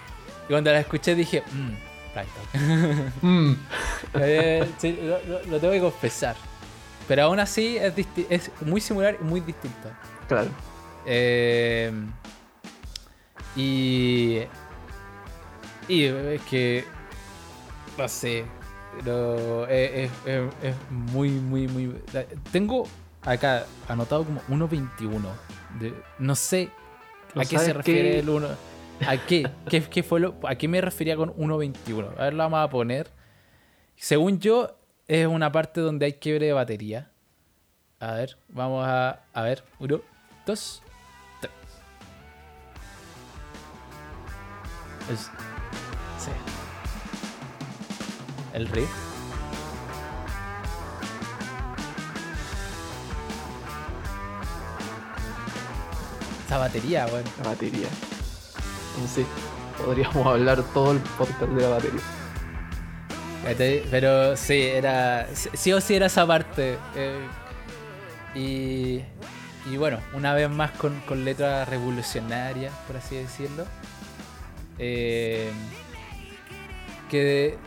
[0.47, 1.89] Y cuando la escuché dije, mmm.
[3.21, 3.53] Mm.
[4.15, 6.35] Eh, sí, lo, lo- lo tengo que confesar.
[7.07, 7.93] Pero aún así es,
[8.29, 9.89] es muy similar y muy distinto.
[10.27, 10.49] Claro.
[11.05, 11.91] Eh,
[13.55, 14.39] y.
[15.89, 16.85] Y es que.
[17.97, 18.45] No sé.
[18.97, 21.95] Pero es, es- es- es muy, muy, muy.
[22.51, 22.87] Tengo
[23.21, 25.29] acá anotado como 1.21.
[25.79, 26.69] de- No sé
[27.35, 28.47] a qué se refiere el 1.
[29.07, 29.49] ¿A qué?
[29.69, 32.13] ¿Qué, qué fue lo, ¿A qué me refería con 1.21?
[32.17, 33.09] A ver, lo vamos a poner.
[33.95, 34.77] Según yo,
[35.07, 37.11] es una parte donde hay quiebre de batería.
[37.99, 39.23] A ver, vamos a.
[39.33, 40.01] A ver, uno,
[40.45, 40.81] dos,
[41.41, 41.51] tres.
[45.11, 45.31] Es,
[48.59, 48.89] El riff.
[56.45, 57.29] Esa batería, bueno.
[57.43, 57.87] La batería.
[58.99, 59.25] En sí.
[59.83, 62.01] podríamos hablar todo el podcast de la batería.
[63.91, 65.27] Pero sí, era.
[65.33, 66.77] Sí o sí era esa parte.
[66.95, 67.27] eh,
[68.35, 69.01] y.
[69.71, 73.65] Y bueno, una vez más con, con letras revolucionarias, por así decirlo.
[74.79, 75.51] eh,
[77.09, 77.57] que.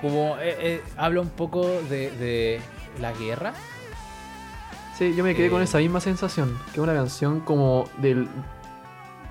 [0.00, 2.60] Como eh, eh, habla un poco de, de
[3.00, 3.54] la guerra.
[4.96, 5.64] Sí, yo me quedé con Eh.
[5.64, 8.28] esa misma sensación, que es una canción como del,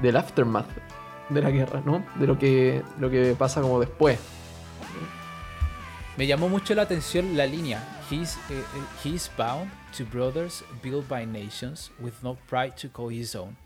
[0.02, 0.68] del aftermath
[1.30, 2.06] de la guerra, ¿no?
[2.16, 4.20] De lo que, lo que pasa como después.
[6.18, 7.84] Me llamó mucho la atención la línea.
[8.10, 8.38] He's,
[9.04, 13.58] he's bound to brothers built by nations with no pride to call his own.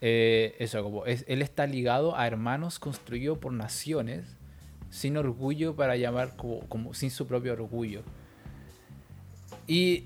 [0.00, 4.24] Eso, como es- él está ligado a hermanos construidos por naciones
[4.92, 8.02] sin orgullo para llamar como, como sin su propio orgullo.
[9.66, 10.04] Y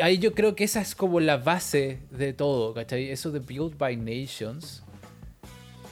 [0.00, 3.10] ahí yo creo que esa es como la base de todo, ¿cachai?
[3.10, 4.82] Eso de built by nations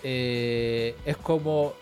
[0.03, 1.75] eh, es como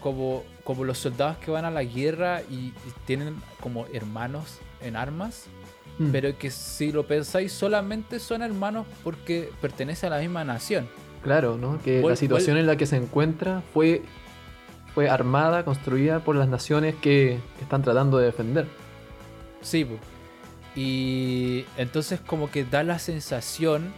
[0.00, 2.74] como, como los soldados que van a la guerra y, y
[3.06, 5.46] tienen como hermanos en armas,
[5.98, 6.10] Mm.
[6.10, 10.88] pero que si lo pensáis solamente son hermanos porque pertenecen a la misma nación.
[11.22, 11.78] Claro, ¿no?
[11.82, 14.00] Que ¿Cuál- la situación en la que se encuentra fue,
[14.94, 18.66] fue armada, construida por las naciones que, que están tratando de defender.
[19.60, 19.86] Sí,
[20.74, 23.92] y entonces como que da la sensación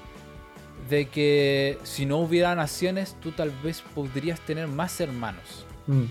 [0.88, 5.64] de que si no hubiera naciones, tú tal vez podrías tener más hermanos.
[5.86, 6.04] Mm.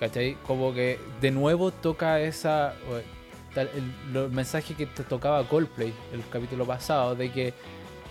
[0.00, 0.36] ¿Cachai?
[0.46, 2.74] Como que de nuevo toca esa.
[3.54, 7.54] tal- el, el mensaje que te tocaba Coldplay el capítulo pasado, de que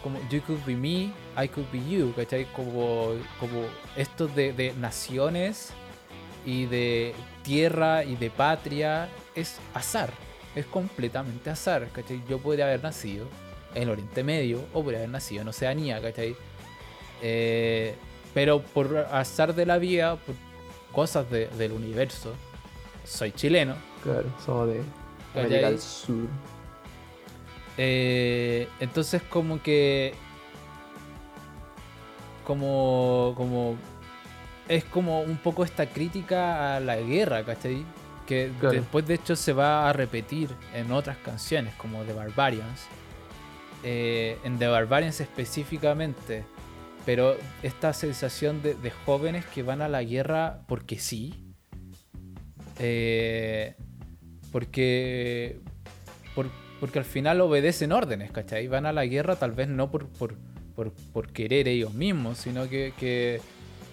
[0.04, 2.46] como You could be me, I could be you, ¿cachai?
[2.54, 3.64] Como, como
[3.96, 5.72] esto de, de naciones
[6.46, 10.12] y de tierra y de patria es azar,
[10.56, 12.22] es completamente azar, ¿cachai?
[12.30, 13.26] Yo podría haber nacido
[13.74, 16.36] en el Oriente Medio o podría haber nacido en Oceanía, ¿cachai?
[17.22, 17.96] Eh,
[18.34, 20.36] pero por azar de la vida, por
[20.92, 22.34] cosas de- del universo,
[23.06, 23.76] soy chileno.
[24.04, 24.82] Claro, somos de.
[25.36, 26.28] América del Sur.
[27.78, 30.14] Eh, entonces como que
[32.46, 33.76] como como
[34.68, 37.86] es como un poco esta crítica a la guerra, ¿cachai?
[38.28, 38.76] Que Claro.
[38.76, 42.82] después de hecho se va a repetir en otras canciones como The Barbarians.
[43.84, 46.46] Eh, en The Barbarians específicamente.
[47.06, 51.34] Pero esta sensación de, de jóvenes que van a la guerra porque sí.
[52.80, 53.76] Eh,
[54.54, 55.60] porque
[56.34, 56.50] por-
[56.84, 58.68] porque al final obedecen órdenes, ¿cachai?
[58.68, 60.36] Van a la guerra tal vez no por, por,
[60.76, 63.40] por, por querer ellos mismos, sino que, que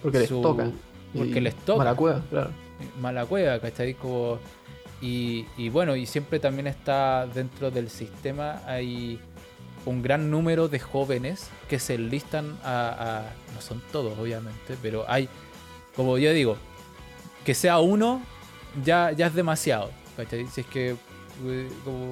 [0.03, 0.69] Porque les toca.
[1.15, 1.77] Porque les toca.
[1.85, 2.49] Mala cueva, claro.
[2.99, 3.93] mala cueva, ¿cachai?
[3.93, 4.39] Como,
[5.01, 9.21] y, y bueno, y siempre también está dentro del sistema, hay
[9.85, 15.05] un gran número de jóvenes que se enlistan a, a- no son todos obviamente, pero
[15.07, 15.29] hay,
[15.95, 16.57] como yo digo,
[17.45, 18.21] que sea uno
[18.83, 20.45] ya, ya es demasiado, ¿cachai?
[20.47, 20.89] Si es que,
[21.45, 22.09] eh, como-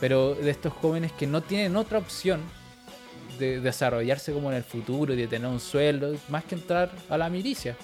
[0.00, 2.40] pero de estos jóvenes que no tienen otra opción
[3.38, 7.16] de desarrollarse como en el futuro y de tener un sueldo, más que entrar a
[7.18, 7.76] la milicia.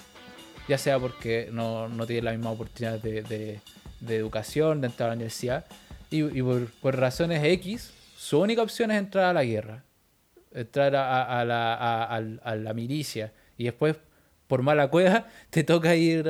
[0.67, 3.59] Ya sea porque no, no tienen la misma oportunidad de, de-
[4.01, 5.65] de educación, de entrar a la universidad,
[6.11, 9.83] y, y por, por razones X, su única opción es entrar a la guerra,
[10.53, 13.95] entrar a, a- la, a- a la milicia, y después,
[14.47, 16.23] por mala cueva, te toca ir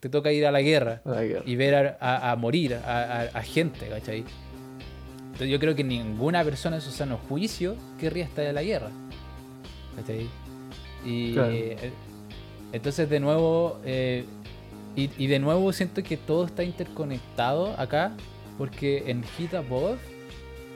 [0.00, 1.02] te toca ir a la guerra.
[1.04, 1.42] La guerra.
[1.46, 4.24] y ver a, morir a gente, ¿cachai?
[5.42, 8.90] Entonces yo creo que ninguna persona en su sano juicio querría estar en la guerra.
[9.96, 10.28] ¿Cachai?
[11.04, 11.50] Y Claro.
[11.52, 11.92] eh,
[12.72, 14.24] entonces de nuevo, eh,
[14.94, 18.12] y, y de nuevo siento que todo está interconectado acá,
[18.56, 19.98] porque en Hit Above,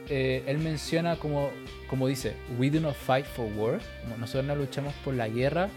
[0.08, 1.50] eh, él menciona como,
[1.88, 3.78] como dice, we do not fight for war,
[4.18, 5.68] nosotros no luchamos por la guerra,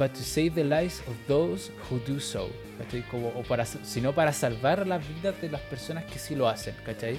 [0.00, 3.02] but to save the lives of those who do so, ¿cachai?
[3.08, 6.74] Como, o para, sino para salvar las vidas de las personas que sí lo hacen,
[6.84, 7.18] ¿cachai?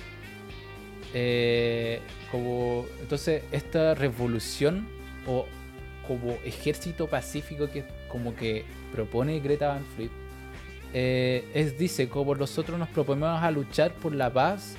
[1.14, 2.00] Eh,
[2.32, 4.88] como, entonces esta revolución
[5.28, 5.46] o
[6.08, 10.10] como ejército pacífico que como que propone Greta Van Fleet
[10.94, 14.76] eh, es dice como nosotros nos proponemos a luchar por la paz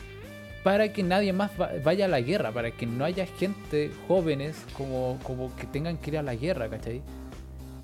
[0.64, 4.56] para que nadie más va- vaya a la guerra, para que no haya gente, jóvenes,
[4.76, 7.02] como, como que tengan que ir a la guerra, ¿cachai?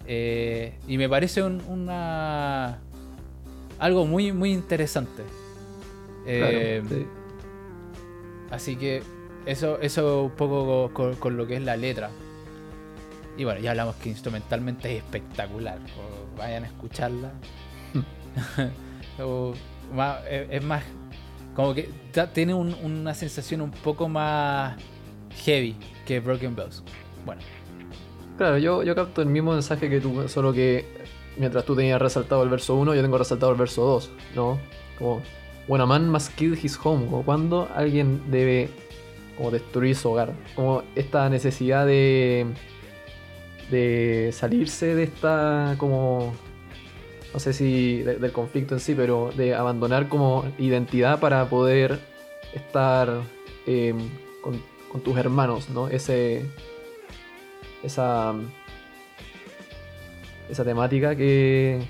[0.06, 2.78] Eh, y me parece un- una
[3.78, 5.22] algo muy muy interesante.
[6.26, 7.06] Eh, Claro, sí.
[8.50, 9.02] Así que
[9.46, 12.10] eso, eso un poco con, lo que es la letra.
[13.36, 15.78] Y bueno, ya hablamos que instrumentalmente es espectacular.
[16.36, 17.32] vayan a escucharla.
[20.50, 20.82] Es, más,
[21.54, 21.90] como que
[22.32, 24.76] tiene un- una sensación un poco más
[25.44, 25.76] heavy
[26.06, 26.82] que Broken Bells.
[27.26, 27.42] Bueno,
[28.38, 30.86] Claro, yo, yo capto el mismo mensaje que tú, solo que
[31.36, 34.58] mientras tú tenías resaltado el verso 1, yo tengo resaltado el verso 2, ¿no?
[34.98, 35.20] Como,
[35.70, 38.68] when a man must kill his home, como cuando alguien debe
[39.36, 42.46] como destruir su hogar, como esta necesidad de
[43.70, 46.34] de salirse de esta como
[47.32, 52.00] no sé si de- del conflicto en sí, pero de abandonar como identidad para poder
[52.52, 53.22] estar
[53.68, 53.94] eh,
[54.42, 54.60] con,
[54.90, 55.86] con tus hermanos, ¿no?
[55.86, 56.44] Ese
[57.84, 58.34] esa
[60.50, 61.80] esa temática que,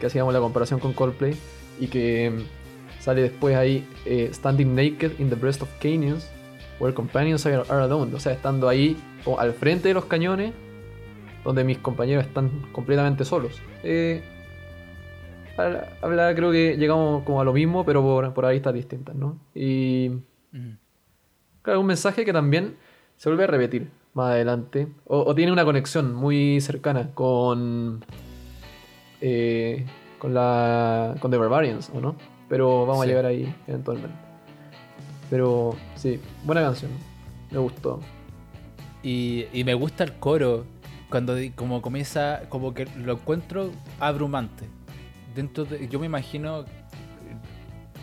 [0.00, 1.36] que hacíamos la comparación con Coldplay
[1.78, 2.63] y que mm,
[3.04, 6.30] sale después ahí eh, Standing Naked in the Breast of Canyons
[6.80, 10.52] where companions are, are alone, o sea, estando ahí como al frente de los cañones
[11.44, 13.60] donde mis compañeros están completamente solos.
[13.82, 14.22] Eh,
[15.56, 19.38] habla, habla- creo que llegamos como a lo mismo, pero por, por aristas distintas, ¿no?
[19.54, 20.10] Y
[20.52, 20.76] Mm.
[21.62, 22.76] Claro, un mensaje que también
[23.16, 24.86] se vuelve a repetir más adelante.
[25.06, 28.04] O, o tiene una conexión muy cercana con.
[29.20, 29.84] eh,
[30.18, 31.14] con la.
[31.20, 32.14] con The Barbarians, ¿o no?
[32.54, 34.14] Pero vamos a llegar ahí eventualmente.
[35.28, 36.92] Pero sí, buena canción.
[37.50, 37.98] Me gustó.
[39.02, 40.64] Y, y me gusta el coro
[41.10, 44.68] cuando como comienza, como que lo encuentro abrumante.
[45.34, 46.64] Dentro de, yo me imagino,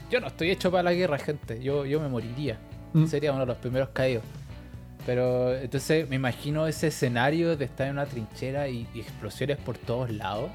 [0.10, 1.64] yo no estoy hecho para la guerra, gente.
[1.64, 2.60] Yo, yo me moriría.
[2.92, 3.06] Mm.
[3.06, 4.26] Sería uno de los primeros caídos.
[5.06, 9.78] Pero entonces me imagino ese escenario de estar en una trinchera y, y explosiones por
[9.78, 10.52] todos lados.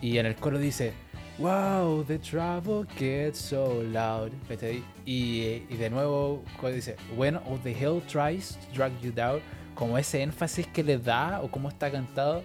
[0.00, 0.92] Y en el coro dice,
[1.38, 4.32] Wow, the trouble gets so loud.
[4.48, 4.82] ¿Cachai?
[5.06, 9.40] Y, y de nuevo cuando dice, When all the hell tries to drag you down,
[9.74, 12.42] como ese énfasis que le da o cómo está cantado,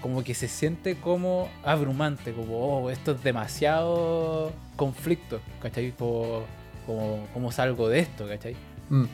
[0.00, 5.92] como que se siente como abrumante, como, oh, esto es demasiado conflicto, ¿cachai?
[5.92, 6.44] Como,
[6.86, 8.54] como, ¿Cómo salgo de esto, ¿cachai?
[8.88, 9.06] Mm.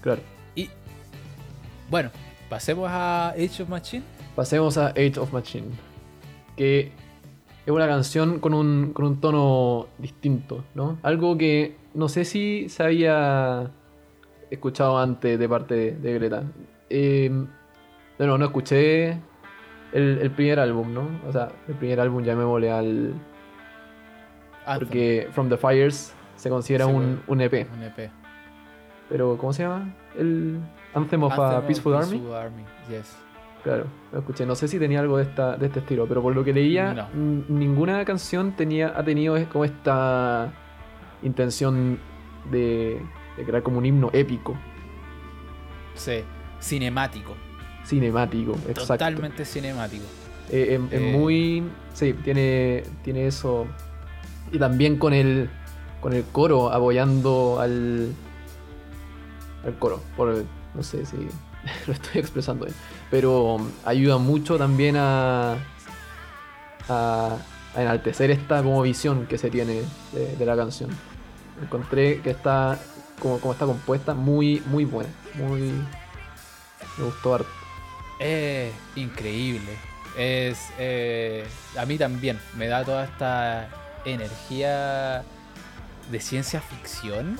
[0.00, 0.22] Claro.
[0.54, 0.70] Y
[1.90, 2.10] bueno,
[2.48, 4.04] pasemos a Age of Machine.
[4.36, 5.70] Pasemos a Age of Machine.
[6.56, 6.92] Que
[7.64, 10.98] es una canción con un, con un tono distinto, ¿no?
[11.02, 13.70] Algo que no sé si se había
[14.50, 16.42] escuchado antes de parte de, de Greta.
[16.90, 17.30] Eh,
[18.18, 19.10] no, no escuché
[19.92, 21.08] el, el primer álbum, ¿no?
[21.28, 23.14] O sea, el primer álbum ya me volé al.
[24.64, 27.66] Anthem, Porque From the Fires se considera Sí, un, un EP.
[27.74, 28.10] un EP.
[29.08, 29.92] Pero, ¿cómo se llama?
[30.16, 30.58] El
[30.94, 32.10] Anthem of Anthem a of Peaceful Army.
[32.18, 33.16] Peaceful Army, yes.
[33.62, 34.44] Claro, lo escuché.
[34.44, 36.92] No sé si tenía algo de, esta, de este estilo, pero por lo que leía,
[36.94, 37.08] No.
[37.48, 40.52] ninguna canción tenía, ha tenido es- como esta
[41.22, 41.98] intención
[42.50, 43.00] de,
[43.36, 44.56] de crear como un himno épico,
[45.94, 46.24] Sí,
[46.60, 47.34] cinemático.
[47.84, 48.94] cinemático, exacto.
[48.94, 50.04] Totalmente cinemático.
[50.50, 51.12] Eh, em- em Eh.
[51.16, 51.62] muy.
[51.92, 53.66] Sí, tiene, tiene eso.
[54.50, 55.48] Y también con el,
[56.00, 58.12] con el coro apoyando al.
[59.64, 60.00] al coro.
[60.16, 60.44] Por,
[60.74, 61.16] no sé si
[61.86, 62.76] lo estoy expresando bien.
[63.12, 65.58] Pero ayuda mucho también a.
[66.88, 67.36] a,
[67.76, 69.82] enaltecer esta como visión que se tiene
[70.12, 70.88] de, de la canción.
[71.60, 72.78] Encontré que está.
[73.20, 75.10] Como, como está compuesta, muy, muy buena.
[75.34, 75.72] Muy.
[76.96, 77.50] Me gustó harto.
[78.18, 79.76] Es increíble.
[80.16, 80.58] Es.
[80.78, 81.44] eh,
[81.78, 82.40] a mí también.
[82.56, 83.68] Me da toda esta
[84.06, 85.22] energía
[86.10, 87.38] de ciencia ficción.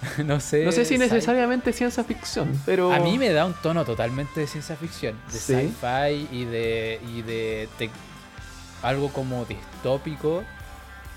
[0.24, 0.64] no sé.
[0.64, 2.92] No sé si necesariamente ciencia ficción, pero.
[2.92, 5.54] A mí me da un tono totalmente de ciencia ficción, de Sí.
[5.54, 7.68] sci-fi y de, y de
[8.82, 10.44] algo como distópico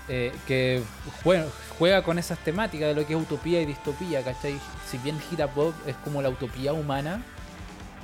[0.08, 0.82] eh, que
[1.22, 1.46] juega,
[1.78, 4.58] juega con esas temáticas de lo que es utopía y distopía, ¿cachai?
[4.90, 7.22] Si bien Up Bob es como la utopía humana,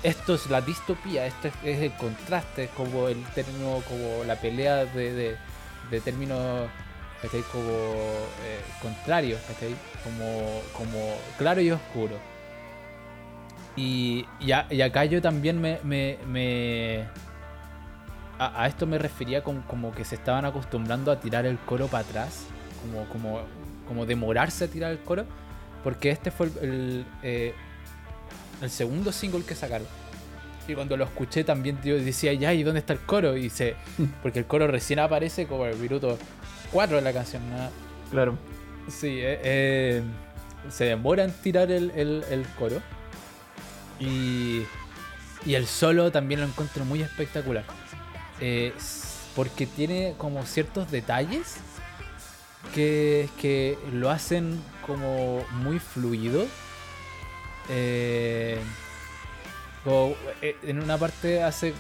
[0.03, 4.37] esto es la distopía, esto es, es el contraste, es como el término, como la
[4.37, 5.37] pelea de, de,
[5.91, 6.69] de términos
[7.23, 7.43] ¿cachai?
[7.43, 9.75] como eh, contrarios, ¿cachai?
[10.05, 12.17] Como, como claro y oscuro.
[13.77, 15.79] Y, y, y acá yo también me.
[15.85, 17.05] me,
[18.39, 22.05] a, esto me refería con, como que se estaban acostumbrando a tirar el coro para
[22.05, 22.47] atrás.
[22.83, 23.41] Como, como,
[23.87, 25.25] como demorarse a tirar el coro.
[25.85, 27.55] Porque este fue el, el, eh,
[28.69, 29.87] segundo single que sacaron.
[30.69, 33.37] Y cuando lo escuché también yo decía, ya, ¿y dónde está el coro?
[33.37, 33.77] Y se,
[34.23, 36.19] porque el coro recién aparece como el minuto
[36.73, 37.49] 4 de la canción.
[37.51, 37.71] ¿no?
[38.11, 38.37] Claro.
[38.89, 40.03] Sí, eh, eh,
[40.71, 42.81] se demora en tirar el, el- el coro.
[43.99, 44.63] Y,
[45.45, 47.65] y el solo también lo encuentro muy espectacular.
[48.41, 48.73] Eh,
[49.35, 51.57] porque tiene como ciertos detalles
[52.75, 56.47] que, que lo hacen como muy fluido.
[57.69, 58.59] Eh,
[59.85, 61.75] como, en una parte hace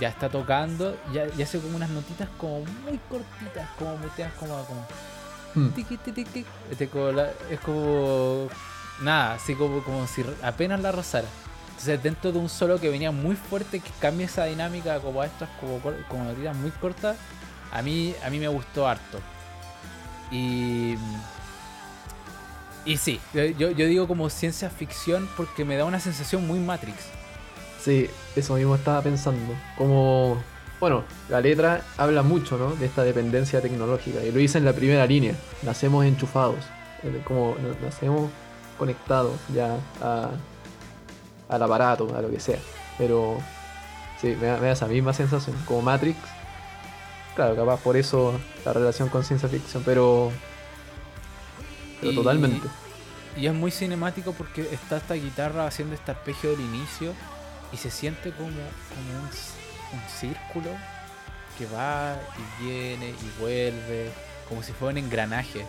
[0.00, 4.64] ya está tocando ya, y hace como unas notitas como muy cortitas como muteas como,
[4.64, 4.86] como
[5.54, 5.68] Hmm.
[5.72, 6.46] tiqui, tiqui, tiqui.
[6.70, 8.48] Este, como la- es como
[9.02, 11.28] nada así como, como si apenas la rozara
[11.70, 15.26] Entonces, dentro de un solo que venía muy fuerte, que cambia esa dinámica como a
[15.26, 15.78] estas, como,
[16.08, 17.16] como notitas muy cortas,
[17.72, 19.18] a mí, a mí me gustó harto.
[20.30, 20.96] Y.
[22.84, 26.96] Y sí, yo, yo digo como ciencia ficción porque me da una sensación muy Matrix.
[27.82, 29.54] Sí, eso mismo estaba pensando.
[29.76, 30.36] Como,
[30.80, 32.70] bueno, la letra habla mucho, ¿no?
[32.76, 34.22] De esta dependencia tecnológica.
[34.22, 35.34] Y lo dice en la primera línea.
[35.62, 36.64] Nacemos enchufados.
[37.24, 38.30] Como na- nacemos
[38.78, 40.30] conectados ya a-
[41.48, 42.58] al aparato, a lo que sea.
[42.98, 43.38] Pero
[44.20, 45.56] sí, me da, me da esa misma sensación.
[45.66, 46.18] Como Matrix.
[47.34, 50.30] Claro, capaz por eso la relación con ciencia ficción, pero.
[52.00, 52.68] Pero Y- totalmente.
[53.36, 57.14] Y es muy cinemático porque está esta guitarra haciendo este arpegio del inicio
[57.72, 60.70] y se siente como, como un, un círculo
[61.58, 62.16] que va
[62.60, 64.10] y viene y vuelve,
[64.48, 65.66] como si fuera un engranaje.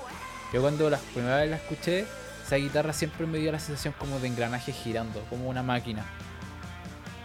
[0.54, 2.06] Yo cuando la primera vez la escuché,
[2.46, 6.04] esa guitarra siempre me dio la sensación como de engranaje girando, como una máquina.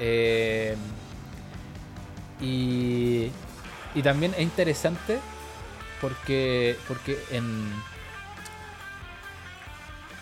[0.01, 0.77] Eh,
[2.41, 3.31] y,
[3.95, 5.19] y también es interesante
[6.01, 7.73] porque, porque en,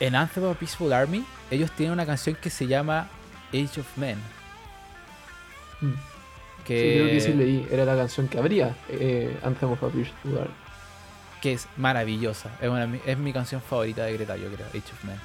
[0.01, 3.09] en Anthem of Peaceful Army, ellos tienen una canción que se llama
[3.51, 4.19] Age of Men.
[5.81, 5.93] Mm.
[6.65, 7.67] Que, Sí, creo que sí leí.
[7.71, 9.89] Era la canción que abría eh, Anthem of a
[11.41, 12.51] que es maravillosa.
[12.61, 15.17] Es, una mi- es mi canción favorita de Greta, yo creo, Age of Men.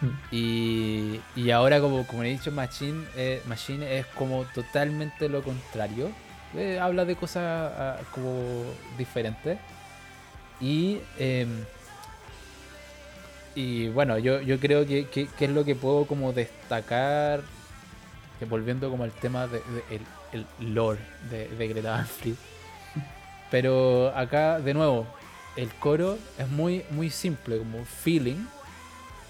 [0.00, 0.18] Mm.
[0.30, 6.10] Y, y ahora, como, como he dicho, Machine, eh, Machine es como totalmente lo contrario.
[6.56, 8.64] Eh, habla de cosas ah, como
[8.96, 9.58] diferentes.
[10.60, 11.48] Y, em,
[13.54, 17.42] y bueno, yo, yo creo que, que- que es lo que puedo como destacar,
[18.44, 20.00] volviendo como al tema de, de-
[20.32, 22.36] el, lore de, de Greta Van Fleet.
[23.50, 25.06] Pero acá, de nuevo,
[25.56, 28.46] el coro es muy, muy simple, como feeling,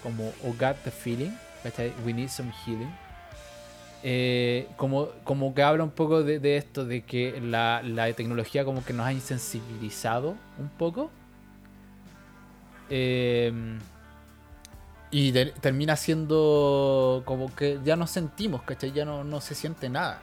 [0.01, 1.31] como oh got the feeling.
[2.05, 2.91] We need some healing.
[4.03, 8.63] Eh, como, como que habla un poco de, de esto, de que la, la tecnología
[8.63, 11.09] como que nos ha insensibilizado un poco.
[12.89, 13.51] Eh,
[15.17, 18.91] y termina siendo como que ya no sentimos, ¿cachai?
[18.91, 20.19] Ya no, no se siente nada.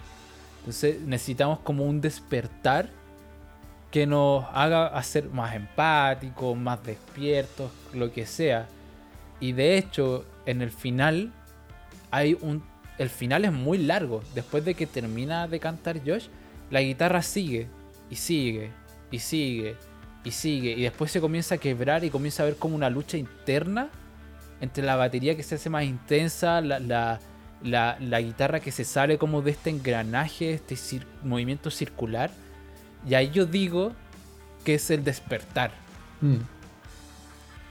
[0.59, 2.91] Entonces necesitamos como un despertar
[3.91, 8.69] que nos haga hacer más empáticos, más despiertos, lo que sea.
[9.41, 11.33] Y de hecho, en el final
[12.11, 12.63] hay un
[12.99, 14.23] el final es muy largo.
[14.35, 16.27] Después de que termina de cantar Josh,
[16.71, 17.67] la guitarra sigue
[18.11, 18.73] y sigue
[19.11, 19.75] y sigue
[20.23, 23.17] y sigue y después se comienza a quebrar y comienza a ver como una lucha
[23.17, 23.89] interna
[24.63, 27.21] entre la batería que se hace más intensa, la, la,
[27.63, 32.31] la- la guitarra que se sale como de este engranaje, este cir- movimiento circular.
[33.07, 33.93] Y ahí yo digo
[34.65, 35.73] que es el despertar.
[36.23, 36.37] Mm.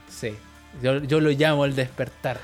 [0.08, 0.34] Sí,
[0.82, 2.38] yo, yo lo llamo el despertar.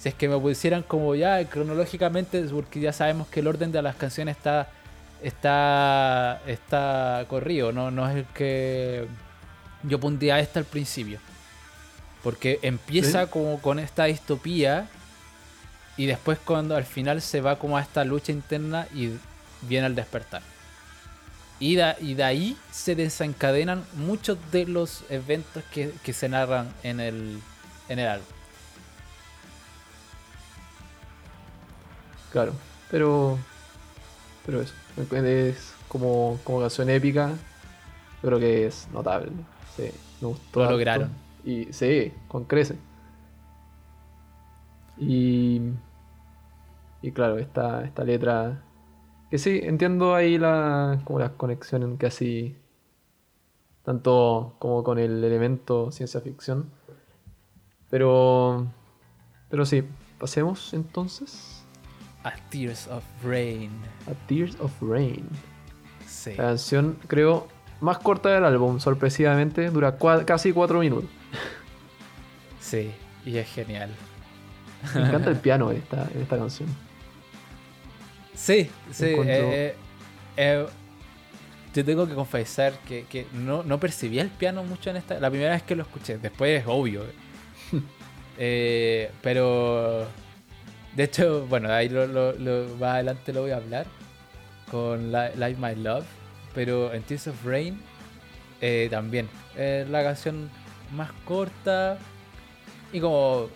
[0.00, 3.80] Si es que me pusieran como ya cronológicamente, porque ya sabemos que el orden de
[3.80, 4.68] las canciones está
[5.22, 9.06] está está corrido, no, no es el que
[9.84, 11.18] yo pondría esta al principio.
[12.24, 13.30] Porque empieza ¿Sí?
[13.30, 14.88] como con esta distopía
[15.96, 19.10] y después cuando al final se va como a esta lucha interna y
[19.62, 20.42] viene el despertar.
[21.60, 26.74] Y de, y de ahí se desencadenan muchos de los eventos que, que se narran
[26.82, 27.40] en el,
[27.88, 28.26] en el álbum.
[32.32, 32.52] Claro,
[32.90, 33.38] pero.
[34.44, 34.74] Pero eso.
[34.96, 37.28] Es como, como canción épica.
[38.22, 39.30] Yo creo que es notable.
[39.76, 40.58] Sí, me gustó.
[40.58, 40.72] Lo harto.
[40.72, 41.23] lograron.
[41.44, 42.76] Y sí, con crece.
[44.98, 45.60] Y.
[47.02, 48.62] Y claro, esta, esta letra.
[49.30, 52.56] Que sí, entiendo ahí la, como las conexiones que así.
[53.82, 56.70] Tanto como con el elemento ciencia ficción.
[57.90, 58.66] Pero.
[59.50, 59.84] Pero sí,
[60.18, 61.64] pasemos entonces
[62.24, 63.70] A Tears of Rain.
[64.10, 65.28] a Tears of Rain.
[66.06, 66.30] Sí.
[66.30, 67.46] La canción, creo,
[67.80, 71.10] más corta del álbum, sorpresivamente, dura cua- casi cuatro minutos.
[72.64, 72.90] Sí,
[73.26, 73.90] y es genial.
[74.94, 76.68] Me encanta el piano en esta, esta canción.
[78.34, 79.04] Sí, sí.
[79.06, 79.74] Encuentro- eh, eh,
[80.36, 80.66] eh,
[81.74, 85.18] yo tengo que confesar que, que no, no percibía el piano mucho en esta.
[85.20, 87.04] La primera vez que lo escuché, después es obvio.
[88.36, 90.08] Eh, pero.
[90.96, 93.86] De hecho, bueno, ahí lo, lo- lo- más adelante lo voy a hablar.
[94.72, 96.04] Con Li- Live My Love.
[96.52, 97.80] Pero en Tears of Rain
[98.60, 99.28] eh, también.
[99.56, 100.50] Es la canción
[100.92, 101.96] más corta.
[102.94, 103.48] Y como.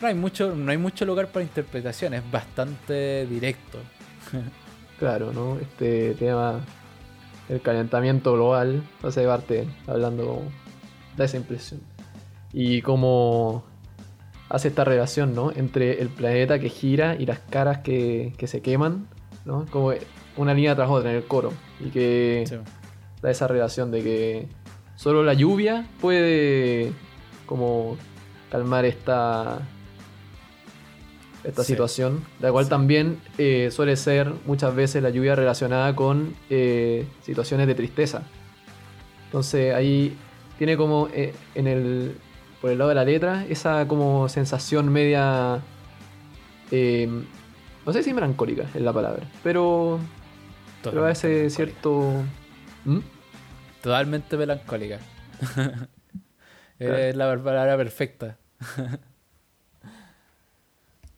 [0.00, 3.78] No hay mucho, no hay mucho lugar para interpretación, es bastante directo.
[4.98, 5.58] Claro, ¿no?
[5.58, 6.60] Este tema,
[7.48, 10.42] el calentamiento global, hace parte hablando, como-
[11.16, 11.80] da esa impresión.
[12.52, 13.64] Y como,
[14.48, 15.50] hace esta relación, ¿no?
[15.50, 19.08] Entre el planeta que gira y las caras que, que se queman,
[19.44, 19.66] ¿no?
[19.66, 19.92] Como
[20.36, 21.52] una línea tras otra en el coro.
[21.84, 22.54] Y que Sí.
[23.20, 24.48] da esa relación de que
[24.94, 26.92] solo la lluvia puede
[27.46, 27.96] como
[28.54, 29.58] calmar esta
[31.42, 31.72] esta Sí.
[31.72, 37.66] situación, la cual también eh, suele ser muchas veces la lluvia relacionada con eh, situaciones
[37.66, 38.22] de tristeza.
[39.26, 40.16] Entonces ahí
[40.56, 42.16] tiene como eh, en el
[42.60, 45.60] por el lado de la letra esa como sensación media
[46.70, 47.08] eh,
[47.84, 49.98] no sé si melancólica es la palabra, pero
[50.84, 52.22] pero a ese cierto
[52.84, 53.00] ¿Mm?
[53.82, 54.98] Totalmente melancólica.
[56.76, 56.96] Claro.
[56.98, 58.36] Es la palabra perfecta.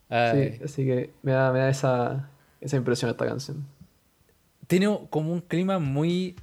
[0.08, 2.30] Sí, así que me da, me da esa,
[2.60, 3.66] esa impresión esta canción.
[4.66, 6.36] Tiene como un clima muy.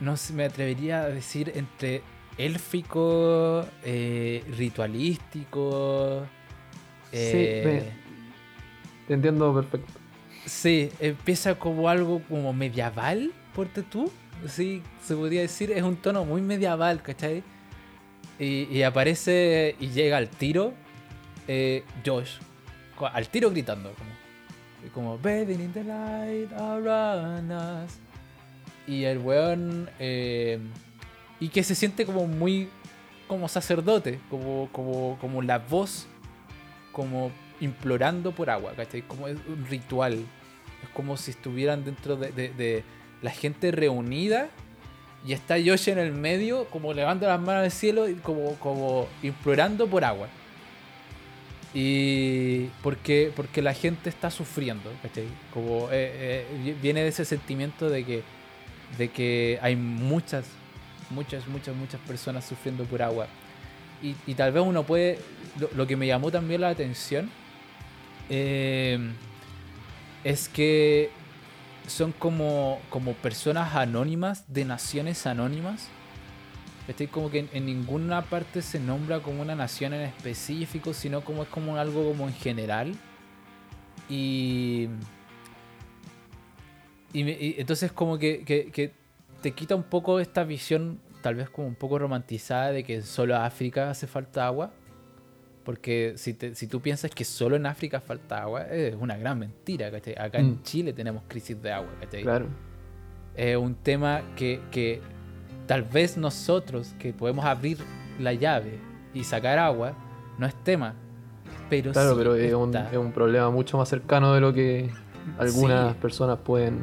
[0.00, 2.02] No sé, me atrevería a decir entre
[2.36, 6.26] élfico, eh, ritualístico.
[7.12, 8.06] eh, Sí, me-
[9.08, 9.92] te entiendo perfecto.
[10.44, 14.10] Sí, empieza como algo como medieval, porte tú.
[14.46, 15.70] Sí, se podría decir.
[15.72, 17.42] Es un tono muy medieval, ¿cachai?
[18.38, 20.74] Y, aparece y llega al tiro
[21.48, 22.32] eh, Josh.
[23.12, 24.10] Al tiro gritando, como.
[24.94, 27.98] Como, bathing in the light around us.
[28.86, 29.88] Y el weón.
[29.98, 30.58] eh,
[31.40, 32.68] y que se siente como muy.
[33.28, 34.20] Como sacerdote.
[34.30, 36.06] Como, como, como la voz.
[36.92, 37.30] Como
[37.60, 39.02] implorando por agua, ¿cachai?
[39.02, 40.14] Como es un ritual.
[40.82, 42.84] Es como si estuvieran dentro de, de- de
[43.22, 44.48] la gente reunida
[45.26, 49.88] y está Yoshi en el medio, como levantando las manos al cielo como, como implorando
[49.88, 50.28] por agua.
[51.74, 55.26] Y porque, porque la gente está sufriendo, ¿cachai?
[55.52, 58.22] Como eh, eh, viene de ese sentimiento de que,
[58.96, 60.46] de que hay muchas,
[61.10, 63.26] muchas, muchas, muchas personas sufriendo por agua.
[64.02, 65.18] Y, tal vez uno puede,
[65.58, 67.30] lo, lo que me llamó también la atención,
[68.28, 68.98] eh,
[70.22, 71.10] es que
[71.86, 75.88] son como, como personas anónimas de naciones anónimas.
[76.88, 81.22] Estoy como que en, en ninguna parte se nombra como una nación en específico, sino
[81.22, 82.94] como es como algo como en general.
[84.08, 84.88] Y,
[87.12, 88.92] y, y entonces como que, que- que
[89.42, 93.36] te quita un poco esta visión, tal vez como un poco romantizada, de que solo
[93.36, 94.70] a África hace falta agua.
[95.66, 99.38] Porque si, te- si tú piensas que solo en África falta agua, es una gran
[99.38, 100.14] mentira, ¿cachai?
[100.16, 100.62] Acá en Mm.
[100.62, 102.22] Chile tenemos crisis de agua, ¿cachai?
[102.22, 102.46] Claro.
[103.34, 105.02] Es un tema que, que
[105.66, 107.78] tal vez nosotros, que podemos abrir
[108.20, 108.78] la llave
[109.12, 109.92] y sacar agua,
[110.38, 110.94] no es tema.
[111.68, 114.88] Pero Claro, sí pero es un, es un problema mucho más cercano de lo que
[115.38, 115.98] algunas Sí.
[116.00, 116.78] personas pueden,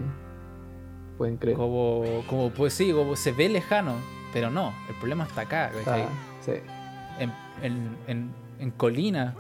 [1.18, 1.56] pueden creer.
[1.56, 3.96] Como, como, pues sí, como se ve lejano,
[4.34, 6.02] pero no, el problema está acá, ¿cachai?
[6.02, 6.10] Ah,
[6.42, 6.52] sí.
[7.20, 7.32] en,
[7.62, 9.36] en, en, en Colina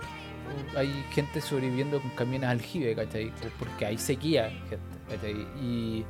[0.75, 3.31] hay gente sobreviviendo con camiones aljibe, ¿cachai?
[3.59, 4.51] Porque hay sequía,
[5.09, 5.47] ¿cachai?
[5.61, 6.05] Y,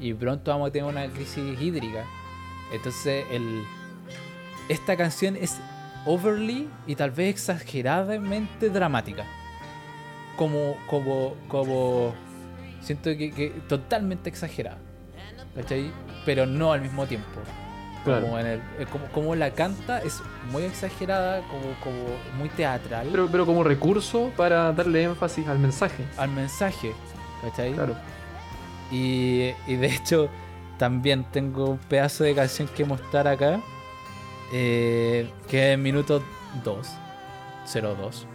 [0.00, 2.04] y pronto vamos a tener una crisis hídrica.
[2.72, 3.24] Entonces,
[4.68, 5.58] esta canción es
[6.04, 9.24] overly y tal vez exageradamente dramática.
[10.36, 12.14] Como, como, como,
[12.80, 14.78] siento que, que totalmente exagerada,
[15.54, 15.90] ¿cachai?
[16.24, 17.40] Pero no al mismo tiempo.
[18.08, 18.22] Claro.
[18.26, 20.20] Como, en el- eh, como, como la canta es
[20.52, 21.96] muy exagerada, como, como
[22.38, 26.04] muy teatral Pero, pero como recurso para darle énfasis al mensaje.
[26.16, 26.92] al mensaje,
[27.42, 27.72] ¿cachai?
[27.72, 27.94] Claro.
[28.90, 30.28] Y, y de hecho,
[30.78, 33.60] también tengo un pedazo de canción que mostrar acá,
[34.52, 36.22] eh, que es en minuto
[36.64, 36.88] 2,
[37.70, 38.26] 02,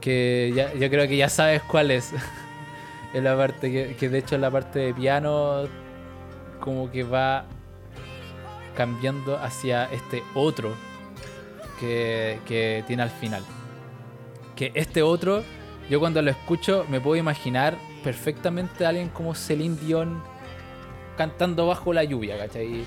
[0.00, 2.12] que ya, yo creo que ya sabes cuál es.
[3.14, 5.64] es la parte que, que de hecho es la parte de piano,
[6.60, 7.44] como que va
[8.76, 10.74] cambiando hacia este otro
[11.80, 13.42] que, que tiene al final.
[14.56, 15.42] Que este otro,
[15.90, 20.22] yo cuando lo escucho me puedo imaginar perfectamente a alguien como Celine Dion
[21.16, 22.84] cantando bajo la lluvia, ¿cachai?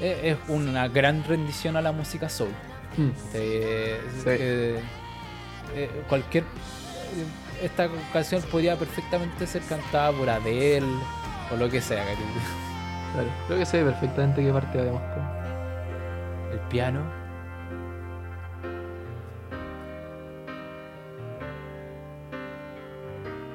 [0.00, 2.50] Es, es una gran rendición a la música soul.
[2.96, 4.24] Mm, Eh, Sí.
[4.30, 4.80] eh,
[5.76, 6.44] eh, cualquier.
[7.62, 10.86] Esta canción podría perfectamente ser cantada por Adele
[11.52, 12.24] o lo que sea, ¿cachai?
[13.14, 13.28] claro.
[13.46, 16.50] Creo que sé perfectamente qué parte a mostrar.
[16.52, 17.00] El piano.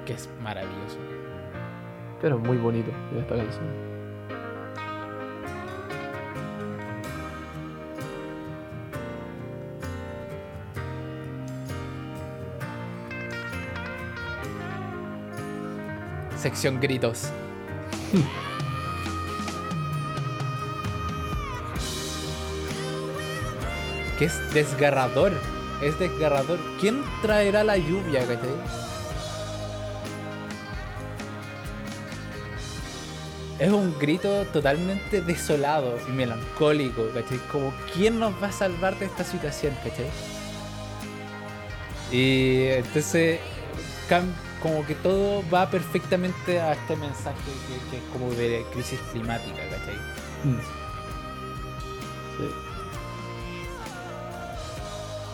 [0.06, 0.98] Que es maravilloso.
[2.22, 3.90] Pero es muy bonito en esta canción.
[16.38, 17.30] Sección gritos.
[24.19, 25.31] que es desgarrador.
[25.81, 26.59] es desgarrador.
[26.81, 28.49] ¿Quién traerá la lluvia, cachai?
[33.59, 37.37] Es un grito totalmente desolado y melancólico, ¿cachai?
[37.51, 40.09] Como, ¿quién nos va a salvar de esta situación, cachai?
[42.11, 43.39] Y entonces,
[44.61, 47.37] como que todo va perfectamente a este mensaje
[47.67, 49.95] que, que es como de crisis climática, ¿cachai?
[50.43, 50.59] Mm.
[52.37, 52.68] Sí.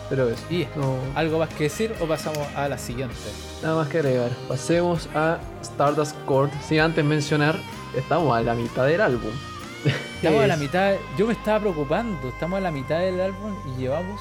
[0.08, 0.42] Pero eso.
[0.50, 3.14] Y no- ¿Algo más que decir o pasamos a la siguiente?
[3.62, 4.30] Nada más que agregar.
[4.48, 6.52] Pasemos a Stardust Court.
[6.62, 7.56] Sin antes mencionar,
[7.96, 9.30] estamos a la mitad del álbum.
[10.16, 13.80] Estamos a la mitad, yo me estaba preocupando, estamos a la mitad del álbum y
[13.82, 14.20] llevamos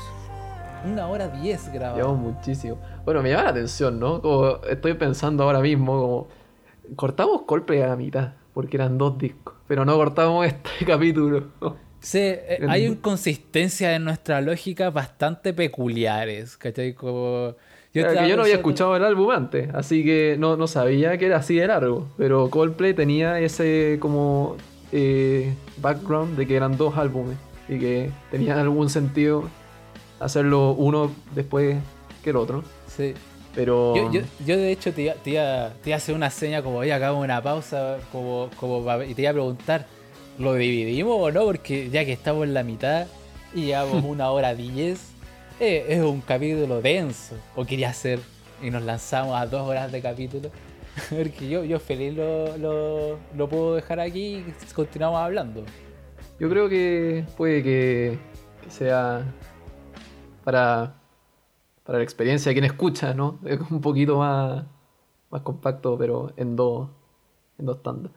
[0.85, 1.97] una hora diez grabados.
[1.97, 2.77] Llevamos muchísimo.
[3.03, 4.21] Bueno, me llama la atención, ¿no?
[4.21, 6.27] Como estoy pensando ahora mismo, como
[6.95, 11.47] cortamos Coldplay a la mitad, porque eran dos discos, pero no cortamos este capítulo.
[12.05, 16.93] Sí, eh, hay inconsistencias en nuestra lógica bastante peculiares, ¿cachai?
[16.93, 17.55] Como...
[17.91, 21.25] Estaba que yo no había escuchado el álbum antes, así que no, no sabía que
[21.25, 22.07] era así de largo.
[22.15, 24.55] Pero Coldplay tenía ese como
[24.91, 27.37] eh, background de que eran dos álbumes
[27.67, 29.49] y que tenía algún sentido
[30.19, 31.77] hacerlo uno después
[32.23, 32.63] que el otro.
[32.85, 33.15] Sí.
[33.55, 36.29] Pero Yo, yo, yo, de hecho te iba, te, iba, te iba a hacer una
[36.29, 39.87] seña como, oye, hagamos una pausa como, como y te iba a preguntar,
[40.37, 41.45] ¿lo dividimos o no?
[41.45, 43.07] Porque ya que estamos en la mitad
[43.53, 45.13] y llevamos una hora diez,
[45.59, 47.35] eh, es un capítulo denso.
[47.55, 48.19] O quería hacer
[48.61, 50.49] y nos lanzamos a dos horas de capítulo.
[51.09, 55.63] Porque yo, yo feliz lo, lo, lo puedo dejar aquí y continuamos hablando.
[56.39, 58.17] yo creo que puede que,
[58.63, 59.25] que sea
[60.43, 60.95] para,
[61.83, 63.39] para la experiencia de quien escucha, ¿no?
[63.45, 64.63] Es un poquito más,
[65.29, 66.89] más compacto, pero en dos,
[67.57, 68.11] en dos tandas.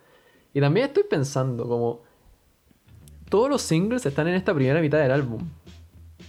[0.54, 2.07] Y también estoy pensando como
[3.28, 5.48] todos los singles están en esta primera mitad del álbum.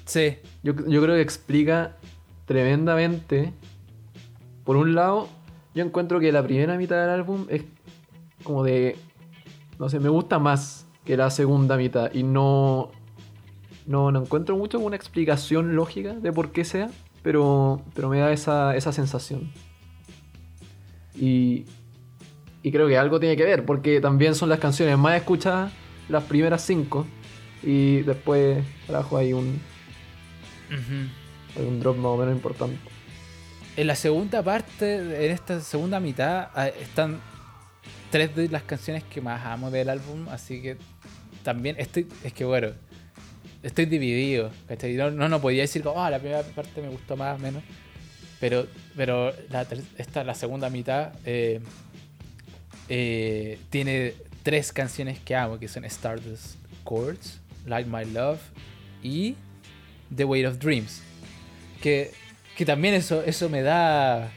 [0.06, 1.96] Sí, Yo, yo creo que explica
[2.46, 3.54] tremendamente.
[4.64, 5.30] Por un lado,
[5.76, 7.64] yo encuentro que la primera mitad del álbum es
[8.44, 8.98] como de.
[9.78, 12.12] No sé, me gusta más que la segunda mitad.
[12.14, 12.92] Y no.
[13.86, 16.90] No, no encuentro mucho una explicación lógica de por qué sea.
[17.22, 19.52] Pero, pero me da esa, esa sensación.
[21.16, 21.66] Y.
[22.62, 25.72] Y creo que algo tiene que ver, porque también son las canciones más escuchadas,
[26.10, 27.08] las primeras cinco.
[27.64, 29.60] Y después abajo hay un,
[31.58, 32.78] hay un drop más o menos importante.
[33.76, 37.20] En la segunda parte, en esta segunda mitad, ah, están
[38.12, 40.78] tres de las canciones que más amo del álbum, así que
[41.44, 42.70] también estoy, es que bueno,
[43.64, 44.94] estoy dividido, ¿cachai?
[44.96, 47.64] No, no, no podía decir, ah, la primera parte me gustó más o menos,
[48.40, 49.66] pero, pero la,
[49.98, 51.62] esta, la segunda mitad eh,
[52.88, 56.56] eh, tiene tres canciones que amo, que son Stardust
[56.86, 58.40] Chords, Like My Love
[59.04, 59.36] y
[60.16, 61.02] The Weight of Dreams,
[61.82, 62.12] que,
[62.58, 64.32] que también eso, eso me da...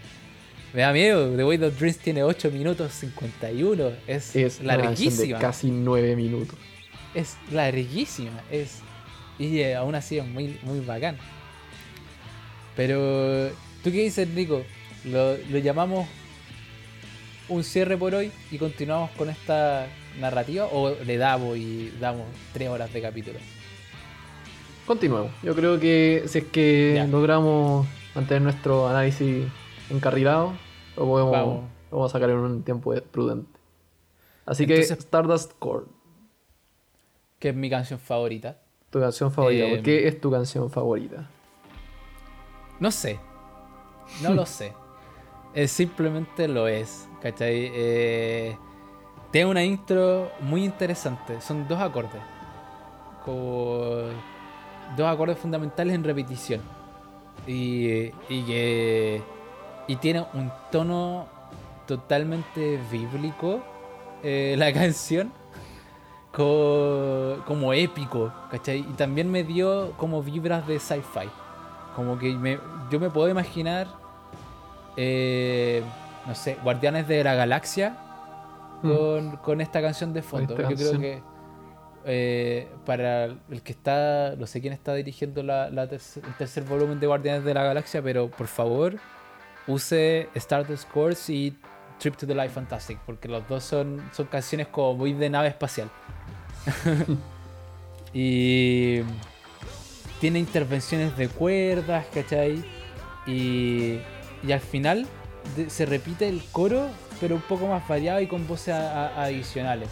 [0.75, 5.39] Me da miedo, The Weight of Dreams tiene 8 minutos 51, es, Es de larguísima.
[5.39, 6.57] casi 9 minutos.
[7.15, 8.79] Es larguísima, es.
[9.39, 11.19] Y eh, aún así es muy, muy bacán.
[12.75, 13.51] Pero,
[13.85, 14.65] ¿tú qué dices, Nico?
[15.05, 16.09] ¿Lo, lo llamamos
[17.49, 19.87] un cierre por hoy y continuamos con esta
[20.21, 20.67] narrativa?
[20.73, 23.39] ¿O le damos y damos tres horas de capítulo?
[24.87, 25.31] Continuemos.
[25.43, 27.07] Yo creo que si es que Ya.
[27.07, 29.47] logramos mantener nuestro análisis
[29.91, 30.53] encarrilado,
[30.97, 31.61] lo podemos, Vamos.
[31.91, 33.49] lo vamos a sacar en un tiempo prudente.
[34.45, 35.87] Así Entonces- que Stardust Core,
[37.39, 38.59] Que es mi canción favorita.
[38.91, 39.65] tu canción favorita.
[39.67, 41.29] Eh, ¿Por qué es tu canción favorita?
[42.81, 43.19] No sé.
[44.23, 44.73] No lo sé.
[45.55, 47.07] Eh, simplemente lo es.
[47.23, 47.71] ¿Cachai?
[47.75, 48.57] Eh,
[49.31, 51.41] tiene una intro muy interesante.
[51.41, 52.21] Son dos acordes.
[53.25, 53.85] Como
[54.97, 56.61] dos acordes fundamentales en repetición.
[57.47, 59.23] Y, y que.
[59.89, 61.27] Y tiene un tono
[61.87, 63.61] totalmente bíblico.
[64.23, 65.33] eh, la canción.
[66.33, 68.79] Co- como épico, ¿cachai?
[68.81, 71.29] Y también me dio como vibras de sci-fi.
[71.95, 72.59] Como que me-
[72.91, 73.87] yo me puedo imaginar,
[74.97, 75.83] eh,
[76.27, 77.97] no sé, Guardianes de la Galaxia
[78.83, 80.55] con, con esta canción de fondo.
[80.57, 81.23] esta Yo creo que
[82.05, 86.65] eh, para el que está, no sé quién está dirigiendo la, la tercer- el tercer
[86.65, 88.97] volumen de Guardianes de la Galaxia, pero por favor
[89.69, 91.57] use Stardust Course y
[92.01, 95.47] Trip to the Life Fantastic, porque los dos son, son canciones como muy de nave
[95.49, 95.89] espacial.
[98.13, 99.01] y
[100.21, 102.65] tiene intervenciones de cuerdas, ¿cachai?
[103.27, 103.99] Y,
[104.43, 105.07] y al final
[105.69, 106.89] se repite el coro,
[107.21, 109.89] pero un poco más variado y con voces adicionales.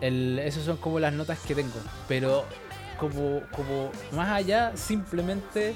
[0.00, 1.74] Esas son como las notas que tengo.
[2.08, 2.44] Pero
[2.98, 5.74] como, como más allá, simplemente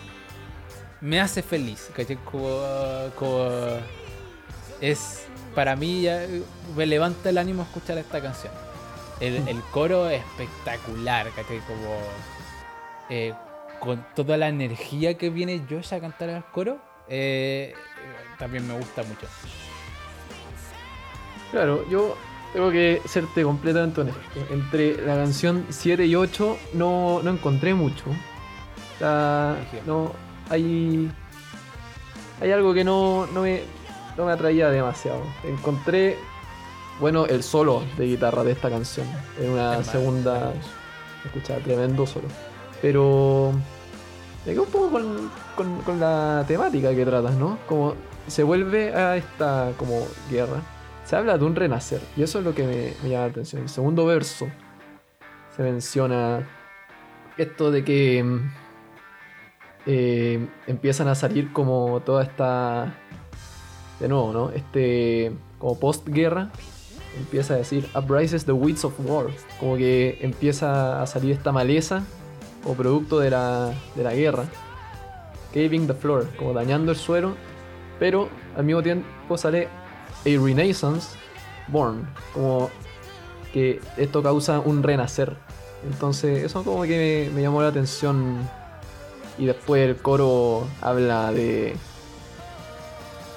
[1.01, 2.17] me hace feliz, ¿cachai?
[2.17, 2.61] Como,
[3.17, 3.49] como
[4.81, 6.27] es, para mí ya
[6.77, 8.53] me levanta el ánimo escuchar esta canción.
[9.21, 11.59] El, el coro es espectacular, ¿cachai?
[11.61, 11.99] Como
[13.11, 13.35] eh,
[13.81, 16.79] con toda la energía que viene Josh a cantar al coro,
[17.09, 17.75] eh,
[18.39, 19.27] también me gusta mucho.
[21.51, 22.17] Claro, yo
[22.53, 24.21] tengo que serte completamente honesto.
[24.51, 28.05] Entre la canción 7 y 8 no, no encontré mucho.
[29.87, 30.13] No,
[30.51, 31.11] hay,
[32.41, 33.63] hay algo que no, no, me,
[34.17, 35.23] no me atraía demasiado.
[35.45, 36.17] Encontré,
[37.01, 39.07] bueno, el solo de guitarra de esta canción.
[39.41, 40.49] En una segunda...
[40.51, 40.69] hermoso.
[41.25, 42.29] Escucha, tremendo solo.
[42.83, 43.53] Pero
[44.45, 47.59] me quedo un poco con, con- con la temática que tratas, ¿no?
[47.67, 47.95] Como
[48.27, 50.63] se vuelve a esta como guerra.
[51.05, 52.01] Se habla de un renacer.
[52.17, 53.63] Y eso es lo que me, llama la atención.
[53.63, 54.49] El segundo verso
[55.57, 56.47] se menciona
[57.37, 58.53] esto de que mm,
[59.87, 62.95] eh, empiezan a salir como toda esta...
[64.01, 64.51] De nuevo, ¿no?
[64.51, 65.33] Este...
[65.59, 66.51] Como postguerra.
[67.17, 69.27] Empieza a decir, uprises the weeds of war.
[69.61, 72.03] Como que empieza a salir esta maleza
[72.65, 74.45] o producto de la, de la guerra.
[75.53, 77.37] Caving the floor, como dañando el suelo.
[77.99, 81.17] Pero al mismo tiempo sale a renaissance
[81.69, 82.07] born.
[82.33, 82.71] Como
[83.53, 85.37] que esto causa un renacer.
[85.85, 88.39] Entonces eso como que me, me llamó la atención.
[89.39, 91.77] Y después el coro habla de...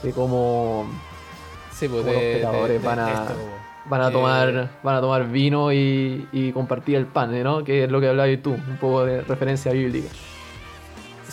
[0.04, 0.86] De cómo
[1.72, 3.34] Sí, pues los de, pecadores de van a- esto,
[3.86, 7.64] van a que- tomar, van a tomar vino y, y compartir el pan, ¿no?
[7.64, 10.10] Que es lo que hablabas tú, un poco de referencia bíblica.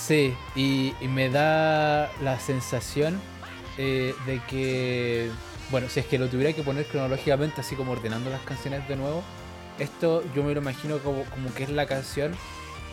[0.07, 3.19] Sí, y, y me da la sensación
[3.79, 5.31] eh, de que,
[5.71, 8.97] bueno, si es que lo tuviera que poner cronológicamente, así como ordenando las canciones de
[8.97, 9.23] nuevo,
[9.79, 12.35] esto yo me lo imagino como, como que es la canción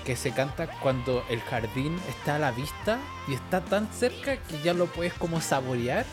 [0.05, 2.97] que se canta cuando el jardín está a la vista
[3.27, 6.05] y está tan cerca que ya lo puedes como saborear.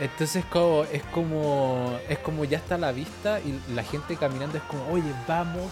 [0.00, 4.58] Entonces como, es como es como ya está a la vista y la gente caminando
[4.58, 5.70] es como, oye, vamos,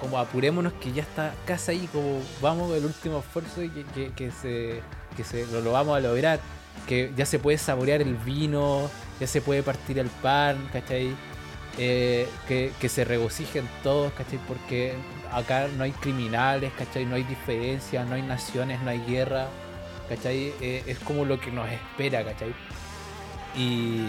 [0.00, 4.30] como apurémonos que ya está casi ahí, como vamos el último esfuerzo y que, que-
[4.30, 4.82] se,
[5.16, 6.40] que se lo, lo vamos a lograr,
[6.86, 11.16] que ya se puede saborear el vino, ya se puede partir el pan, ¿cachai?
[11.78, 14.38] Eh, que, que se regocijen todos, ¿cachai?
[14.48, 14.94] Porque
[15.32, 17.04] acá no hay criminales, ¿cachai?
[17.06, 19.48] No hay diferencias, no hay naciones, no hay guerra,
[20.08, 20.54] ¿cachai?
[20.60, 22.54] Eh, es como lo que nos espera, ¿cachai?
[23.56, 24.02] Y,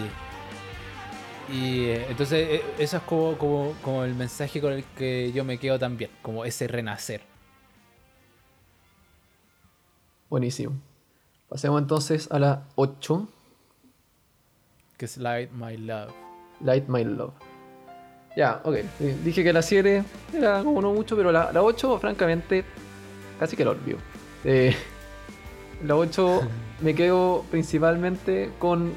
[1.52, 5.44] y eh, entonces eh, eso es como, como, como el mensaje con el que yo
[5.44, 7.22] me quedo también, como ese renacer.
[10.28, 10.74] Buenísimo.
[11.48, 13.28] Pasemos entonces a la 8,
[14.96, 16.12] Que es Light My Love.
[16.60, 17.34] Light My Love.
[18.36, 18.76] Ya, ok.
[19.24, 22.64] Dije que la 7 era como no mucho, pero la, la 8, francamente,
[23.40, 23.98] casi que la olvido.
[24.44, 24.76] Eh,
[25.84, 26.40] la 8
[26.80, 28.92] me quedo principalmente con,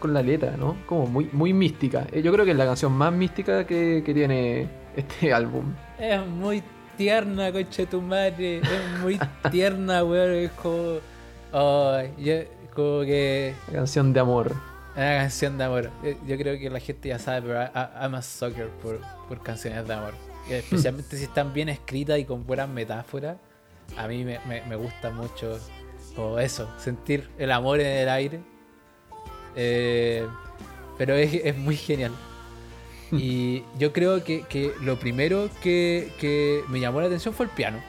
[0.00, 0.76] con la letra, ¿no?
[0.86, 2.06] Como muy, muy mística.
[2.10, 4.66] Eh, Yo creo que es la canción más mística que, que tiene
[4.96, 5.72] este álbum.
[5.98, 6.62] Es muy
[6.96, 8.58] tierna, concha de tu madre.
[8.58, 9.18] Es muy
[9.52, 10.32] tierna, weón.
[10.32, 10.98] Es como.
[11.52, 12.44] ay, yo-
[12.74, 13.54] como que.
[13.68, 14.52] La canción de amor.
[14.96, 15.90] Una canción de amor.
[16.02, 18.98] Eh, Yo creo que la gente ya sabe, pero I- I'm a sucker por,
[19.28, 20.14] por canciones de amor.
[20.48, 23.36] Especialmente si están bien escritas y con buenas metáforas.
[23.96, 25.58] A mí me, me- me gusta mucho
[26.16, 28.40] como eso, sentir el amor en el aire.
[29.56, 30.26] Eh,
[30.98, 32.12] pero es, es muy genial.
[33.12, 37.50] Y yo creo que, que lo primero que, que me llamó la atención fue el
[37.50, 37.80] piano.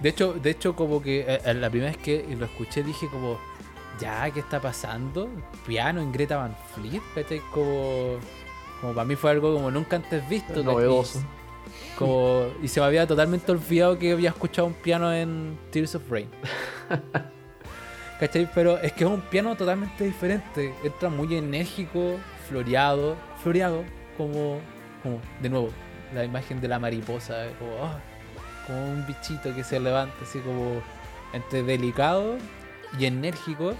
[0.00, 3.06] De hecho, de hecho como que eh, eh, la primera vez que lo escuché dije
[3.08, 3.38] como,
[3.98, 5.30] ya, ¿qué está pasando?
[5.66, 7.40] Piano en Greta Van Fleet, ¿cachai?
[7.52, 8.18] Como,
[8.80, 10.62] como para mí fue algo como nunca antes visto.
[10.62, 11.22] Novedoso.
[11.98, 16.10] Como, y se me había totalmente olvidado que había escuchado un piano en Tears of
[16.10, 16.28] Rain.
[18.20, 18.48] ¿Cachai?
[18.54, 20.74] Pero es que es un piano totalmente diferente.
[20.84, 22.18] Entra muy enérgico,
[22.48, 23.16] floreado.
[23.42, 23.82] Floreado,
[24.18, 24.60] como,
[25.02, 25.70] como de nuevo,
[26.14, 27.46] la imagen de la mariposa.
[27.46, 27.98] eh, Como, ah,
[28.66, 30.82] como un bichito que se levanta, así como
[31.32, 32.36] entre delicado
[32.98, 33.72] y enérgico.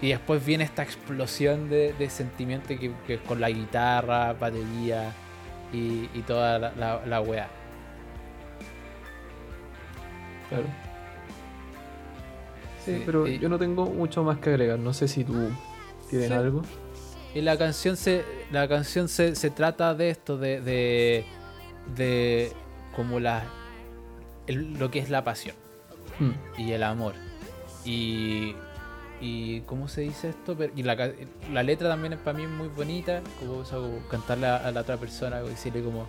[0.00, 5.12] Y después viene esta explosión de, sentimiento que, que con la guitarra, batería
[5.72, 7.48] y, y toda la, la, la weá.
[10.50, 10.85] Claro.
[12.86, 14.78] Sí, pero yo no tengo mucho más que agregar.
[14.78, 15.34] No sé si tú
[16.08, 16.32] tienes Sí.
[16.34, 16.62] algo.
[17.34, 21.26] Y la canción se, la canción se, se trata de esto, de, de,
[21.94, 22.52] de
[22.94, 23.44] como la,
[24.46, 25.54] el- lo que es la pasión
[26.18, 26.30] Hmm.
[26.56, 27.12] y el amor.
[27.84, 28.54] Y,
[29.20, 30.56] y ¿cómo se dice esto?
[30.74, 30.96] Y la,
[31.52, 33.62] la letra también es para mí muy bonita, como,
[34.10, 36.08] cantarle a, a la otra persona, decirle como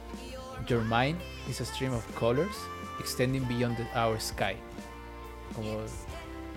[0.67, 1.17] Your mind
[1.49, 2.55] is a stream of colors.
[2.99, 4.55] Extending Beyond the- Our Sky.
[5.55, 5.81] Como,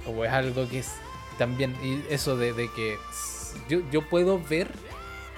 [0.05, 0.93] como es algo que es
[1.39, 2.99] también, y eso de, que
[3.69, 4.71] yo, yo puedo ver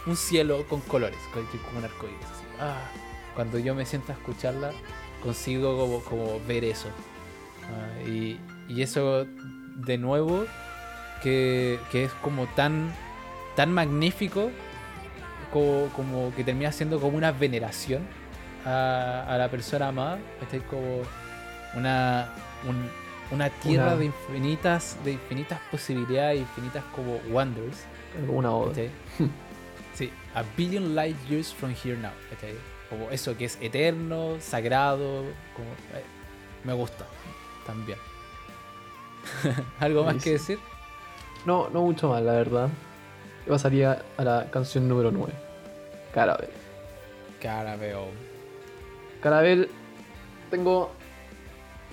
[0.07, 2.19] un cielo con colores, con, como un arcoíris.
[2.61, 2.83] Ah,
[3.35, 4.73] cuando yo me siento a escucharla,
[5.23, 6.89] consigo como, ver eso.
[7.65, 9.27] Ah, y, y eso,
[9.77, 10.45] de nuevo,
[11.23, 12.93] que, que es como tan,
[13.55, 14.51] tan magnífico
[15.53, 18.03] como, como que termina siendo como una veneración
[18.67, 20.19] a, a la persona amada.
[20.41, 20.61] ¿cachai?
[20.67, 21.03] Como
[21.75, 22.29] una,
[22.69, 27.85] un- una tierra Una- de infinitas, de infinitas posibilidades, infinitas como wonders.
[28.29, 28.73] Una oda.
[29.95, 32.11] Sí, a billion light years from here now.
[32.31, 32.55] ¿cachai?
[32.89, 35.25] Como eso que es eterno, sagrado,
[35.55, 36.03] como eh,
[36.65, 37.05] me gusta
[37.67, 37.99] también.
[39.81, 40.59] ¿Algo más que decir?
[41.45, 42.69] No, no mucho más, la verdad.
[43.47, 45.33] Yo pasaría a la canción número 9.
[46.15, 46.49] Carabel.
[47.41, 48.07] Cara, veo.
[49.21, 49.69] Carabel,
[50.51, 50.91] tengo.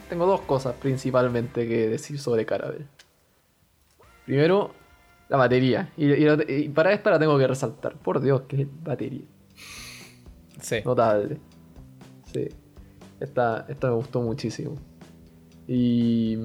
[0.10, 2.86] Tengo dos cosas principalmente que decir sobre Carabel.
[4.26, 4.72] Primero,
[5.30, 5.91] la batería.
[5.98, 7.94] Y, y la- y para esta la tengo que resaltar.
[7.95, 9.22] Por Dios, que batería.
[10.61, 10.77] Sí.
[10.84, 11.38] Notable.
[12.34, 12.48] Sí.
[13.19, 14.76] Esta, esta me gustó muchísimo.
[15.68, 16.38] Y.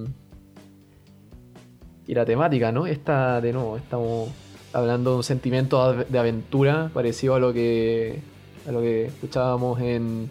[2.07, 2.87] Y la temática, ¿no?
[2.87, 4.29] Esta, de nuevo, estamos
[4.75, 8.21] hablando de un sentimiento de de aventura parecido a lo que.
[8.69, 10.29] a lo que escuchábamos en.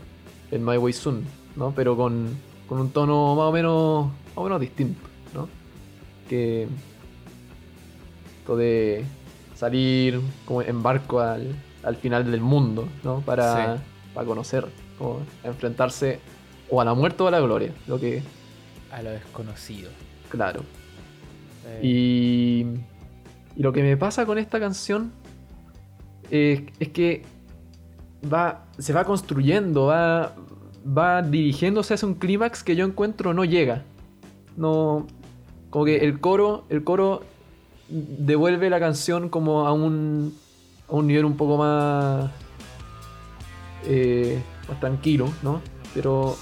[0.52, 1.24] en My Way Soon,
[1.56, 1.74] ¿no?
[1.76, 2.30] Pero con,
[2.74, 4.06] con un tono más o menos.
[4.08, 5.02] más o menos distinto,
[5.34, 5.48] ¿no?
[6.28, 6.68] Que.
[8.40, 9.06] Esto de
[9.56, 13.22] salir como en barco al, al final del mundo, ¿no?
[13.22, 13.82] Para, Sí.
[14.16, 14.66] para conocer,
[15.00, 16.20] o enfrentarse
[16.70, 18.22] o a la muerte o a la gloria, lo que,
[18.92, 19.92] A lo desconocido.
[20.30, 20.62] claro.
[21.68, 22.66] Eh, Y,
[23.56, 25.12] y lo que me pasa con esta canción
[26.32, 27.22] es, es que
[28.34, 30.34] va, se va construyendo, va,
[30.86, 33.84] va dirigiéndose hacia un clímax que yo encuentro no llega.
[34.56, 35.08] No,
[35.70, 37.24] como que el coro, el coro
[37.90, 40.36] devuelve la canción como a un,
[40.88, 42.32] a un nivel un poco más,
[43.86, 45.62] eh, más tranquilo, ¿no?
[45.94, 46.36] Pero,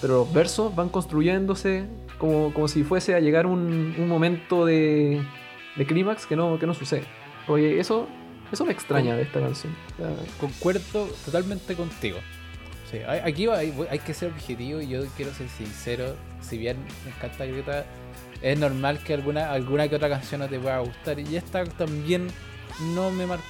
[0.00, 1.86] pero los versos van construyéndose
[2.18, 5.22] como, como si fuese a llegar un, un momento de,
[5.76, 7.04] de clímax que no, que no sucede.
[7.48, 8.06] Oye, eso,
[8.50, 9.74] eso me extraña de esta canción.
[10.40, 12.18] Concuerdo totalmente contigo.
[12.90, 16.14] Sí, aquí hay, hay que ser objetivo y yo quiero ser sincero.
[16.40, 17.84] Si bien me encanta Greta,
[18.42, 21.18] es normal que alguna, alguna que otra canción no te pueda gustar.
[21.18, 22.28] Y esta también
[22.94, 23.44] no me marcó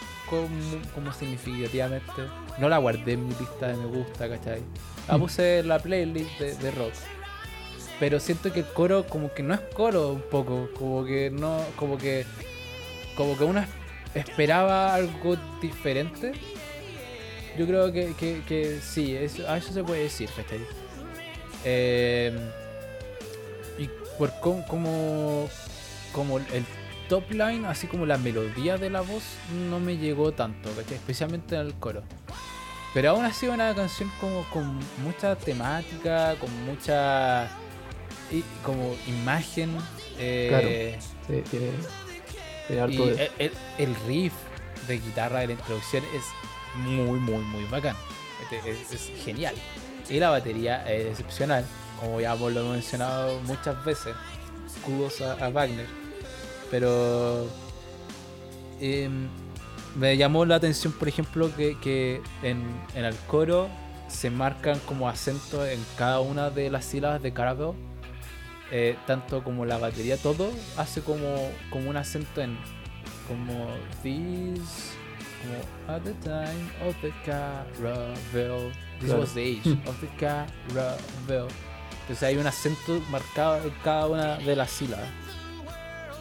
[0.95, 2.13] como significativamente.
[2.59, 4.63] No la guardé en mi lista de me gusta, ¿cachai?
[5.07, 5.21] La Mm.
[5.21, 6.93] puse en la playlist de, de rock.
[8.01, 10.69] Pero siento que el coro como que no es coro un poco.
[10.79, 11.61] Como que no.
[11.77, 12.25] Como que.
[13.17, 13.69] Como que uno es-
[14.15, 16.33] esperaba algo diferente.
[17.59, 20.61] Yo creo que, que, que sí, eso- a eso se puede decir, ¿cachai?
[21.65, 22.33] Eh,
[23.79, 23.89] y
[24.19, 25.49] por cómo, como,
[26.13, 26.65] como el
[27.09, 29.23] top line, así como la melodía de la voz,
[29.71, 30.95] no me llegó tanto, ¿cachai?
[30.95, 32.03] Especialmente en el coro.
[32.95, 37.49] Pero aún así una canción como con mucha temática, con mucha
[38.31, 39.77] y, como imagen.
[40.19, 41.71] eh, sí, tiene,
[42.67, 44.33] tiene harto y de- el, el- el riff
[44.89, 46.23] de guitarra de la introducción es
[46.79, 47.97] muy, muy, muy bacán.
[48.43, 49.55] Este Es, genial.
[50.09, 51.65] Y la batería es excepcional.
[52.01, 54.15] Como ya lo hemos mencionado muchas veces.
[54.85, 55.87] Kudos a, Wagner.
[56.71, 57.49] Pero
[58.81, 59.29] em,
[59.97, 63.69] me llamó la atención, por ejemplo, que, en, el coro
[64.09, 67.73] se marcan como acentos en cada una de las sílabas de Caravel.
[68.73, 72.59] Eh, tanto como la batería, todo hace como, como un acento en
[73.29, 73.69] como
[74.03, 74.96] this
[75.47, 78.71] como at the time of the caravel
[79.01, 79.21] this Claro.
[79.21, 81.49] was the age of the caravel
[82.03, 85.09] entonces hay un acento marcado en cada una de las sílabas.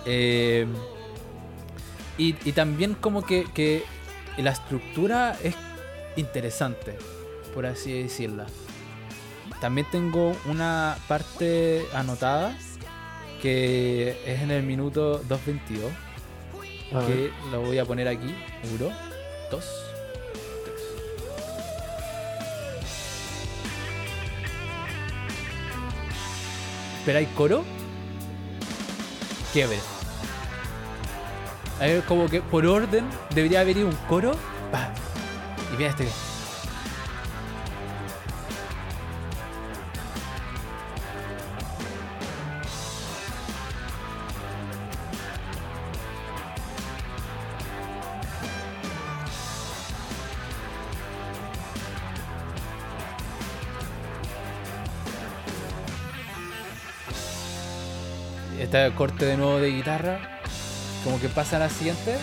[0.08, 0.66] Eh,
[2.18, 3.84] y, y también como que, que
[4.38, 5.54] la estructura es
[6.16, 6.98] interesante
[7.54, 8.48] por así decirla.
[9.62, 12.58] También tengo una parte anotada
[13.42, 15.92] que es en el minuto 2.22
[16.94, 18.34] a ver, que lo voy a poner aquí.
[18.74, 18.92] Uno,
[19.50, 19.66] dos,
[20.64, 20.82] tres.
[27.06, 27.64] Pero hay coro.
[29.54, 29.80] Ver.
[31.80, 34.34] A ver, como que por orden debería haber un coro.
[35.74, 36.35] Y mira este.
[58.76, 60.20] Este corte de nuevo de guitarra.
[61.06, 62.18] Como que pasa a la siguiente.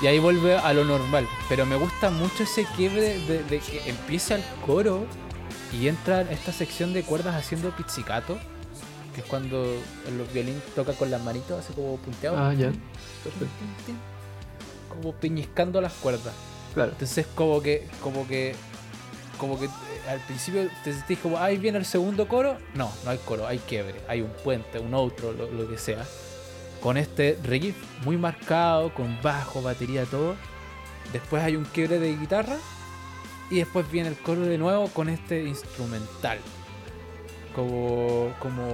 [0.00, 1.28] Y ahí vuelve a lo normal.
[1.50, 5.06] Pero me gusta mucho ese quiebre de que empieza el coro
[5.70, 8.38] y entra esta sección de cuerdas haciendo pizzicato.
[9.14, 12.36] Que es cuando el violín toca con las manitos, así como punteado.
[12.36, 12.72] Ah, ya.
[13.22, 13.54] Perfecto.
[14.88, 16.34] Como piñiscando las cuerdas.
[16.74, 16.92] Claro.
[16.92, 18.54] Entonces como que, como que,
[19.38, 19.70] como que eh,
[20.08, 22.58] al principio te sentís como, ahí viene el segundo coro.
[22.74, 26.04] No, no hay coro, hay quiebre, hay un puente, un otro, lo, lo que sea.
[26.82, 30.34] Con este riff muy marcado, con bajo, batería, todo.
[31.12, 32.56] Después hay un quiebre de guitarra.
[33.50, 36.38] Y después viene el coro de nuevo con este instrumental.
[37.54, 38.64] Como, como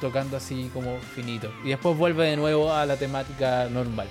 [0.00, 1.50] tocando así como finito.
[1.64, 4.06] Y después vuelve de nuevo a la temática normal.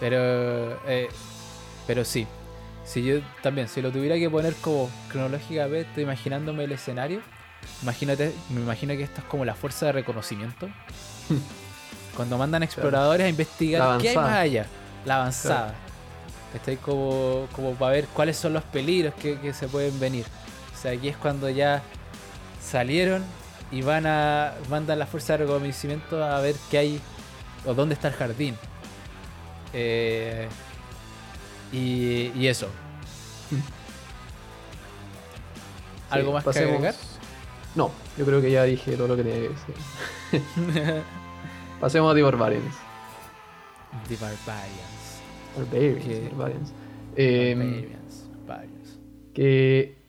[0.00, 1.08] Pero, eh,
[1.86, 2.26] pero sí.
[2.84, 7.22] Si yo también, si lo tuviera que poner como cronológicamente, imaginándome el escenario,
[7.82, 10.68] imagínate, me imagino que esto es como la fuerza de reconocimiento.
[12.16, 14.66] Cuando mandan exploradores a investigar qué hay más allá,
[15.04, 15.74] la avanzada.
[16.54, 20.26] Estoy como, como para ver cuáles son los peligros que, que se pueden venir.
[20.84, 21.82] Sea, aquí es cuando ya
[22.60, 23.24] salieron
[23.72, 27.00] y van a mandan la fuerza de reconocimiento a ver qué hay
[27.64, 28.54] o dónde está el jardín.
[29.72, 30.46] Eh,
[31.72, 32.68] y, y eso.
[36.10, 36.94] ¿Algo más pasemos- que agregar?
[37.74, 41.02] No, yo creo que ya dije todo lo que tenía que decir.
[41.80, 42.74] Pasemos a The Barbarians.
[44.08, 45.22] The Barbarians.
[45.56, 46.04] Barbarians.
[46.04, 46.72] Que- Barbarians.
[47.16, 48.24] Eh, Barbarians.
[48.46, 48.98] Barbarians.
[49.32, 50.03] que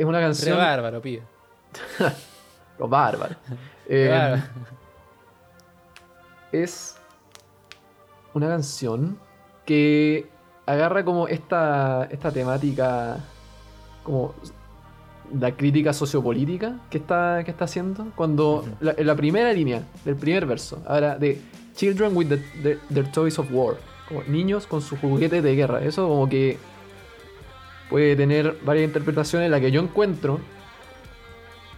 [0.00, 0.56] es una Re canción.
[0.58, 1.22] bárbaro, pibe.
[2.78, 3.36] Los bárbaros.
[3.88, 4.42] Re Eh, bárbaro.
[6.52, 6.96] es
[8.34, 9.18] una canción
[9.64, 10.28] que
[10.66, 13.18] agarra como esta, esta temática,
[14.04, 14.34] como
[15.38, 18.06] la crítica sociopolítica que está, que está haciendo.
[18.16, 21.40] Cuando la, en la primera línea del primer verso, ahora de
[21.74, 23.76] Children with the- the- their toys of war,
[24.08, 25.80] como niños con sus juguetes de guerra.
[25.82, 26.58] Eso como que
[27.90, 30.40] puede tener varias interpretaciones, la que yo encuentro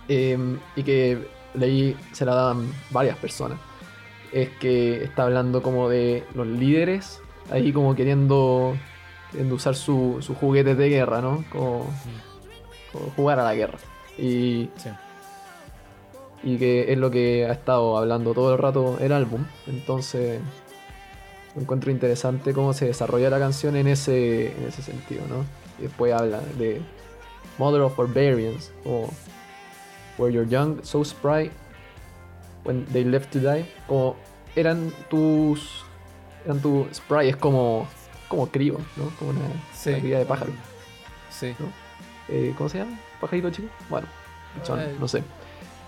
[0.08, 0.38] eh,
[0.76, 3.58] y que leí se la daban varias personas
[4.32, 7.20] es que está hablando como de los líderes
[7.50, 8.74] ahí como queriendo,
[9.30, 11.44] queriendo usar su- sus juguetes de guerra, ¿no?
[11.50, 11.86] Como,
[12.92, 13.78] como jugar a la guerra.
[14.16, 14.88] Y, Sí.
[16.44, 19.44] y que es lo que ha estado hablando todo el rato el álbum.
[19.66, 20.40] Entonces
[21.54, 25.44] encuentro interesante cómo se desarrolla la canción en ese, en ese sentido, ¿no?
[25.78, 26.80] Y después habla de
[27.58, 29.08] Mother of Barbarians, o
[30.18, 31.50] Where You're Young, So Spry,
[32.64, 34.16] When They Left to Die, como
[34.56, 35.84] eran tus.
[36.44, 37.86] Eran tu Spry, es como.
[38.28, 39.10] como crío, ¿no?
[39.18, 39.40] Como una,
[39.74, 39.90] Sí.
[39.90, 40.52] una cría de pájaro.
[41.30, 41.54] Sí.
[41.58, 41.66] ¿no?
[42.28, 42.98] Eh, ¿Cómo se llama?
[43.20, 43.68] ¿Pajarito chico?
[43.90, 44.06] Bueno,
[44.54, 44.96] pichón, Ay.
[44.98, 45.22] no sé.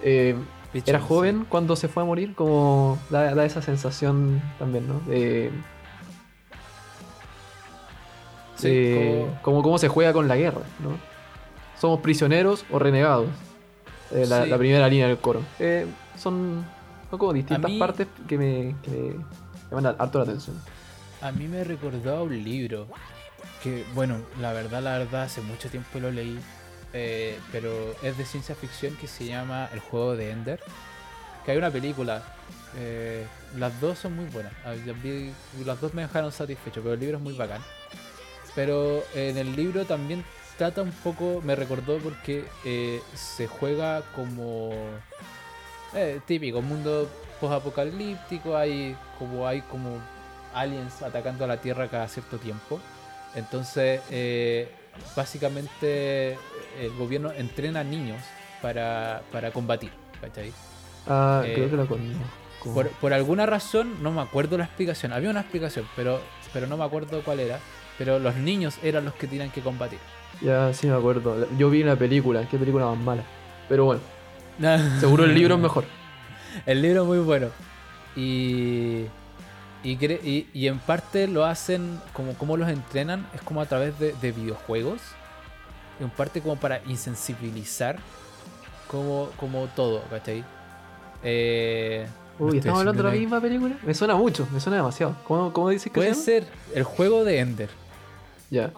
[0.03, 0.35] Eh,
[0.73, 1.05] Pichón, era sí.
[1.09, 5.01] joven cuando se fue a morir, como da, da esa sensación también, ¿no?
[5.01, 5.51] De,
[8.57, 10.97] Sí, de como- cómo se juega con la guerra, ¿no?
[11.81, 13.29] Somos prisioneros o renegados.
[14.13, 14.51] Eh, la, Sí.
[14.51, 15.41] la primera línea del coro.
[15.59, 15.87] Eh,
[16.17, 16.65] son,
[17.11, 19.15] son como distintas mí- partes que me, que me
[19.71, 20.57] llaman harto la atención.
[21.21, 22.87] A mí me recordó a un libro
[23.63, 26.39] que, bueno, la verdad, la verdad, hace mucho tiempo lo leí,
[26.93, 27.71] eh, pero
[28.03, 30.61] es de ciencia ficción que se llama El juego de Ender.
[31.45, 32.23] Que hay una película,
[32.79, 33.27] eh,
[33.59, 34.53] las dos son muy buenas,
[35.65, 37.61] las dos me dejaron satisfecho, pero el libro es muy bacán.
[38.55, 40.25] Pero en el libro también
[40.57, 44.73] trata un poco, me recordó porque eh, se juega como
[45.95, 47.09] eh, típico, mundo
[47.41, 49.99] post-apocalíptico, hay como hay como
[50.55, 52.81] aliens atacando a la Tierra cada cierto tiempo.
[53.35, 54.69] Entonces, eh,
[55.17, 56.39] básicamente
[56.81, 58.23] el gobierno entrena a niños
[58.63, 59.91] para, para combatir,
[60.21, 60.53] ¿cachai?
[61.07, 62.25] Ah, Eh, creo que la conozco.
[62.73, 65.13] Por, por alguna razón, no me acuerdo la explicación.
[65.13, 66.21] Había una explicación, pero,
[66.53, 67.59] pero no me acuerdo cuál era.
[67.99, 69.99] Pero los niños eran los que tenían que combatir.
[70.41, 71.47] Ya sí me acuerdo.
[71.57, 73.23] Yo vi la película, qué película más mala.
[73.69, 74.01] Pero bueno,
[75.01, 75.85] seguro el libro es mejor.
[76.67, 77.49] El libro es muy bueno.
[78.17, 79.05] Y,
[79.83, 83.99] y, y, y en parte lo hacen como, como los entrenan, es como a través
[83.99, 85.01] de, de videojuegos.
[86.01, 87.97] En parte como para insensibilizar
[88.89, 90.45] como, como todo, ¿cachai?
[91.23, 92.07] Eh,
[92.39, 93.77] Uy, ¿estamos hablando de la misma película?
[93.85, 95.17] Me suena mucho, me suena demasiado.
[95.27, 96.47] ¿Cómo, cómo dices que Puede se llama?
[96.51, 97.69] ser el juego de Ender.
[98.55, 98.71] Ya.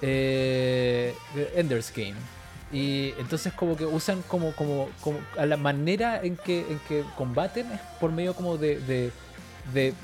[0.00, 1.14] Eh,
[1.54, 2.14] Ender's Game.
[2.72, 7.02] Y entonces como que usan como, como, como a la manera en que, en que
[7.16, 9.10] combaten es por medio como de, de,
[9.72, 9.94] de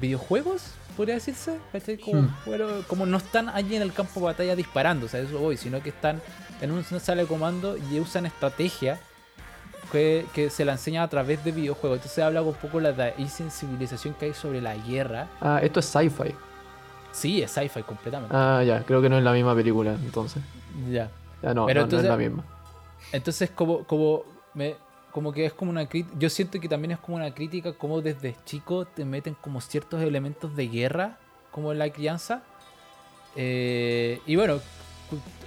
[0.00, 0.62] videojuegos,
[0.96, 1.58] podría decirse.
[2.04, 2.82] Como, Hmm.
[2.88, 5.80] como no están allí en el campo de batalla disparando, o sea, eso voy, sino
[5.82, 6.20] que están
[6.60, 8.98] en una sala de comando y usan estrategia
[9.92, 11.98] que, que se la enseña a través de videojuegos.
[11.98, 15.28] Entonces habla un poco de la insensibilización que hay sobre la guerra.
[15.40, 16.34] Ah, esto es sci-fi.
[17.12, 18.34] Sí, es sci-fi completamente.
[18.36, 20.42] Ah, ya, creo que no es la misma película, entonces.
[20.90, 21.10] Ya.
[21.42, 22.44] Ya no, Pero no, no es la misma.
[23.12, 24.24] Entonces, como, como,
[24.54, 24.76] me,
[25.12, 26.16] como que es como una crítica.
[26.18, 30.02] Yo siento que también es como una crítica, como desde chico te meten como ciertos
[30.02, 31.18] elementos de guerra,
[31.50, 32.42] como en la crianza.
[33.36, 34.60] Eh, y bueno,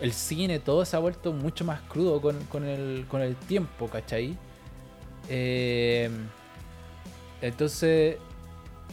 [0.01, 3.87] el cine, todo se ha vuelto mucho más crudo con, con el, con el tiempo,
[3.87, 4.37] ¿cachai?
[5.29, 6.09] Eh,
[7.41, 8.17] entonces,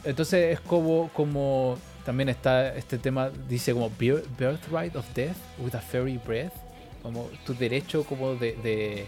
[0.05, 1.77] entonces es como, como
[2.09, 6.55] también está este tema, dice como "Bir- Birthright of Death with a Fairy Breath,
[7.03, 9.05] como tu derecho como de, de,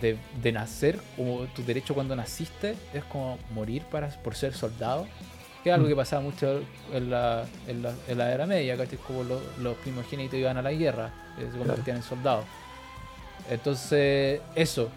[0.00, 5.06] de, de nacer, como tu derecho cuando naciste es como morir para, por ser soldado,
[5.62, 5.90] que es algo Mm.
[5.90, 6.62] que pasaba mucho
[6.92, 8.98] en la, en la, en la Edad Media, ¿cachai?
[8.98, 12.44] Como los, los primogénitos iban a la guerra, se convertían en soldados.
[13.50, 14.88] Entonces, eso,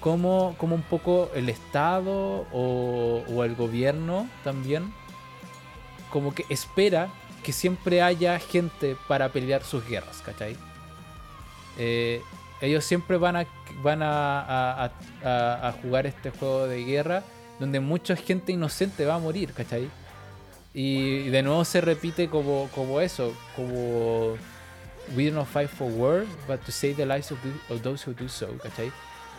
[0.00, 4.92] como, como un poco el Estado o, o el gobierno también,
[6.12, 7.08] como que espera
[7.42, 10.56] que siempre haya gente para pelear sus guerras, ¿cachai?
[11.78, 12.20] Eh,
[12.60, 13.46] ellos siempre van a
[13.82, 14.92] van a,
[15.82, 17.22] jugar este juego de guerra
[17.58, 19.88] donde mucha gente inocente va a morir, ¿cachai?
[20.74, 24.36] Y de nuevo se repite como, como eso, como
[25.16, 27.38] We do not fight for war, but to save the lives of,
[27.82, 28.92] those who do so, ¿cachai?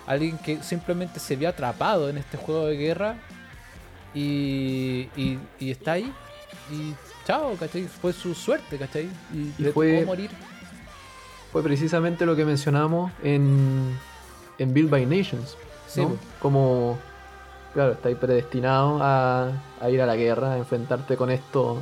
[0.06, 3.16] Alguien que simplemente se vio atrapado en este juego de guerra
[4.14, 6.14] y, y está ahí
[6.72, 6.94] y
[7.26, 7.84] chao, ¿cachai?
[7.88, 9.10] Fue su suerte, ¿cachai?
[9.34, 10.32] Y, Y le fue- tocó morir.
[11.52, 13.96] Fue precisamente lo que mencionamos en,
[14.58, 15.56] en Build by Nations.
[15.88, 16.18] Sí, ¿no?
[16.40, 16.98] Como,
[17.74, 21.78] claro, estáis predestinado a, a ir a la guerra, a enfrentarte con estos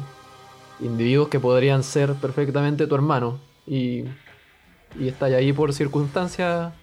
[0.81, 3.39] individuos que podrían ser perfectamente tu hermano.
[3.65, 4.03] Y,
[4.99, 6.73] y estáis ahí por circunstancias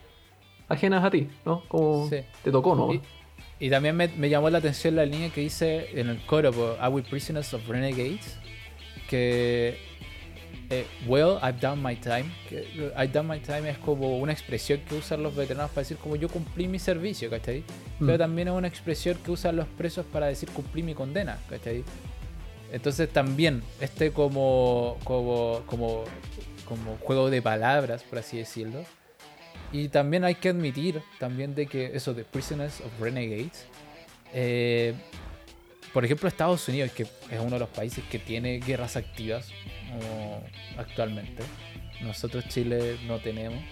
[0.69, 1.62] ajenas a ti, ¿no?
[1.69, 2.20] Como Sí.
[2.43, 2.95] te tocó, ¿no?
[2.95, 3.03] Y,
[3.60, 6.76] y también me, me llamó la atención la línea que dice en el coro, po,
[6.80, 8.36] Are we prisoners of renegades?
[9.09, 9.78] Que,
[10.70, 12.26] eh, well, I've done my time.
[12.48, 12.66] Que,
[12.97, 16.16] I've done my time es como una expresión que usan los veteranos para decir como
[16.16, 17.64] yo cumplí mi servicio, ¿cachai?
[17.98, 18.18] Pero Mm.
[18.18, 21.85] también es una expresión que usan los presos para decir cumplí mi condena, ¿cachai?
[22.70, 26.05] Entonces también este como, como, como,
[26.66, 28.85] como juego de palabras, por así decirlo.
[29.73, 33.66] Y también hay que admitir también de que eso de Prisoners of Renegades,
[34.32, 34.95] eh,
[35.93, 39.51] por ejemplo Estados Unidos, que es uno de los países que tiene guerras activas
[40.77, 41.43] actualmente.
[42.01, 43.62] Nosotros Chile no tenemos.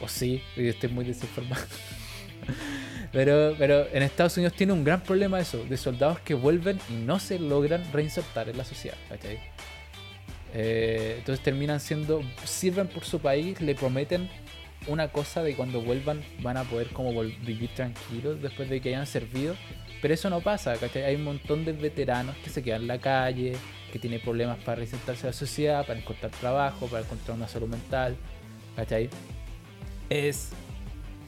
[0.00, 1.62] O sí, y estoy muy desinformado.
[3.12, 6.92] Pero, pero en Estados Unidos tiene un gran problema eso, de soldados que vuelven y
[6.92, 9.40] no se logran reinsertar en la sociedad, ¿cachai?
[10.54, 14.30] Eh, entonces terminan siendo, sirven por su país, le prometen
[14.86, 19.06] una cosa de cuando vuelvan van a poder como vivir tranquilos después de que hayan
[19.06, 19.54] servido,
[20.00, 21.04] pero eso no pasa, ¿cachai?
[21.04, 23.52] Hay un montón de veteranos que se quedan en la calle,
[23.92, 27.68] que tienen problemas para reinsertarse a la sociedad, para encontrar trabajo, para encontrar una salud
[27.68, 28.16] mental,
[28.76, 29.10] ¿cachai?
[30.08, 30.50] Es,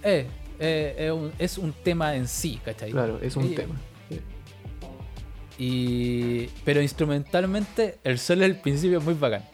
[0.02, 0.26] eh,
[0.58, 2.90] eh, es, un, es un tema en sí, ¿cachai?
[2.90, 3.74] Claro, es un Y- tema.
[5.58, 9.44] Y, pero instrumentalmente el sol al principio es muy bacán.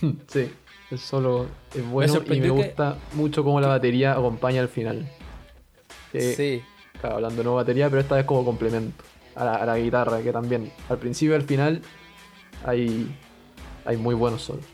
[0.28, 0.50] Sí,
[0.90, 5.08] es solo es bueno y me que- gusta mucho cómo la batería acompaña al final.
[6.12, 6.62] Eh, sí,
[7.00, 9.04] Claro, hablando de no batería, pero esta vez como complemento
[9.34, 11.82] a la, a la guitarra, que también al principio y al final
[12.64, 13.14] hay,
[13.84, 14.64] hay muy buenos solos.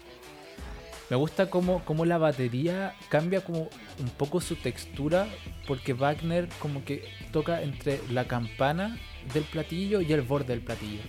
[1.09, 3.61] me gusta cómo, cómo la batería cambia como
[3.99, 5.27] un poco su textura,
[5.67, 8.99] porque Wagner como que toca entre la campana
[9.35, 11.01] del platillo y el borde del platillo.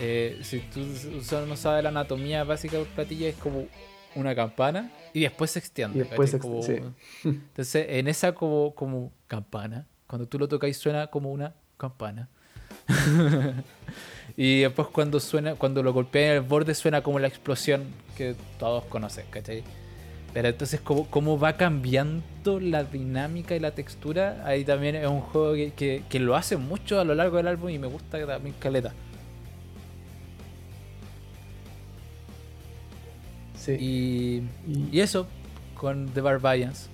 [0.00, 0.80] Eh, si tú
[1.22, 3.66] solo no sabes la anatomía básica del platillo, es como
[4.14, 5.98] una campana y después se extiende.
[5.98, 6.92] Y después se Como- ext-
[7.24, 12.28] Entonces, en esa como, como campana, cuando tú lo tocas suena como una campana.
[14.36, 17.84] y después cuando suena, cuando lo golpea en el borde suena como la explosión
[18.16, 19.62] que todos conocen, ¿cachai?
[20.32, 25.20] Pero entonces cómo, cómo va cambiando la dinámica y la textura, ahí también es un
[25.20, 28.24] juego que, que- que lo hace mucho a lo largo del álbum y me gusta
[28.24, 28.92] también caleta.
[33.60, 33.72] Sí.
[33.78, 34.36] Y,
[34.72, 35.26] Y- y eso,
[35.74, 36.88] con The Barbarians.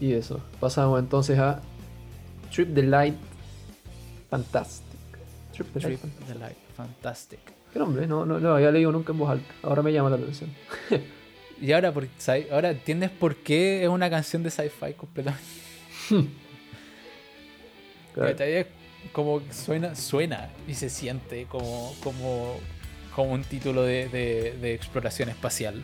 [0.00, 0.40] Y eso.
[0.60, 1.60] Pasamos entonces a
[2.50, 3.14] Trip the Light
[4.30, 4.86] Fantastic.
[5.52, 6.26] Trip the Light Trip Fantastic.
[6.26, 7.40] the Light, fantastic.
[7.72, 8.06] ¿Qué nombre?
[8.06, 9.52] No, no, no había leído nunca en voz alta.
[9.62, 10.50] Ahora me llama la atención.
[11.58, 12.06] Y ahora, por-
[12.52, 15.42] ahora entiendes por qué es una canción de sci-fi completamente.
[18.14, 18.34] Claro.
[19.12, 22.56] Como suena, suena y se siente como, como,
[23.14, 25.80] como un título de, de- de exploración espacial.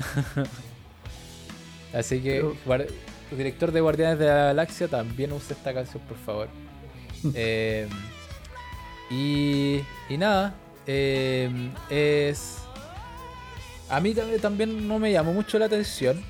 [1.94, 2.86] Así que, Pero-
[3.32, 6.48] director de Guardianes de la Galaxia también usa esta canción, por favor.
[7.34, 7.86] Eh,
[9.10, 10.54] y, y nada,
[10.86, 11.50] eh,
[11.90, 12.58] es.
[13.90, 16.24] A mí tam- también no me llamó mucho la atención,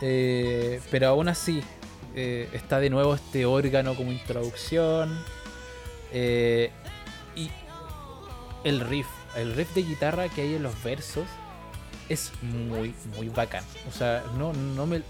[0.00, 1.62] eh, pero aún así
[2.14, 5.22] eh, está de nuevo este órgano como introducción.
[6.12, 6.70] eh,
[7.34, 7.50] y
[8.64, 11.26] el riff, el riff de guitarra que hay en los versos
[12.08, 13.64] es muy, muy bacán.
[13.88, 15.02] O sea, no, no me.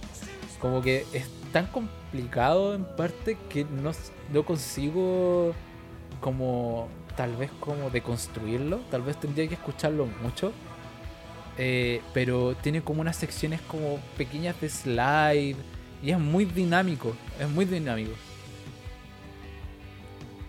[0.61, 3.93] Como que es tan complicado en parte que no,
[4.33, 5.55] no consigo
[6.21, 8.79] como tal vez como deconstruirlo.
[8.91, 10.53] Tal vez tendría que escucharlo mucho.
[11.59, 15.57] Eh, pero tiene como unas secciones como pequeñas de slide.
[16.03, 17.15] Y es muy dinámico.
[17.39, 18.13] Es muy dinámico.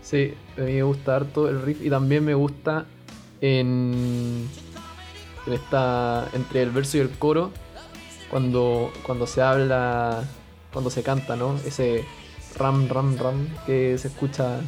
[0.01, 2.85] Sí, a mí me gusta harto el riff y también me gusta
[3.41, 4.47] en,
[5.47, 7.51] en esta entre el verso y el coro
[8.29, 10.23] cuando cuando se habla,
[10.71, 11.57] cuando se canta, ¿no?
[11.65, 12.05] Ese
[12.57, 14.59] ram ram ram que se escucha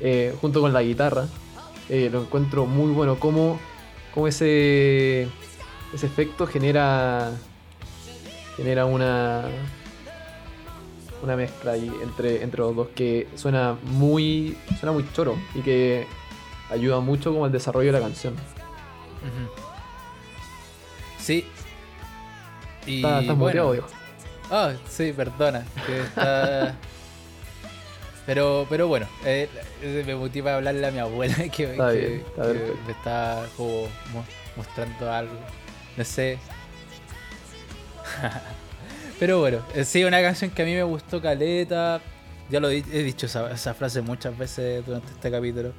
[0.00, 1.26] eh, junto con la guitarra.
[1.88, 3.58] Eh, lo encuentro muy bueno como
[4.14, 5.28] como ese
[5.92, 7.32] ese efecto genera
[8.56, 9.44] genera una
[11.22, 16.06] una mezcla ahí entre, entre los dos que suena muy suena muy choro y que
[16.70, 18.34] ayuda mucho como al desarrollo de la canción.
[21.18, 21.46] Sí.
[22.86, 23.86] Y Está, estás bueno, viejo.
[24.50, 25.64] Ah, sí, perdona.
[25.86, 26.74] que está-
[28.26, 29.48] Pero, pero bueno, eh,
[30.06, 32.78] me motiva a hablarle a mi abuela que, Está que- bien, está que perfecto.
[32.86, 33.82] me está como
[34.12, 34.24] mo-
[34.56, 35.34] mostrando algo.
[35.96, 36.38] No sé.
[39.18, 42.00] pero bueno, eh, sí, una canción que a mí me gustó caleta.
[42.50, 45.72] Ya lo he, he dicho esa, esa frase muchas veces durante este capítulo.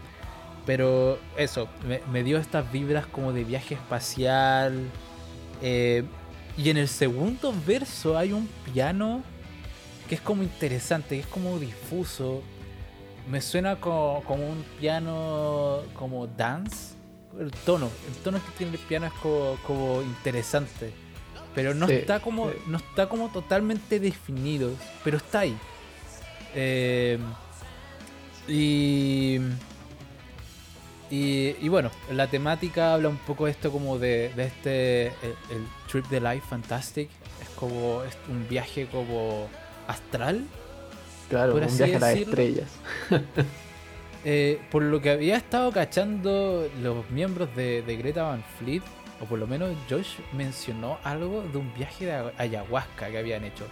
[0.65, 4.89] Pero eso, me, me dio estas vibras como de viaje espacial.
[5.61, 6.03] eh,
[6.55, 9.23] y en el segundo verso hay un piano
[10.07, 12.43] que es como interesante, que es como difuso.
[13.29, 16.93] Me suena co- como, un piano como dance.
[17.39, 20.93] El tono, el tono que tiene el piano es como, como interesante.
[21.55, 22.49] Pero no Sí, está como.
[22.51, 22.57] sí.
[22.67, 24.71] No está como totalmente definido.
[25.03, 25.57] Pero está ahí.
[26.53, 27.17] Eh,
[28.47, 29.39] y.
[31.13, 35.35] Y, y bueno, la temática habla un poco de esto como de, de este, el,
[35.51, 37.07] el Trip de Life Fantastic.
[37.39, 39.47] Es como es un viaje como
[39.87, 40.43] astral.
[41.29, 42.69] Claro, un viaje a las estrellas.
[44.25, 48.81] Eh, por lo que había estado cachando los miembros de, de Greta Van Fleet,
[49.19, 53.67] o por lo menos Josh mencionó algo de un viaje de ayahuasca que habían hecho.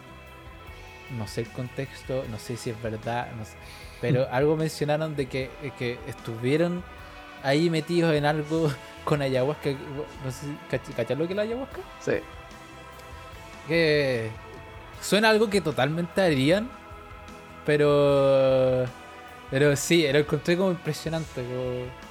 [1.17, 3.53] No sé el contexto, no sé si es verdad, no sé.
[4.01, 5.49] pero algo mencionaron de que,
[5.79, 6.83] que estuvieron
[7.43, 8.71] ahí metidos en algo
[9.03, 9.71] con ayahuasca.
[10.23, 11.79] No sé si cach- ¿cachai lo que es la ayahuasca?
[11.99, 12.13] Sí.
[13.67, 14.29] que
[15.01, 16.69] suena algo que totalmente harían,
[17.65, 18.85] pero
[19.49, 21.41] pero sí, lo encontré como impresionante.
[21.43, 22.01] como-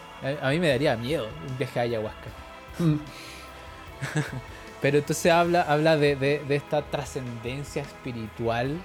[0.42, 2.28] a, a mí me daría miedo un viaje a ayahuasca.
[2.78, 2.96] Mm,
[4.82, 8.78] Pero entonces habla, habla de, de- de esta trascendencia espiritual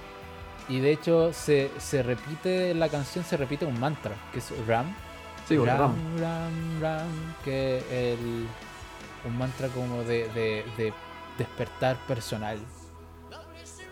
[0.68, 4.52] y de hecho se, se repite en la canción, se repite un mantra, que es
[4.66, 4.94] Ram.
[5.48, 5.94] Sí, ram, Ram.
[6.18, 8.46] ram, ram, que el,
[9.24, 10.92] un mantra como de, de- de
[11.38, 12.58] despertar personal.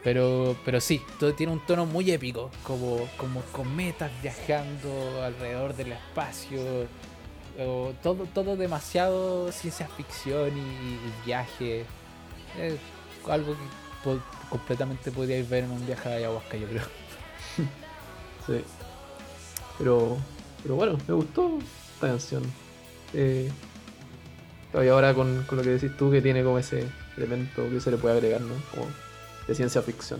[0.02, 5.92] Pero, pero sí, todo tiene un tono muy épico, como, como cometas viajando alrededor del
[5.92, 6.60] espacio.
[7.58, 11.86] o todo, todo demasiado ciencia ficción y, y viaje.
[12.60, 12.74] Es
[13.28, 14.18] algo que
[14.50, 16.82] completamente podíais ver en un viaje a ayahuasca, yo creo.
[18.46, 18.62] Sí.
[19.78, 20.18] Pero,
[20.64, 21.58] pero bueno, me gustó
[21.94, 22.42] esta canción.
[23.12, 23.48] Eh,
[24.74, 27.92] y ahora con, con lo que decís tú, que tiene como ese elemento que se
[27.92, 28.54] le puede agregar, ¿no?
[28.72, 28.86] Como
[29.46, 30.18] de ciencia ficción.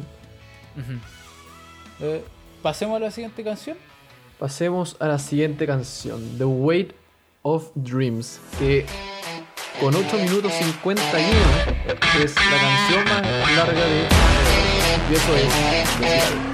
[2.01, 2.23] Eh,
[2.63, 3.77] Pasemos a la siguiente canción.
[4.39, 6.93] Pasemos a la siguiente canción, The Weight
[7.43, 8.87] of Dreams, que
[9.81, 11.31] con 8 minutos 51
[12.23, 14.09] es la canción más larga de
[15.11, 16.54] y eso es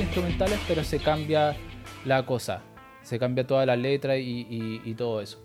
[0.00, 1.56] instrumentales, pero se cambia
[2.04, 2.62] la cosa.
[3.02, 5.42] Se cambia toda la letra y, y- y todo eso.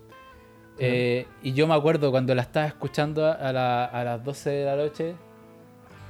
[0.78, 4.64] Eh, y yo me acuerdo cuando la estaba escuchando a, la- a las 12 de
[4.66, 5.14] la noche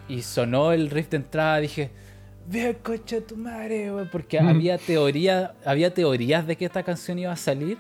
[0.08, 1.90] y sonó el riff de entrada, dije,
[2.48, 4.48] Ve coche tu madre, güey", porque Mm.
[4.48, 7.78] había teoría, había teorías de que esta canción iba a salir,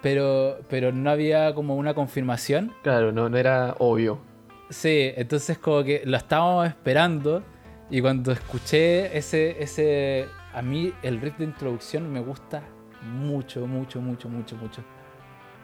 [0.00, 2.72] pero, pero no había como una confirmación.
[2.84, 4.20] Claro, no, no era obvio.
[4.68, 7.42] Sí, entonces como que lo estábamos esperando
[7.90, 12.62] y cuando escuché ese, ese, a mí el riff de introducción me gusta
[13.02, 14.82] mucho, mucho, mucho, mucho, mucho.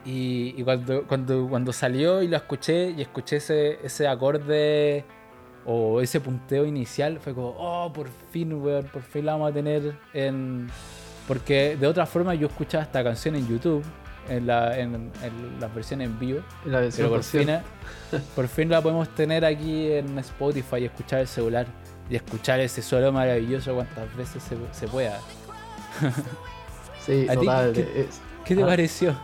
[0.05, 5.05] Y, y cuando, cuando, cuando salió y lo escuché y escuché ese, ese acorde
[5.65, 9.55] o ese punteo inicial, fue como, oh, por fin, weón, por fin la vamos a
[9.55, 10.69] tener en...
[11.29, 13.85] Porque de otra forma yo escuchaba esta canción en YouTube,
[14.29, 16.41] en, la, en, en las versiones en vivo.
[16.65, 17.49] La versión Pero por fin,
[18.37, 21.67] por fin la podemos tener aquí en Spotify y escuchar el celular
[22.11, 25.21] y escuchar ese solo maravilloso cuantas veces se, se pueda.
[27.05, 27.73] Sí, ¿A ti notable.
[27.73, 28.67] qué- Es- ¿Qué te Ah.
[28.67, 29.15] pareció?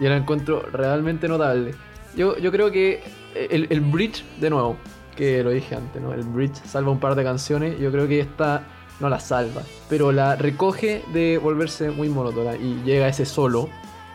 [0.00, 1.74] Yo la encuentro realmente notable.
[2.16, 3.02] Yo, yo creo que
[3.34, 4.76] el, el bridge, de nuevo,
[5.16, 6.12] que lo dije antes, ¿no?
[6.14, 7.78] El bridge salva un par de canciones.
[7.78, 8.62] Yo creo que esta
[9.00, 13.68] no la salva, pero la recoge de volverse muy monótona y llega a ese solo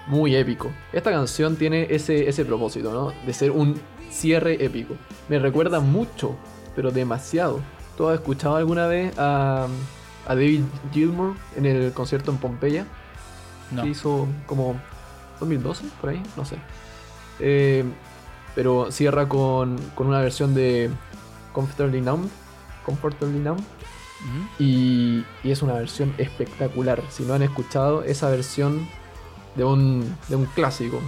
[0.08, 0.72] muy épico.
[0.94, 3.14] Esta canción tiene ese, ese propósito, ¿no?
[3.26, 3.80] De ser un
[4.12, 4.96] cierre épico.
[5.30, 6.36] Me recuerda mucho,
[6.76, 7.60] pero demasiado.
[7.98, 9.68] ¿Tú has escuchado alguna vez a,
[10.28, 12.86] a David Gilmour en el concierto en Pompeya?
[13.72, 13.84] No.
[13.84, 14.80] que hizo como
[15.40, 16.58] 2012, por ahí, no sé.
[17.40, 17.84] Eh,
[18.54, 20.90] pero cierra con, con una versión de
[21.54, 22.30] Comfortably Numb.
[22.86, 23.60] Comfortably Numb.
[23.60, 24.48] Ujú.
[24.60, 27.02] Y, y es una versión espectacular.
[27.10, 28.88] Si no han escuchado esa versión
[29.56, 31.00] de un, de un clásico,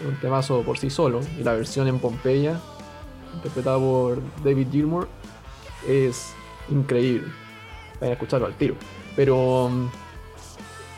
[0.00, 2.60] de un temazo por sí solo, y la versión en Pompeya,
[3.34, 5.08] interpretada por David Gilmour,
[5.86, 6.32] es
[6.70, 7.28] increíble.
[8.00, 8.74] Vayan a escucharlo al tiro.
[9.16, 9.70] Pero,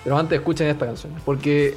[0.04, 1.76] pero antes escuchen esta canción, porque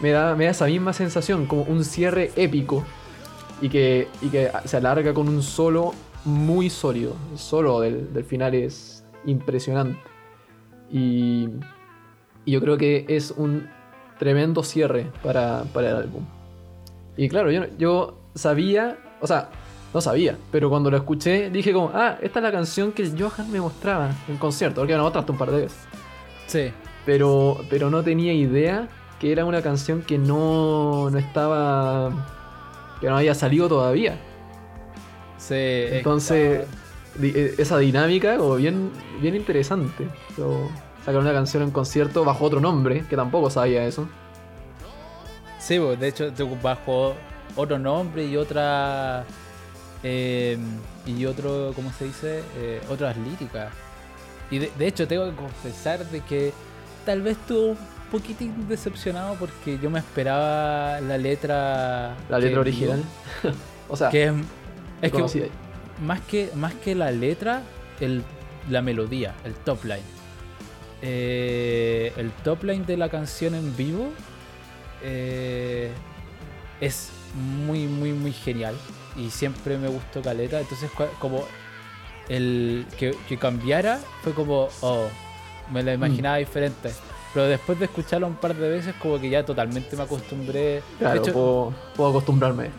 [0.00, 2.84] me da, me da esa misma sensación, como un cierre épico
[3.60, 5.92] y que, y que se alarga con un solo
[6.24, 7.16] muy sólido.
[7.32, 10.00] El solo del, del final es impresionante.
[10.90, 11.48] Y,
[12.44, 13.68] y yo creo que es un
[14.18, 16.24] tremendo cierre para, para el álbum.
[17.16, 19.50] Y claro, yo, yo sabía, o sea,
[19.94, 23.50] no sabía, pero cuando lo escuché dije como, ah, esta es la canción que Johan
[23.50, 25.78] me mostraba en concierto, porque no otra un par de veces.
[26.46, 26.72] Sí.
[27.04, 28.88] Pero, pero no tenía idea
[29.20, 32.10] que era una canción que no, no estaba,
[33.00, 34.16] que no había salido todavía.
[35.38, 35.54] Sí.
[35.54, 36.66] es- Entonces,
[37.16, 38.90] di- eh, esa dinámica como bien,
[39.20, 40.06] bien interesante.
[41.04, 44.08] Sacar una canción en concierto bajo otro nombre, que tampoco sabía eso.
[45.58, 46.32] Sí, de hecho,
[46.62, 47.14] bajo
[47.56, 49.24] otro nombre y otra.
[50.02, 50.58] Eh,
[51.06, 52.42] y otro, ¿cómo se dice?
[52.56, 53.72] Eh, otras líricas.
[54.50, 56.52] Y de, de hecho, tengo que confesar de que
[57.06, 57.78] tal vez estuve un
[58.10, 62.16] poquitín decepcionado porque yo me esperaba la letra.
[62.28, 63.02] La letra original.
[63.88, 64.32] o sea, Que es,
[65.00, 65.50] es que
[66.04, 67.62] más que, más que la letra,
[68.00, 68.22] el,
[68.68, 70.02] la melodía, el top line.
[71.04, 74.12] Eh, el top line de la canción en vivo
[76.80, 78.74] es muy, muy, muy genial.
[79.16, 80.60] Y siempre me gustó Caleta.
[80.60, 81.44] Entonces, como
[82.28, 85.06] el que, que cambiara, fue como, oh,
[85.72, 86.92] me la imaginaba diferente.
[87.34, 90.82] Pero después de escucharlo un par de veces, como que ya totalmente me acostumbré.
[90.98, 92.70] Claro, de hecho, puedo, puedo acostumbrarme.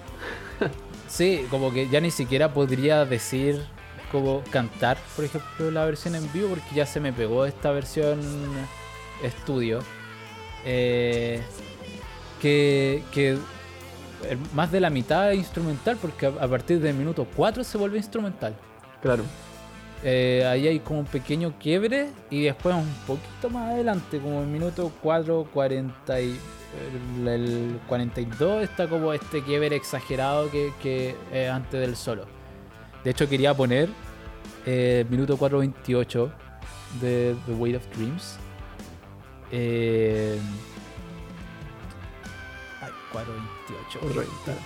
[1.07, 3.63] Sí, como que ya ni siquiera podría decir
[4.11, 8.19] como cantar, por ejemplo, la versión en vivo, porque ya se me pegó esta versión
[9.23, 9.81] estudio.
[10.65, 11.41] Eh,
[12.41, 13.37] que, que
[14.53, 18.55] más de la mitad es instrumental, porque a, partir del minuto 4 se vuelve instrumental.
[19.01, 19.23] Claro.
[20.03, 24.47] Eh, ahí hay como un pequeño quiebre y después un poquito más adelante, como el
[24.47, 26.37] minuto 4, 40 y,
[27.21, 32.25] el, el 42 está como este quiebre exagerado que, que es antes del solo.
[33.03, 33.89] De hecho quería poner
[34.65, 36.31] eh, minuto 4.28
[37.01, 38.37] de The Weight of Dreams.
[39.51, 40.39] Eh,
[42.81, 43.62] ay, 4.28.
[43.95, 44.57] Está.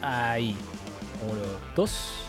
[0.00, 0.56] Ahí.
[1.28, 1.42] Uno,
[1.74, 2.24] dos.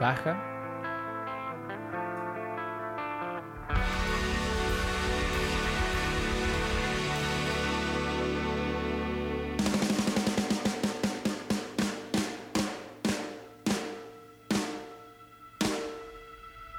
[0.00, 0.50] Baja.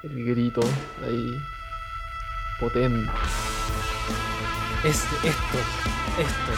[0.02, 0.62] El grito
[1.04, 1.55] ahí.
[2.60, 3.10] Potente.
[4.84, 5.58] Es esto.
[6.18, 6.52] Esto.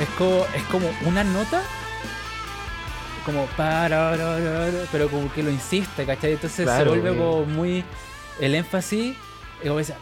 [0.00, 1.62] Es como, es como una nota.
[3.24, 4.14] Como para,
[4.90, 6.32] pero como que lo insiste, ¿cachai?
[6.32, 7.16] Entonces Claro, se vuelve eh.
[7.18, 7.84] como muy.
[8.40, 9.16] El énfasis.
[9.62, 9.96] Es como esa.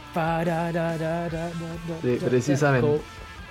[2.02, 2.86] Sí, precisamente.
[2.86, 3.01] Como,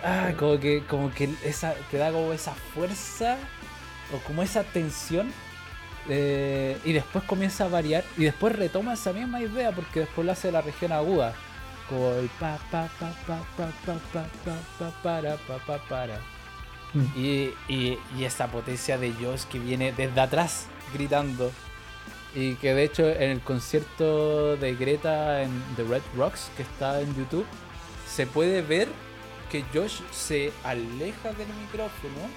[0.04, 3.38] ah, como que, como que esa, te da como esa fuerza.
[4.14, 5.32] O como esa tensión
[6.08, 10.32] eh, y después comienza a variar y después retoma esa misma idea porque después lo
[10.32, 11.34] hace la región aguda
[11.90, 16.20] como el pa pa pa pa pa pa pa pa pa para pa pa para
[16.96, 17.06] Mm.
[17.16, 21.52] y, y, y esa potencia de Josh que viene desde atrás gritando
[22.34, 27.02] y que de hecho en el concierto de Greta en The Red Rocks que está
[27.02, 27.46] en YouTube
[28.08, 28.88] se puede ver
[29.52, 32.30] que Josh se aleja del micrófono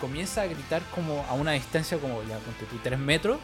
[0.00, 3.38] comienza a gritar como a una distancia como ya ponte tú 3 metros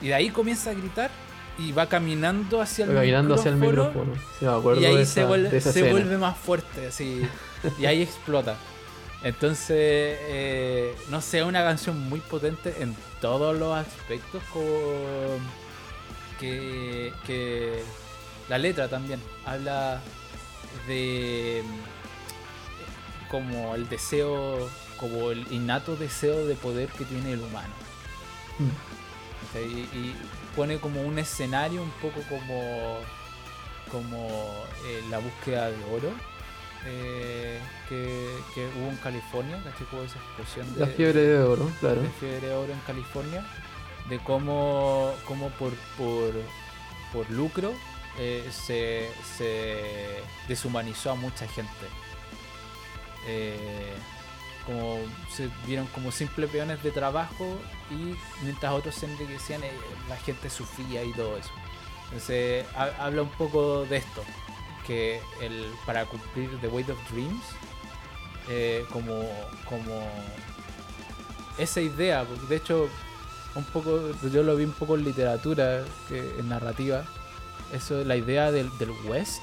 [0.00, 1.10] y de ahí comienza a gritar
[1.58, 4.14] y va caminando hacia el Caminando hacia el micrófono, micrófono.
[4.38, 7.22] Sí, me acuerdo y ahí de se, vuelve, de esa se vuelve más fuerte así
[7.78, 8.56] y ahí explota
[9.22, 15.38] entonces eh, no sé una canción muy potente en todos los aspectos como
[16.40, 17.82] que, que
[18.48, 20.00] la letra también habla
[20.88, 21.62] de
[23.32, 24.68] como el deseo
[24.98, 27.74] como el innato deseo de poder que tiene el humano
[28.58, 29.58] Mm.
[29.58, 30.14] y, y
[30.54, 32.98] pone como un escenario un poco como
[33.90, 34.28] como
[34.86, 36.10] eh, la búsqueda de oro
[36.86, 39.86] eh, que, que hubo en California ¿cachai?
[39.86, 42.02] Como esa explosión de, La fiebre de oro, claro.
[42.02, 43.44] de fiebre de oro en California,
[44.08, 46.32] de cómo, cómo por, por,
[47.12, 47.72] por lucro
[48.18, 51.86] eh, se, se deshumanizó a mucha gente.
[53.26, 53.92] Eh,
[54.66, 54.98] como
[55.34, 57.58] se vieron como simples peones de trabajo
[57.90, 59.72] y mientras otros se enriquecían, eh,
[60.08, 61.50] la gente sufría y todo eso.
[62.04, 64.22] Entonces ha- habla un poco de esto,
[64.86, 67.42] que el, para cumplir The Weight of Dreams,
[68.48, 69.24] eh, como,
[69.68, 70.08] como
[71.58, 72.88] esa idea, porque de hecho
[73.54, 74.00] un poco,
[74.32, 77.04] yo lo vi un poco en literatura, en narrativa,
[77.72, 79.42] eso, la idea del, del West,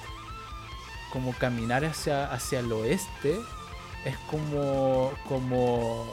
[1.12, 3.40] como caminar hacia, hacia el oeste,
[4.06, 6.06] es como, como,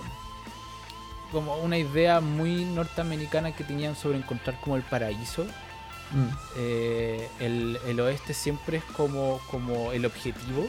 [1.33, 5.45] como una idea muy norteamericana que tenían sobre encontrar como el paraíso.
[6.13, 6.29] Mm.
[6.57, 10.67] Eh, el, el oeste siempre es como, como el objetivo.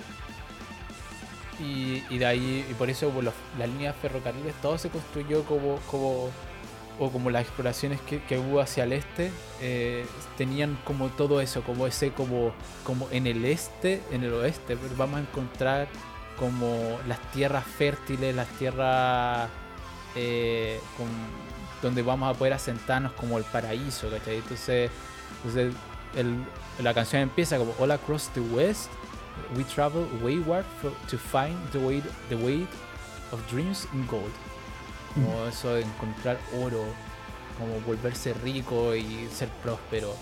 [1.60, 5.44] Y, y de ahí, y por eso por los- las líneas ferrocarriles, todo se construyó
[5.44, 6.30] como, como
[7.00, 9.32] o como las exploraciones que, que hubo hacia el este,
[9.62, 10.04] eh,
[10.36, 12.52] tenían como todo eso, como ese, como,
[12.84, 15.88] como en el este, en el oeste, pero vamos a encontrar
[16.40, 19.50] como las tierras fértiles, las tierras
[20.16, 21.08] eh, con-
[21.82, 24.38] donde vamos a poder asentarnos como el paraíso, ¿cachai?
[24.38, 24.90] Entonces,
[25.38, 25.74] entonces
[26.16, 26.44] el-
[26.84, 28.90] la canción empieza como All across the west,
[29.56, 32.70] we travel wayward for- to find the weight, the weight
[33.32, 34.32] of dreams in gold.
[35.14, 36.84] Como eso de encontrar oro,
[37.60, 40.16] como volverse rico y ser próspero.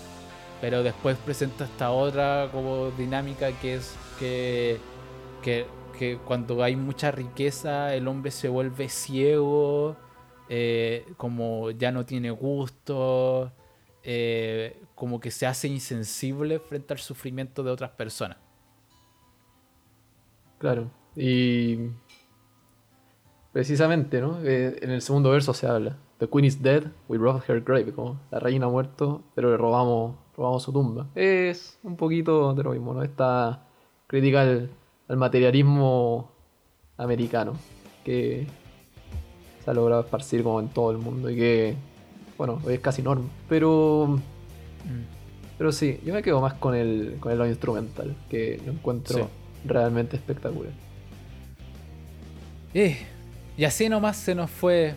[0.61, 4.79] Pero después presenta esta otra como dinámica que es que,
[5.41, 5.65] que,
[5.95, 9.95] que cuando hay mucha riqueza el hombre se vuelve ciego,
[10.49, 13.51] eh, como ya no tiene gusto,
[14.03, 18.37] eh, como que se hace insensible frente al sufrimiento de otras personas.
[20.59, 20.89] Claro.
[21.15, 21.89] Y
[23.51, 24.39] precisamente, ¿no?
[24.43, 25.97] Eh, en el segundo verso se habla.
[26.19, 27.91] The queen is dead, we robbed her grave.
[27.91, 31.07] Como la reina ha muerto, pero le robamos, robamos su tumba.
[31.15, 33.03] Es un poquito de lo mismo, ¿no?
[33.03, 33.67] Esta
[34.07, 34.69] crítica al,
[35.07, 36.31] al materialismo
[36.97, 37.53] americano
[38.03, 38.47] que
[39.63, 41.75] se ha logrado esparcir como en todo el mundo y que,
[42.37, 43.25] bueno, hoy es casi norma.
[43.49, 44.19] Pero,
[45.57, 49.17] pero sí, yo me quedo más con el, con el lado instrumental, que lo encuentro
[49.17, 49.23] Sí.
[49.65, 50.71] realmente espectacular.
[52.73, 52.97] Eh,
[53.57, 54.93] y así nomás se nos fue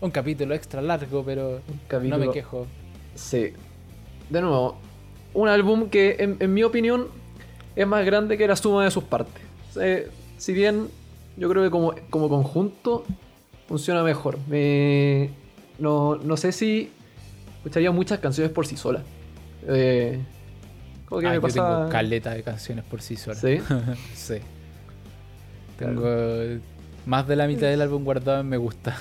[0.00, 2.66] un capítulo extra largo, pero capítulo- no me quejo.
[3.14, 3.52] Sí.
[4.28, 4.76] De nuevo,
[5.34, 7.08] un álbum que en, en mi opinión
[7.82, 9.42] es más grande que la suma de sus partes.
[9.80, 10.08] Eh,
[10.38, 10.88] si bien
[11.36, 13.04] yo creo que como, como conjunto
[13.68, 14.38] funciona mejor.
[14.48, 15.30] Me,
[15.78, 16.90] no, no sé si
[17.58, 19.02] escucharía muchas canciones por sí sola.
[19.66, 20.20] Eh,
[21.06, 21.54] como que Ah, me yo pasa...
[21.78, 23.40] tengo caleta de canciones por sí solas.
[23.40, 23.58] ¿Sí?
[24.14, 24.36] Sí.
[25.78, 26.60] Tengo
[27.06, 28.96] más de la mitad del álbum guardado en me gusta.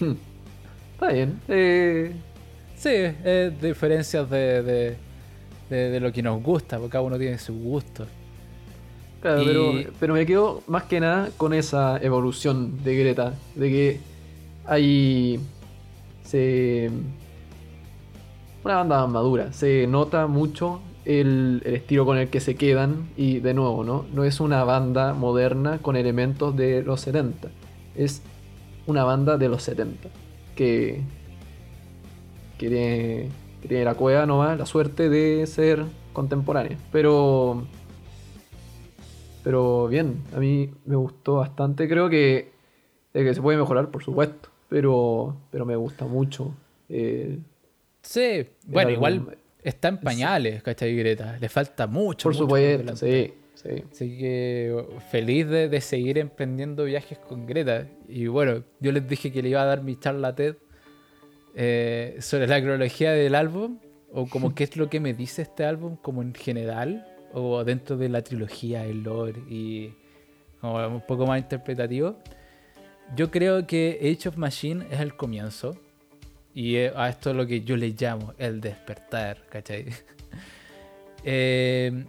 [0.94, 1.40] Está bien.
[1.48, 2.12] Eh,
[2.78, 4.96] Sí, es diferencias de, de,
[5.70, 8.06] de- de lo que nos gusta, porque cada uno tiene su gusto.
[9.20, 13.34] Claro, Y- pero, pero me quedo más que nada con esa evolución de Greta.
[13.54, 14.00] De que
[14.66, 15.40] hay.
[16.24, 16.90] Se.
[18.64, 19.52] Una banda más madura.
[19.52, 23.08] Se nota mucho el, el estilo con el que se quedan.
[23.16, 24.04] Y de nuevo, ¿no?
[24.12, 27.48] No es una banda moderna con elementos de los 70.
[27.96, 28.22] Es
[28.86, 30.08] una banda de los 70.
[30.54, 31.00] Que.
[32.58, 33.28] Que tiene,
[33.66, 36.78] que tiene la cueva nomás, la suerte de ser contemporánea.
[36.92, 37.66] Pero.
[39.42, 41.88] Pero bien, a mí me gustó bastante.
[41.88, 42.50] Creo que,
[43.14, 44.48] de que se puede mejorar, por supuesto.
[44.68, 46.52] Pero, pero me gusta mucho.
[46.88, 47.38] eh,
[48.02, 51.36] Sí, bueno, igual está en pañales, ¿cachai, Greta?
[51.40, 52.24] Le falta mucho.
[52.28, 53.82] por mucho supuesto, sí, sí.
[53.90, 57.86] Así que feliz de, de seguir emprendiendo viajes con Greta.
[58.08, 60.54] Y bueno, yo les dije que le iba a dar mi charla a TED
[61.56, 63.78] eh, sobre la cronología del álbum,
[64.12, 67.96] o como qué es lo que me dice este álbum, como en general, o dentro
[67.96, 69.94] de la trilogía, el lore, y
[70.60, 72.18] como un poco más interpretativo.
[73.14, 75.76] Yo creo que Age of Machine es el comienzo.
[76.54, 79.86] Y eh, a esto es lo que yo le llamo el despertar, ¿cachai?
[81.28, 82.04] Eh,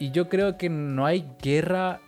[0.00, 2.00] y yo creo que no hay guerra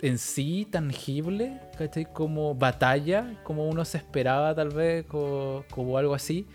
[0.00, 2.06] en sí tangible, ¿cachai?
[2.12, 6.46] Como batalla, como uno se esperaba tal vez, como, algo así.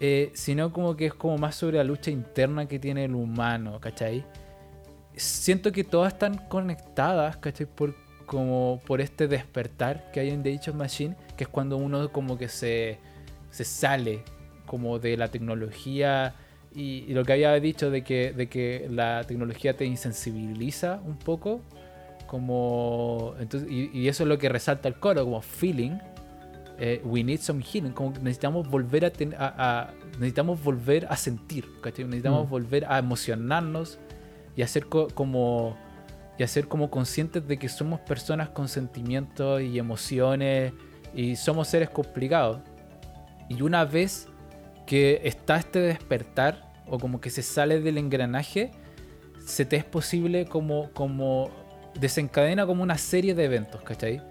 [0.00, 3.80] eh, sino como que es como más sobre la lucha interna que tiene el humano,
[3.80, 4.24] ¿cachai?
[5.16, 7.66] Siento que todas están conectadas, ¿cachai?
[7.66, 7.94] Por,
[8.26, 12.36] como por este despertar que hay en The Age Machine, que es cuando uno como
[12.36, 12.98] que se,
[13.50, 14.22] se sale
[14.66, 16.34] como de la tecnología
[16.74, 21.16] y, y lo que había dicho de que, de que la tecnología te insensibiliza un
[21.16, 21.62] poco,
[22.26, 25.98] como entonces, y, y eso es lo que resalta el coro, como feeling.
[26.78, 31.06] eh, we need some healing, como que necesitamos volver a, ten- a- a- necesitamos volver
[31.08, 32.04] a sentir, ¿cachai?
[32.04, 32.50] necesitamos Mm.
[32.50, 33.98] volver a emocionarnos
[34.54, 35.74] y hacer co- como
[36.38, 40.74] y hacer como conscientes de que somos personas con sentimientos y emociones
[41.14, 42.58] y somos seres complicados.
[43.48, 44.28] Y una vez
[44.84, 48.72] que está este despertar o como que se sale del engranaje,
[49.46, 51.48] se te es posible como, como
[52.00, 54.22] desencadena como una serie de eventos, ¿cachai?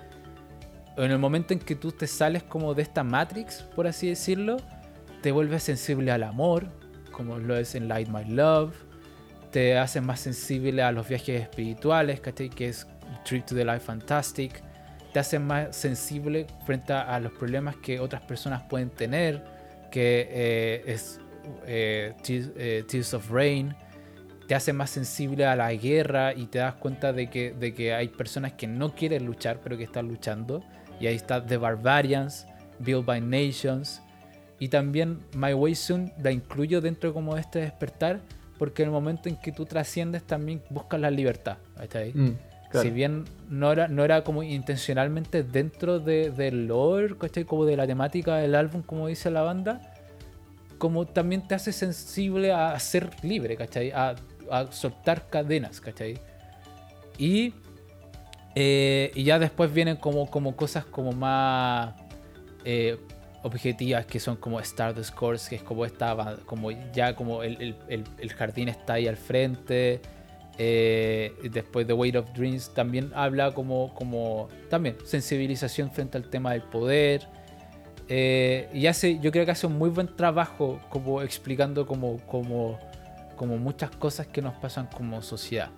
[0.98, 4.58] En el momento en que tú te sales como de esta Matrix, por así decirlo,
[5.22, 6.68] te vuelves sensible al amor,
[7.12, 8.74] como lo es en Light My Love,
[9.52, 12.50] te haces más sensible a los viajes espirituales, ¿cachai?
[12.50, 12.88] Que es
[13.24, 14.62] Trip to the Life Fantastic,
[15.14, 19.44] te haces más sensible frente a, los problemas que otras personas pueden tener,
[19.92, 21.22] que eh, es
[21.66, 23.74] eh, eh, Tears of Rain,
[24.48, 27.94] te hace más sensible a la guerra y te das cuenta de que, de que
[27.94, 30.64] hay personas que no quieren luchar, pero que están luchando.
[31.00, 32.46] Y ahí está The Barbarians,
[32.80, 34.02] Built by Nations.
[34.60, 38.22] Y también My Way Soon la incluyo dentro como de este despertar,
[38.58, 41.58] porque en el momento en que tú trasciendes también buscas la libertad.
[41.82, 42.14] ¿está ahí?
[42.14, 42.38] Mm,
[42.70, 42.88] claro.
[42.88, 47.46] Si bien no era, no era como intencionalmente dentro de, del lore, ¿cachai?
[47.46, 49.94] Como de la temática del álbum, como dice la banda,
[50.78, 53.92] como también te hace sensible a ser libre, ¿cachai?
[53.92, 54.16] A,
[54.52, 56.20] a soltar cadenas, ¿cachai?
[57.18, 57.54] Y,
[58.56, 61.94] eh, y ya después vienen como, como cosas como más
[62.64, 62.98] eh,
[63.44, 68.04] objetivas que son como Stardust Course, que es como esta, como ya como el, el-
[68.20, 70.02] el- jardín está ahí al frente.
[70.58, 76.54] eh, después The Weight of Dreams también habla como, como también sensibilización frente al tema
[76.54, 77.28] del poder.
[78.08, 82.80] eh, y hace, yo creo que hace un muy buen trabajo como explicando como, como,
[83.36, 85.70] como muchas cosas que nos pasan como sociedad.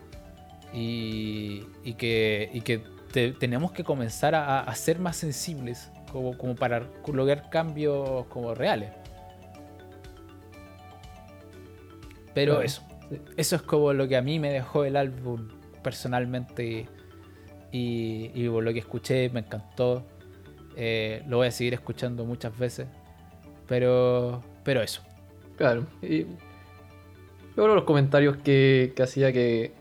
[0.74, 2.80] Y, y que, y que
[3.12, 8.54] te- tenemos que comenzar a, a ser más sensibles como, como para lograr cambios como
[8.54, 8.92] reales.
[12.34, 12.82] Pero Claro, eso,
[13.36, 15.48] eso es como lo que a mí me dejó el álbum
[15.82, 16.88] personalmente
[17.72, 20.06] y, y por lo que escuché me encantó.
[20.76, 22.88] Eh, lo voy a seguir escuchando muchas veces.
[23.68, 25.02] Pero, pero eso.
[25.58, 25.88] Claro.
[26.02, 26.26] Y
[27.58, 29.74] yo creo los comentarios que, que hacía que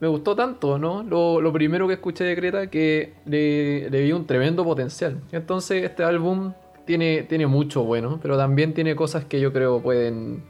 [0.00, 1.02] me gustó tanto, ¿no?
[1.02, 5.22] Lo, lo primero que escuché de Greta que le, le vi un tremendo potencial.
[5.32, 6.52] Entonces este álbum
[6.84, 10.44] tiene, tiene mucho bueno, pero también tiene cosas que yo creo pueden,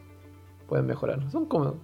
[0.69, 1.31] pueden mejorar.
[1.31, 1.77] Son como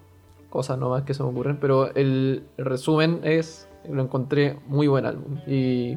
[0.50, 5.06] cosas nomás que se me ocurren, pero el, el resumen es, lo encontré muy buen
[5.06, 5.38] álbum.
[5.46, 5.96] Y,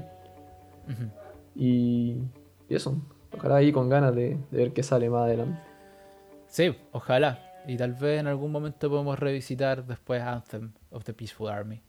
[1.55, 2.17] y,
[2.69, 2.95] y eso.
[3.35, 5.59] Ojalá ahí con ganas de, de ver qué sale más adelante.
[6.45, 7.48] Sí, ojalá.
[7.69, 11.79] Y tal vez en algún momento podemos revisitar después Anthem of the Peaceful Army.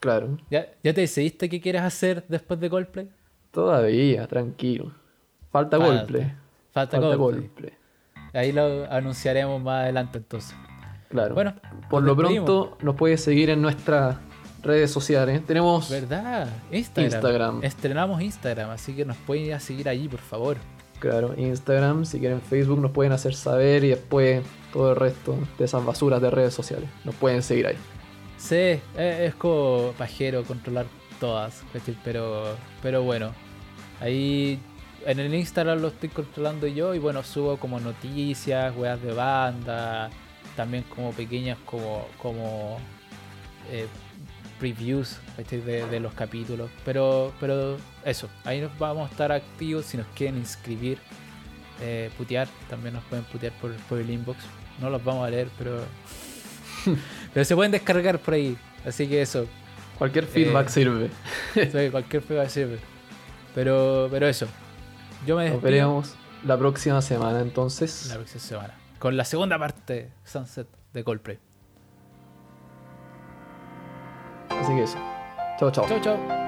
[0.00, 0.38] Claro.
[0.50, 3.10] ¿Ya, ¿Ya te decidiste qué quieres hacer después de Coldplay?
[3.50, 4.92] Todavía, tranquilo.
[5.52, 5.98] Falta Falta.
[5.98, 6.32] Coldplay.
[6.72, 7.48] Falta, Falta Coldplay.
[7.48, 7.72] Coldplay.
[8.32, 10.56] Ahí lo anunciaremos más adelante entonces.
[11.10, 11.34] Claro.
[11.34, 11.54] Bueno,
[11.90, 12.46] por lo despedimos.
[12.46, 14.16] pronto nos puedes seguir en nuestras
[14.62, 15.44] redes sociales.
[15.44, 16.48] Tenemos ¿Verdad?
[16.72, 17.04] Instagram.
[17.04, 17.64] Instagram.
[17.64, 20.56] Estrenamos Instagram, así que nos pueden ir a seguir allí, por favor.
[21.00, 24.42] Claro, Instagram, si quieren Facebook nos pueden hacer saber y después
[24.76, 26.90] todo el resto de esas basuras de redes sociales.
[27.02, 27.76] Nos pueden seguir ahí.
[28.36, 30.84] Sí, es, es como pajero controlar
[31.18, 31.62] todas,
[32.04, 33.32] pero, pero bueno,
[34.02, 34.60] ahí
[35.06, 40.10] en el Instagram lo estoy controlando yo y bueno, subo como noticias, weas de banda,
[40.56, 42.78] también como pequeñas como, como
[43.70, 43.86] eh,
[44.60, 49.86] previews de, de los capítulos, pero, pero eso, ahí nos vamos a estar activos.
[49.86, 50.98] Si nos quieren inscribir,
[51.80, 54.38] eh, putear, también nos pueden putear por, por el inbox,
[54.80, 55.80] no los vamos a leer, pero...
[57.34, 58.56] Pero se pueden descargar por ahí.
[58.86, 59.46] Así que eso.
[59.98, 61.10] Cualquier feedback Eh, sirve.
[61.54, 62.78] Sí, cualquier feedback sirve.
[63.54, 64.46] Pero, pero eso.
[65.26, 68.06] Yo me Nos despido veremos la próxima semana entonces.
[68.08, 68.74] la próxima semana.
[68.98, 71.38] Con la segunda parte de Sunset de Coldplay.
[74.50, 74.98] Así que eso.
[75.58, 75.86] Chao, chao.
[75.88, 76.45] Chau, chau.